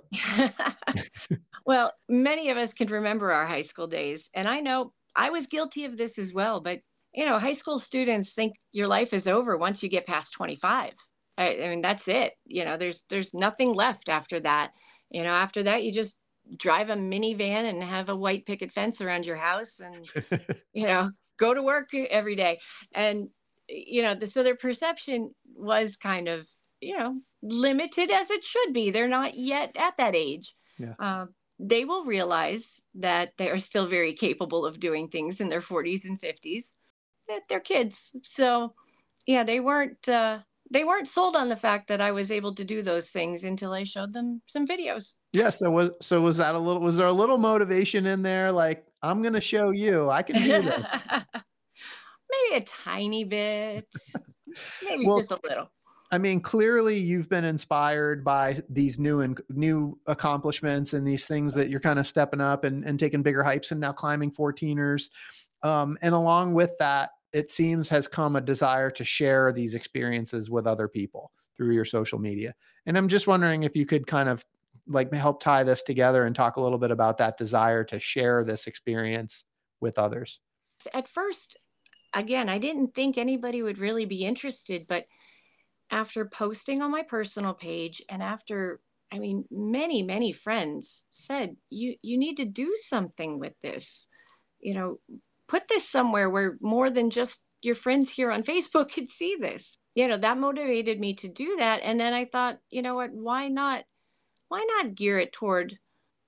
well, 1.65 1.91
many 2.07 2.49
of 2.49 2.57
us 2.57 2.73
can 2.73 2.87
remember 2.87 3.31
our 3.31 3.45
high 3.45 3.61
school 3.61 3.87
days, 3.87 4.29
and 4.33 4.47
I 4.47 4.59
know 4.59 4.93
I 5.15 5.29
was 5.29 5.47
guilty 5.47 5.85
of 5.85 5.97
this 5.97 6.17
as 6.17 6.33
well. 6.33 6.61
But 6.61 6.79
you 7.13 7.25
know, 7.25 7.37
high 7.39 7.53
school 7.53 7.79
students 7.79 8.31
think 8.31 8.53
your 8.71 8.87
life 8.87 9.13
is 9.13 9.27
over 9.27 9.57
once 9.57 9.83
you 9.83 9.89
get 9.89 10.07
past 10.07 10.33
25. 10.33 10.93
I, 11.37 11.47
I 11.63 11.69
mean, 11.69 11.81
that's 11.81 12.07
it. 12.07 12.33
You 12.45 12.65
know, 12.65 12.77
there's 12.77 13.03
there's 13.09 13.33
nothing 13.33 13.73
left 13.73 14.09
after 14.09 14.39
that. 14.41 14.71
You 15.09 15.23
know, 15.23 15.33
after 15.33 15.63
that, 15.63 15.83
you 15.83 15.91
just 15.91 16.17
drive 16.57 16.89
a 16.89 16.95
minivan 16.95 17.69
and 17.69 17.83
have 17.83 18.09
a 18.09 18.15
white 18.15 18.45
picket 18.45 18.71
fence 18.71 19.01
around 19.01 19.25
your 19.25 19.37
house 19.37 19.79
and 19.79 20.09
you 20.73 20.85
know 20.85 21.11
go 21.37 21.53
to 21.53 21.63
work 21.63 21.93
every 21.93 22.35
day. 22.35 22.59
And 22.93 23.29
you 23.67 24.03
know 24.03 24.15
the, 24.15 24.27
so 24.27 24.43
their 24.43 24.55
perception 24.55 25.33
was 25.55 25.95
kind 25.95 26.27
of 26.27 26.47
you 26.81 26.97
know 26.97 27.19
limited 27.41 28.11
as 28.11 28.29
it 28.31 28.43
should 28.43 28.73
be. 28.73 28.91
They're 28.91 29.07
not 29.07 29.37
yet 29.37 29.71
at 29.75 29.97
that 29.97 30.15
age. 30.15 30.53
Yeah. 30.77 30.93
Uh, 30.99 31.25
they 31.59 31.85
will 31.85 32.03
realize 32.03 32.81
that 32.95 33.33
they 33.37 33.49
are 33.49 33.59
still 33.59 33.85
very 33.85 34.13
capable 34.13 34.65
of 34.65 34.79
doing 34.79 35.07
things 35.07 35.39
in 35.39 35.49
their 35.49 35.61
40s 35.61 36.03
and 36.05 36.19
50s 36.19 36.73
they're 37.47 37.59
kids. 37.59 38.15
So 38.23 38.73
yeah 39.25 39.43
they 39.43 39.59
weren't 39.59 40.07
uh, 40.07 40.39
they 40.71 40.83
weren't 40.83 41.07
sold 41.07 41.35
on 41.35 41.49
the 41.49 41.55
fact 41.55 41.87
that 41.87 42.01
I 42.01 42.11
was 42.11 42.31
able 42.31 42.55
to 42.55 42.63
do 42.63 42.81
those 42.81 43.09
things 43.09 43.43
until 43.43 43.73
I 43.73 43.83
showed 43.83 44.13
them 44.13 44.41
some 44.45 44.65
videos. 44.65 45.13
Yeah. 45.31 45.49
So 45.49 45.69
was 45.71 45.91
so 46.01 46.21
was 46.21 46.37
that 46.37 46.55
a 46.55 46.59
little 46.59 46.81
was 46.81 46.97
there 46.97 47.07
a 47.07 47.11
little 47.11 47.37
motivation 47.37 48.05
in 48.05 48.21
there? 48.21 48.51
Like, 48.51 48.85
I'm 49.01 49.21
gonna 49.21 49.41
show 49.41 49.71
you 49.71 50.09
I 50.09 50.21
can 50.21 50.41
do 50.41 50.61
this. 50.61 50.95
Maybe 52.51 52.55
a 52.55 52.61
tiny 52.61 53.23
bit. 53.23 53.87
Maybe 54.83 55.05
Well, 55.05 55.17
just 55.17 55.31
a 55.31 55.39
little. 55.43 55.69
I 56.11 56.19
mean, 56.19 56.41
clearly 56.41 56.95
you've 56.95 57.27
been 57.27 57.43
inspired 57.43 58.23
by 58.23 58.61
these 58.69 58.99
new 58.99 59.21
and 59.21 59.41
new 59.49 59.97
accomplishments 60.05 60.93
and 60.93 61.07
these 61.07 61.25
things 61.25 61.55
that 61.55 61.71
you're 61.71 61.79
kind 61.79 61.97
of 61.97 62.05
stepping 62.05 62.39
up 62.39 62.65
and, 62.65 62.85
and 62.85 62.99
taking 62.99 63.23
bigger 63.23 63.41
hypes 63.41 63.71
and 63.71 63.79
now 63.79 63.91
climbing 63.91 64.31
14ers. 64.31 65.09
Um, 65.63 65.97
and 66.03 66.13
along 66.13 66.53
with 66.53 66.77
that, 66.77 67.09
it 67.33 67.49
seems 67.49 67.89
has 67.89 68.07
come 68.07 68.35
a 68.35 68.41
desire 68.41 68.91
to 68.91 69.03
share 69.03 69.51
these 69.51 69.73
experiences 69.73 70.49
with 70.49 70.67
other 70.67 70.87
people 70.87 71.31
through 71.57 71.73
your 71.73 71.85
social 71.85 72.19
media. 72.19 72.53
And 72.85 72.97
I'm 72.97 73.07
just 73.07 73.27
wondering 73.27 73.63
if 73.63 73.75
you 73.75 73.85
could 73.85 74.07
kind 74.07 74.29
of 74.29 74.45
like 74.87 75.11
help 75.13 75.41
tie 75.41 75.63
this 75.63 75.81
together 75.81 76.25
and 76.25 76.35
talk 76.35 76.57
a 76.57 76.61
little 76.61 76.77
bit 76.77 76.91
about 76.91 77.17
that 77.17 77.37
desire 77.37 77.83
to 77.85 77.99
share 77.99 78.43
this 78.43 78.67
experience 78.67 79.45
with 79.81 79.97
others. 79.97 80.39
At 80.93 81.07
first, 81.07 81.57
again, 82.13 82.49
I 82.49 82.57
didn't 82.57 82.93
think 82.93 83.17
anybody 83.17 83.61
would 83.61 83.79
really 83.79 84.05
be 84.05 84.25
interested, 84.25 84.85
but 84.87 85.05
after 85.89 86.25
posting 86.25 86.81
on 86.81 86.91
my 86.91 87.03
personal 87.03 87.53
page 87.53 88.01
and 88.09 88.21
after 88.21 88.79
I 89.11 89.19
mean 89.19 89.45
many 89.51 90.01
many 90.01 90.31
friends 90.31 91.03
said 91.11 91.55
you 91.69 91.95
you 92.01 92.17
need 92.17 92.37
to 92.37 92.45
do 92.45 92.75
something 92.75 93.39
with 93.39 93.53
this. 93.61 94.07
You 94.59 94.73
know, 94.73 94.99
put 95.53 95.67
this 95.67 95.87
somewhere 95.87 96.31
where 96.31 96.57
more 96.61 96.89
than 96.89 97.11
just 97.11 97.43
your 97.61 97.75
friends 97.75 98.09
here 98.09 98.31
on 98.31 98.41
Facebook 98.41 98.91
could 98.93 99.09
see 99.09 99.37
this. 99.39 99.77
You 99.95 100.07
know, 100.07 100.17
that 100.17 100.39
motivated 100.39 100.99
me 100.99 101.13
to 101.15 101.27
do 101.27 101.57
that 101.57 101.81
and 101.83 101.99
then 101.99 102.13
I 102.13 102.25
thought, 102.25 102.57
you 102.71 102.81
know 102.81 102.95
what, 102.95 103.11
why 103.13 103.47
not 103.47 103.83
why 104.49 104.65
not 104.77 104.95
gear 104.95 105.19
it 105.19 105.31
toward, 105.31 105.77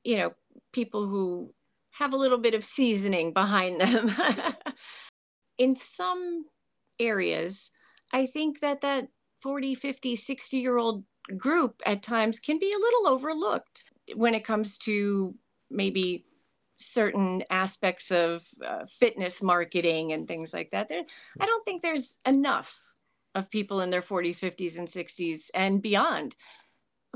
you 0.04 0.18
know, 0.18 0.34
people 0.74 1.08
who 1.08 1.52
have 1.92 2.14
a 2.14 2.18
little 2.18 2.38
bit 2.38 2.54
of 2.54 2.64
seasoning 2.64 3.34
behind 3.34 3.82
them. 3.82 4.16
In 5.58 5.76
some 5.76 6.46
areas, 7.00 7.72
I 8.14 8.28
think 8.28 8.60
that 8.60 8.82
that 8.82 9.08
40, 9.42 9.74
50, 9.76 10.16
60 10.16 10.58
year 10.58 10.78
old 10.78 11.04
group 11.38 11.82
at 11.86 12.04
times 12.04 12.40
can 12.40 12.60
be 12.60 12.72
a 12.72 12.80
little 12.80 13.08
overlooked 13.08 13.86
when 14.16 14.36
it 14.36 14.44
comes 14.44 14.78
to 14.80 15.34
maybe 15.72 16.26
certain 16.76 17.44
aspects 17.50 18.12
of 18.12 18.44
uh, 18.66 18.86
fitness 18.86 19.42
marketing 19.42 20.14
and 20.14 20.28
things 20.28 20.54
like 20.54 20.72
that. 20.72 20.90
There, 20.90 21.04
I 21.40 21.46
don't 21.46 21.66
think 21.66 21.82
there's 21.82 22.20
enough 22.26 22.78
of 23.34 23.50
people 23.50 23.82
in 23.82 23.90
their 23.90 24.02
40s, 24.02 24.40
50s, 24.40 24.78
and 24.78 24.88
60s 24.88 25.50
and 25.54 25.82
beyond 25.82 26.36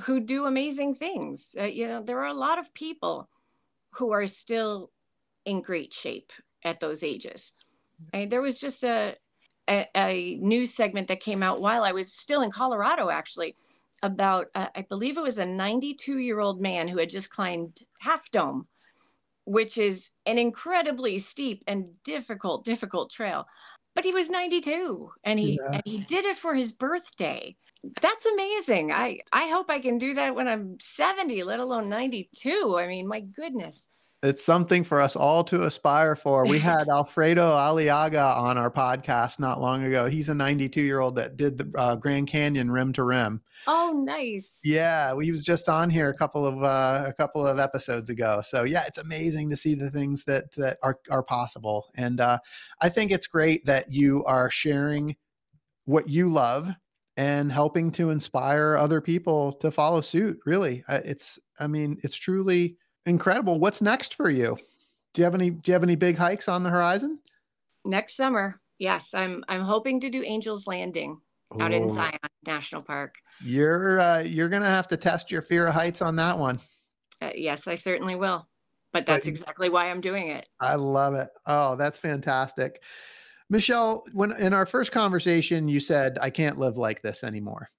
who 0.01 0.19
do 0.19 0.45
amazing 0.45 0.95
things. 0.95 1.55
Uh, 1.57 1.63
you 1.63 1.87
know, 1.87 2.01
there 2.01 2.19
are 2.19 2.27
a 2.27 2.33
lot 2.33 2.59
of 2.59 2.73
people 2.73 3.29
who 3.91 4.11
are 4.11 4.27
still 4.27 4.91
in 5.45 5.61
great 5.61 5.93
shape 5.93 6.31
at 6.63 6.79
those 6.79 7.03
ages. 7.03 7.51
Right? 8.13 8.29
There 8.29 8.41
was 8.41 8.55
just 8.55 8.83
a 8.83 9.15
a, 9.69 9.87
a, 9.95 10.35
news 10.41 10.73
segment 10.73 11.07
that 11.09 11.19
came 11.19 11.43
out 11.43 11.61
while 11.61 11.83
I 11.83 11.91
was 11.91 12.11
still 12.11 12.41
in 12.41 12.49
Colorado, 12.49 13.11
actually, 13.11 13.55
about 14.01 14.47
uh, 14.55 14.65
I 14.75 14.81
believe 14.81 15.15
it 15.15 15.21
was 15.21 15.37
a 15.37 15.45
92 15.45 16.17
year 16.17 16.39
old 16.39 16.59
man 16.59 16.87
who 16.87 16.97
had 16.97 17.09
just 17.09 17.29
climbed 17.29 17.81
Half 17.99 18.31
Dome, 18.31 18.67
which 19.49 19.79
is 19.79 20.11
an 20.27 20.37
incredibly 20.37 21.17
steep 21.17 21.63
and 21.65 21.87
difficult, 22.03 22.63
difficult 22.63 23.11
trail. 23.11 23.45
But 23.95 24.05
he 24.05 24.13
was 24.13 24.29
92, 24.29 25.09
and 25.23 25.39
he 25.39 25.59
yeah. 25.59 25.71
and 25.73 25.81
he 25.83 25.97
did 25.97 26.25
it 26.25 26.37
for 26.37 26.53
his 26.53 26.71
birthday. 26.71 27.55
That's 27.99 28.25
amazing. 28.25 28.91
I 28.91 29.19
I 29.33 29.47
hope 29.47 29.69
I 29.69 29.79
can 29.79 29.97
do 29.97 30.13
that 30.13 30.35
when 30.35 30.47
I'm 30.47 30.77
70, 30.79 31.43
let 31.43 31.59
alone 31.59 31.89
92. 31.89 32.77
I 32.79 32.87
mean, 32.87 33.07
my 33.07 33.21
goodness 33.21 33.88
it's 34.21 34.43
something 34.43 34.83
for 34.83 34.99
us 34.99 35.15
all 35.15 35.43
to 35.45 35.63
aspire 35.63 36.15
for. 36.15 36.45
We 36.45 36.59
had 36.59 36.89
Alfredo 36.89 37.47
Aliaga 37.47 38.35
on 38.37 38.57
our 38.57 38.71
podcast 38.71 39.39
not 39.39 39.61
long 39.61 39.83
ago. 39.83 40.07
He's 40.09 40.29
a 40.29 40.35
92 40.35 40.81
year 40.81 40.99
old 40.99 41.15
that 41.15 41.37
did 41.37 41.57
the 41.57 41.71
uh, 41.77 41.95
Grand 41.95 42.27
Canyon 42.27 42.69
rim 42.69 42.91
to 42.93 43.03
rim. 43.03 43.41
Oh, 43.67 43.91
nice. 44.05 44.59
Yeah, 44.63 45.13
he 45.21 45.31
was 45.31 45.43
just 45.43 45.69
on 45.69 45.89
here 45.89 46.09
a 46.09 46.13
couple 46.13 46.45
of 46.45 46.63
uh, 46.63 47.05
a 47.07 47.13
couple 47.13 47.45
of 47.45 47.59
episodes 47.59 48.09
ago. 48.09 48.41
So 48.45 48.63
yeah, 48.63 48.83
it's 48.87 48.97
amazing 48.97 49.49
to 49.49 49.57
see 49.57 49.75
the 49.75 49.91
things 49.91 50.23
that 50.25 50.51
that 50.53 50.77
are 50.83 50.99
are 51.09 51.23
possible, 51.23 51.89
and 51.95 52.19
uh, 52.19 52.39
I 52.81 52.89
think 52.89 53.11
it's 53.11 53.27
great 53.27 53.65
that 53.65 53.91
you 53.91 54.23
are 54.25 54.49
sharing 54.49 55.15
what 55.85 56.07
you 56.07 56.29
love 56.29 56.69
and 57.17 57.51
helping 57.51 57.91
to 57.91 58.11
inspire 58.11 58.77
other 58.77 59.01
people 59.01 59.53
to 59.53 59.71
follow 59.71 60.01
suit. 60.01 60.39
Really, 60.45 60.83
it's 60.87 61.37
I 61.59 61.67
mean, 61.67 61.99
it's 62.03 62.15
truly 62.15 62.77
incredible. 63.09 63.59
What's 63.59 63.81
next 63.81 64.15
for 64.15 64.29
you? 64.29 64.57
Do 65.13 65.21
you 65.21 65.25
have 65.25 65.35
any 65.35 65.49
do 65.49 65.71
you 65.71 65.73
have 65.73 65.83
any 65.83 65.95
big 65.95 66.17
hikes 66.17 66.47
on 66.47 66.63
the 66.63 66.69
horizon? 66.69 67.19
Next 67.85 68.15
summer. 68.15 68.61
Yes, 68.77 69.09
I'm 69.13 69.43
I'm 69.49 69.63
hoping 69.63 69.99
to 70.01 70.09
do 70.09 70.23
Angel's 70.23 70.67
Landing 70.67 71.19
out 71.59 71.73
in 71.73 71.89
Zion 71.89 72.19
National 72.45 72.81
Park. 72.81 73.15
You're 73.43 73.99
uh, 73.99 74.21
you're 74.21 74.49
going 74.49 74.61
to 74.61 74.69
have 74.69 74.87
to 74.89 74.97
test 74.97 75.31
your 75.31 75.41
fear 75.41 75.67
of 75.67 75.73
heights 75.73 76.01
on 76.01 76.15
that 76.17 76.37
one. 76.37 76.59
Uh, 77.21 77.31
yes, 77.35 77.67
I 77.67 77.75
certainly 77.75 78.15
will. 78.15 78.47
But 78.93 79.05
that's 79.05 79.25
but, 79.25 79.29
exactly 79.29 79.69
why 79.69 79.89
I'm 79.89 80.01
doing 80.01 80.29
it. 80.29 80.47
I 80.59 80.75
love 80.75 81.15
it. 81.15 81.29
Oh, 81.45 81.75
that's 81.75 81.99
fantastic. 81.99 82.81
Michele, 83.49 84.03
when 84.13 84.31
in 84.33 84.53
our 84.53 84.65
first 84.65 84.91
conversation 84.91 85.67
you 85.67 85.79
said 85.79 86.17
I 86.21 86.29
can't 86.29 86.59
live 86.59 86.77
like 86.77 87.01
this 87.01 87.23
anymore. 87.23 87.69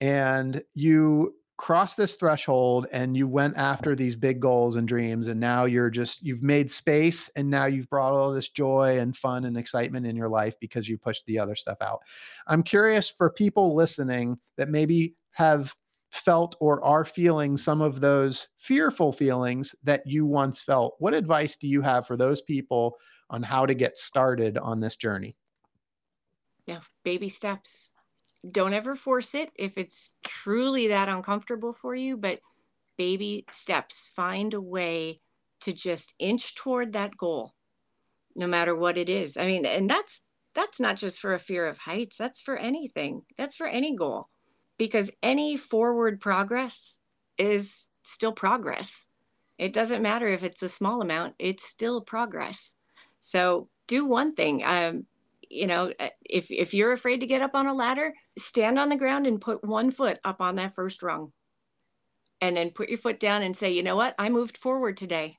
And 0.00 0.62
you 0.74 1.34
crossed 1.56 1.96
this 1.96 2.16
threshold 2.16 2.86
and 2.92 3.16
you 3.16 3.26
went 3.26 3.56
after 3.56 3.96
these 3.96 4.14
big 4.14 4.40
goals 4.40 4.76
and 4.76 4.86
dreams 4.86 5.28
and 5.28 5.40
now 5.40 5.64
you're 5.64 5.88
just 5.88 6.22
you've 6.22 6.42
made 6.42 6.70
space 6.70 7.30
and 7.34 7.48
now 7.48 7.64
you've 7.64 7.88
brought 7.88 8.12
all 8.12 8.32
this 8.32 8.50
joy 8.50 8.98
and 8.98 9.16
fun 9.16 9.44
and 9.44 9.56
excitement 9.56 10.06
in 10.06 10.14
your 10.14 10.28
life 10.28 10.54
because 10.60 10.88
you 10.88 10.98
pushed 10.98 11.24
the 11.26 11.38
other 11.38 11.54
stuff 11.54 11.78
out. 11.80 12.00
I'm 12.46 12.62
curious 12.62 13.08
for 13.08 13.30
people 13.30 13.74
listening 13.74 14.38
that 14.56 14.68
maybe 14.68 15.14
have 15.30 15.74
felt 16.10 16.56
or 16.60 16.82
are 16.84 17.04
feeling 17.04 17.56
some 17.56 17.80
of 17.80 18.00
those 18.00 18.48
fearful 18.58 19.12
feelings 19.12 19.74
that 19.82 20.02
you 20.06 20.26
once 20.26 20.60
felt. 20.60 20.96
What 20.98 21.14
advice 21.14 21.56
do 21.56 21.68
you 21.68 21.80
have 21.82 22.06
for 22.06 22.16
those 22.16 22.42
people 22.42 22.96
on 23.30 23.42
how 23.42 23.66
to 23.66 23.74
get 23.74 23.98
started 23.98 24.58
on 24.58 24.80
this 24.80 24.96
journey? 24.96 25.36
Yeah 26.66 26.80
baby 27.02 27.28
steps 27.28 27.92
don't 28.48 28.74
ever 28.74 28.94
force 28.94 29.34
it 29.34 29.50
if 29.54 29.78
it's 29.78 30.12
truly 30.24 30.88
that 30.88 31.08
uncomfortable 31.08 31.72
for 31.72 31.94
you, 31.94 32.16
but 32.16 32.40
baby 32.96 33.44
steps. 33.50 34.10
Find 34.14 34.54
a 34.54 34.60
way 34.60 35.18
to 35.62 35.72
just 35.72 36.14
inch 36.18 36.54
toward 36.54 36.92
that 36.92 37.16
goal, 37.16 37.54
no 38.34 38.46
matter 38.46 38.74
what 38.74 38.98
it 38.98 39.08
is. 39.08 39.36
I 39.36 39.46
mean, 39.46 39.66
and 39.66 39.88
that's 39.88 40.20
that's 40.54 40.80
not 40.80 40.96
just 40.96 41.20
for 41.20 41.34
a 41.34 41.38
fear 41.38 41.66
of 41.66 41.76
heights, 41.76 42.16
that's 42.16 42.40
for 42.40 42.56
anything. 42.56 43.22
That's 43.36 43.56
for 43.56 43.66
any 43.66 43.94
goal. 43.94 44.28
Because 44.78 45.10
any 45.22 45.56
forward 45.56 46.20
progress 46.20 46.98
is 47.38 47.86
still 48.02 48.32
progress. 48.32 49.08
It 49.58 49.72
doesn't 49.72 50.02
matter 50.02 50.26
if 50.26 50.44
it's 50.44 50.62
a 50.62 50.68
small 50.68 51.02
amount, 51.02 51.34
it's 51.38 51.68
still 51.68 52.00
progress. 52.00 52.74
So 53.20 53.68
do 53.86 54.04
one 54.04 54.34
thing. 54.34 54.64
Um, 54.64 55.06
you 55.50 55.66
know, 55.66 55.92
uh, 55.98 56.08
if 56.24 56.50
if 56.50 56.74
you're 56.74 56.92
afraid 56.92 57.20
to 57.20 57.26
get 57.26 57.42
up 57.42 57.54
on 57.54 57.66
a 57.66 57.74
ladder, 57.74 58.14
stand 58.38 58.78
on 58.78 58.88
the 58.88 58.96
ground 58.96 59.26
and 59.26 59.40
put 59.40 59.64
one 59.64 59.90
foot 59.90 60.18
up 60.24 60.40
on 60.40 60.56
that 60.56 60.74
first 60.74 61.02
rung. 61.02 61.32
And 62.40 62.56
then 62.56 62.70
put 62.70 62.88
your 62.88 62.98
foot 62.98 63.18
down 63.18 63.42
and 63.42 63.56
say, 63.56 63.72
"You 63.72 63.82
know 63.82 63.96
what? 63.96 64.14
I 64.18 64.28
moved 64.28 64.58
forward 64.58 64.96
today. 64.96 65.38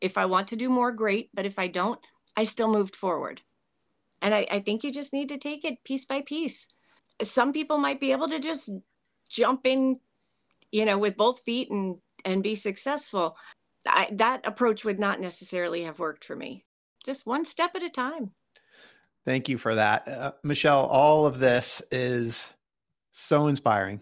If 0.00 0.18
I 0.18 0.26
want 0.26 0.48
to 0.48 0.56
do 0.56 0.68
more, 0.68 0.92
great, 0.92 1.30
but 1.34 1.46
if 1.46 1.58
I 1.58 1.68
don't, 1.68 2.00
I 2.36 2.44
still 2.44 2.68
moved 2.68 2.96
forward." 2.96 3.42
And 4.20 4.34
I, 4.34 4.46
I 4.50 4.60
think 4.60 4.84
you 4.84 4.92
just 4.92 5.12
need 5.12 5.28
to 5.30 5.38
take 5.38 5.64
it 5.64 5.84
piece 5.84 6.04
by 6.04 6.22
piece. 6.22 6.68
Some 7.22 7.52
people 7.52 7.78
might 7.78 8.00
be 8.00 8.12
able 8.12 8.28
to 8.28 8.38
just 8.38 8.70
jump 9.28 9.66
in, 9.66 10.00
you 10.70 10.84
know, 10.84 10.98
with 10.98 11.16
both 11.16 11.40
feet 11.40 11.70
and 11.70 11.96
and 12.24 12.42
be 12.42 12.54
successful. 12.54 13.36
I, 13.86 14.08
that 14.12 14.46
approach 14.46 14.84
would 14.84 14.98
not 14.98 15.20
necessarily 15.20 15.82
have 15.84 15.98
worked 15.98 16.24
for 16.24 16.36
me. 16.36 16.64
Just 17.04 17.26
one 17.26 17.44
step 17.44 17.74
at 17.74 17.82
a 17.82 17.90
time. 17.90 18.32
Thank 19.24 19.48
you 19.48 19.58
for 19.58 19.74
that. 19.74 20.08
Uh, 20.08 20.32
Michele, 20.42 20.86
all 20.86 21.26
of 21.26 21.38
this 21.38 21.80
is 21.90 22.52
so 23.12 23.46
inspiring. 23.46 24.00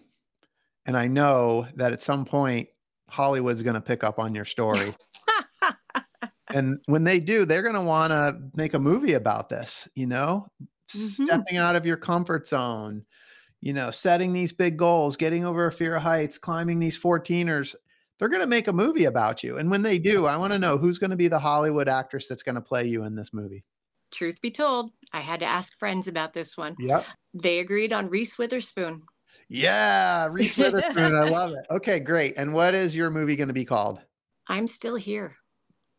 And 0.85 0.97
I 0.97 1.07
know 1.07 1.67
that 1.75 1.93
at 1.93 2.01
some 2.01 2.25
point, 2.25 2.69
Hollywood's 3.07 3.61
going 3.61 3.75
to 3.75 3.81
pick 3.81 4.03
up 4.03 4.17
on 4.17 4.33
your 4.33 4.45
story. 4.45 4.95
and 6.53 6.79
when 6.87 7.03
they 7.03 7.19
do, 7.19 7.45
they're 7.45 7.61
going 7.61 7.75
to 7.75 7.81
want 7.81 8.11
to 8.11 8.39
make 8.55 8.73
a 8.73 8.79
movie 8.79 9.13
about 9.13 9.49
this, 9.49 9.87
you 9.95 10.07
know, 10.07 10.47
mm-hmm. 10.95 11.25
stepping 11.25 11.57
out 11.57 11.75
of 11.75 11.85
your 11.85 11.97
comfort 11.97 12.47
zone, 12.47 13.05
you 13.59 13.73
know, 13.73 13.91
setting 13.91 14.33
these 14.33 14.51
big 14.51 14.77
goals, 14.77 15.17
getting 15.17 15.45
over 15.45 15.67
a 15.67 15.71
fear 15.71 15.97
of 15.97 16.01
heights, 16.01 16.37
climbing 16.37 16.79
these 16.79 16.97
14ers. 16.97 17.75
They're 18.17 18.29
going 18.29 18.41
to 18.41 18.47
make 18.47 18.67
a 18.67 18.73
movie 18.73 19.05
about 19.05 19.43
you. 19.43 19.57
And 19.57 19.69
when 19.69 19.81
they 19.81 19.99
do, 19.99 20.25
I 20.25 20.37
want 20.37 20.53
to 20.53 20.59
know 20.59 20.77
who's 20.77 20.97
going 20.97 21.09
to 21.11 21.15
be 21.15 21.27
the 21.27 21.39
Hollywood 21.39 21.87
actress 21.87 22.27
that's 22.27 22.43
going 22.43 22.55
to 22.55 22.61
play 22.61 22.87
you 22.87 23.03
in 23.03 23.15
this 23.15 23.33
movie. 23.33 23.63
Truth 24.11 24.41
be 24.41 24.51
told, 24.51 24.91
I 25.13 25.21
had 25.21 25.39
to 25.39 25.45
ask 25.45 25.77
friends 25.77 26.07
about 26.07 26.33
this 26.33 26.57
one. 26.57 26.75
Yep. 26.79 27.05
They 27.33 27.59
agreed 27.59 27.93
on 27.93 28.09
Reese 28.09 28.37
Witherspoon. 28.37 29.01
Yeah, 29.49 30.27
Reese 30.31 30.57
Witherspoon. 30.57 31.15
I 31.15 31.29
love 31.29 31.51
it. 31.51 31.65
Okay, 31.71 31.99
great. 31.99 32.33
And 32.37 32.53
what 32.53 32.73
is 32.73 32.95
your 32.95 33.09
movie 33.09 33.35
going 33.35 33.47
to 33.47 33.53
be 33.53 33.65
called? 33.65 33.99
I'm 34.47 34.67
still 34.67 34.95
here. 34.95 35.35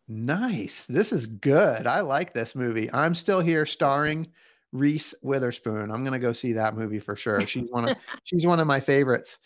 Nice. 0.09 0.85
This 0.89 1.13
is 1.13 1.27
good. 1.27 1.87
I 1.87 2.01
like 2.01 2.35
this 2.35 2.55
movie. 2.55 2.91
I'm 2.93 3.15
still 3.15 3.41
here 3.41 3.65
starring 3.65 4.29
Reese 4.73 5.15
Witherspoon. 5.23 5.91
I'm 5.91 6.01
going 6.01 6.13
to 6.13 6.19
go 6.19 6.33
see 6.33 6.53
that 6.55 6.77
movie 6.77 6.99
for 6.99 7.17
sure. 7.17 7.41
She's 7.47 7.71
one 7.71 7.89
of 7.89 7.97
she's 8.25 8.47
one 8.47 8.61
of 8.61 8.67
my 8.67 8.81
favorites. 8.81 9.39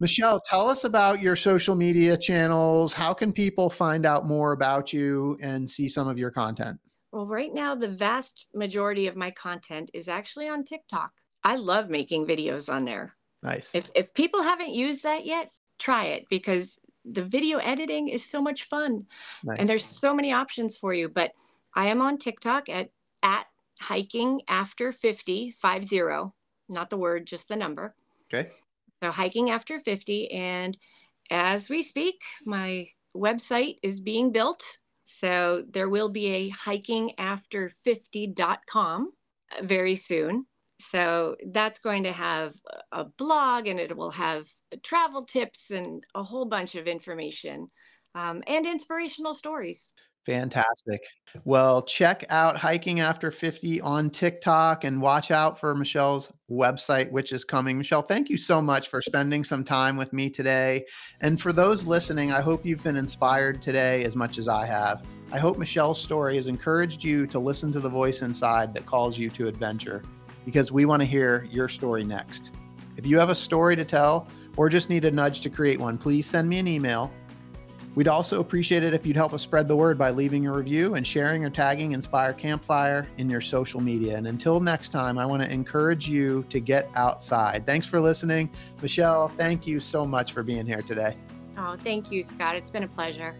Michele, 0.00 0.40
tell 0.40 0.68
us 0.68 0.84
about 0.84 1.20
your 1.20 1.36
social 1.36 1.74
media 1.74 2.16
channels. 2.16 2.94
How 2.94 3.12
can 3.12 3.32
people 3.32 3.68
find 3.68 4.06
out 4.06 4.26
more 4.26 4.52
about 4.52 4.94
you 4.94 5.38
and 5.42 5.68
see 5.68 5.90
some 5.90 6.08
of 6.08 6.18
your 6.18 6.30
content? 6.30 6.80
Well, 7.12 7.26
right 7.26 7.52
now, 7.52 7.74
the 7.74 7.88
vast 7.88 8.46
majority 8.54 9.06
of 9.06 9.16
my 9.16 9.30
content 9.30 9.90
is 9.92 10.08
actually 10.08 10.48
on 10.48 10.64
TikTok. 10.64 11.12
I 11.42 11.56
love 11.56 11.90
making 11.90 12.26
videos 12.26 12.72
on 12.72 12.84
there. 12.84 13.14
Nice. 13.42 13.70
If, 13.74 13.90
if 13.94 14.14
people 14.14 14.42
haven't 14.42 14.74
used 14.74 15.02
that 15.02 15.24
yet, 15.24 15.50
try 15.78 16.06
it 16.06 16.26
because 16.28 16.78
the 17.04 17.22
video 17.22 17.58
editing 17.58 18.08
is 18.08 18.24
so 18.24 18.42
much 18.42 18.68
fun 18.68 19.06
nice. 19.42 19.58
and 19.58 19.68
there's 19.68 19.84
so 19.84 20.14
many 20.14 20.32
options 20.32 20.76
for 20.76 20.92
you. 20.92 21.08
But 21.08 21.32
I 21.74 21.86
am 21.86 22.02
on 22.02 22.18
TikTok 22.18 22.68
at, 22.68 22.90
at 23.22 23.46
hiking 23.80 24.42
after 24.48 24.92
50, 24.92 25.52
50, 25.52 26.00
not 26.68 26.90
the 26.90 26.96
word, 26.96 27.26
just 27.26 27.48
the 27.48 27.56
number. 27.56 27.94
Okay. 28.32 28.50
So 29.02 29.10
hiking 29.10 29.50
after 29.50 29.80
50. 29.80 30.30
And 30.30 30.76
as 31.30 31.68
we 31.68 31.82
speak, 31.82 32.20
my 32.44 32.86
website 33.16 33.78
is 33.82 34.00
being 34.00 34.30
built. 34.30 34.62
So 35.18 35.64
there 35.68 35.88
will 35.88 36.08
be 36.08 36.26
a 36.26 36.50
hikingafter50.com 36.50 39.12
very 39.62 39.96
soon. 39.96 40.46
So 40.80 41.36
that's 41.52 41.78
going 41.78 42.04
to 42.04 42.12
have 42.12 42.54
a 42.92 43.04
blog 43.04 43.66
and 43.66 43.78
it 43.78 43.94
will 43.96 44.12
have 44.12 44.48
travel 44.82 45.26
tips 45.26 45.70
and 45.70 46.02
a 46.14 46.22
whole 46.22 46.46
bunch 46.46 46.74
of 46.74 46.86
information 46.86 47.70
um, 48.14 48.42
and 48.46 48.66
inspirational 48.66 49.34
stories. 49.34 49.92
Fantastic. 50.26 51.00
Well, 51.44 51.82
check 51.82 52.24
out 52.28 52.56
Hiking 52.56 53.00
After 53.00 53.30
50 53.30 53.80
on 53.80 54.10
TikTok 54.10 54.84
and 54.84 55.00
watch 55.00 55.30
out 55.30 55.58
for 55.58 55.74
Michele's 55.74 56.30
website, 56.50 57.10
which 57.10 57.32
is 57.32 57.44
coming. 57.44 57.78
Michele, 57.78 58.02
thank 58.02 58.28
you 58.28 58.36
so 58.36 58.60
much 58.60 58.88
for 58.88 59.00
spending 59.00 59.44
some 59.44 59.64
time 59.64 59.96
with 59.96 60.12
me 60.12 60.28
today. 60.28 60.84
And 61.20 61.40
for 61.40 61.52
those 61.52 61.84
listening, 61.84 62.32
I 62.32 62.40
hope 62.42 62.66
you've 62.66 62.84
been 62.84 62.96
inspired 62.96 63.62
today 63.62 64.04
as 64.04 64.14
much 64.14 64.38
as 64.38 64.46
I 64.46 64.66
have. 64.66 65.06
I 65.32 65.38
hope 65.38 65.56
Michele's 65.56 66.00
story 66.00 66.36
has 66.36 66.48
encouraged 66.48 67.04
you 67.04 67.26
to 67.28 67.38
listen 67.38 67.72
to 67.72 67.80
the 67.80 67.88
voice 67.88 68.22
inside 68.22 68.74
that 68.74 68.84
calls 68.84 69.16
you 69.16 69.30
to 69.30 69.48
adventure 69.48 70.02
because 70.44 70.72
we 70.72 70.84
want 70.84 71.00
to 71.00 71.06
hear 71.06 71.46
your 71.50 71.68
story 71.68 72.04
next. 72.04 72.50
If 72.96 73.06
you 73.06 73.18
have 73.18 73.30
a 73.30 73.34
story 73.34 73.76
to 73.76 73.84
tell 73.84 74.28
or 74.56 74.68
just 74.68 74.90
need 74.90 75.04
a 75.04 75.10
nudge 75.10 75.40
to 75.42 75.50
create 75.50 75.78
one, 75.78 75.96
please 75.96 76.26
send 76.26 76.48
me 76.48 76.58
an 76.58 76.66
email. 76.66 77.12
We'd 77.96 78.08
also 78.08 78.40
appreciate 78.40 78.84
it 78.84 78.94
if 78.94 79.04
you'd 79.04 79.16
help 79.16 79.32
us 79.32 79.42
spread 79.42 79.66
the 79.66 79.74
word 79.74 79.98
by 79.98 80.10
leaving 80.10 80.46
a 80.46 80.52
review 80.52 80.94
and 80.94 81.04
sharing 81.04 81.44
or 81.44 81.50
tagging 81.50 81.92
Inspire 81.92 82.32
Campfire 82.32 83.08
in 83.18 83.28
your 83.28 83.40
social 83.40 83.80
media. 83.80 84.16
And 84.16 84.28
until 84.28 84.60
next 84.60 84.90
time, 84.90 85.18
I 85.18 85.26
want 85.26 85.42
to 85.42 85.52
encourage 85.52 86.08
you 86.08 86.44
to 86.50 86.60
get 86.60 86.88
outside. 86.94 87.66
Thanks 87.66 87.86
for 87.86 88.00
listening. 88.00 88.50
Michele, 88.80 89.28
thank 89.28 89.66
you 89.66 89.80
so 89.80 90.06
much 90.06 90.32
for 90.32 90.44
being 90.44 90.66
here 90.66 90.82
today. 90.82 91.16
Oh, 91.58 91.76
thank 91.76 92.12
you, 92.12 92.22
Scott. 92.22 92.54
It's 92.54 92.70
been 92.70 92.84
a 92.84 92.88
pleasure. 92.88 93.34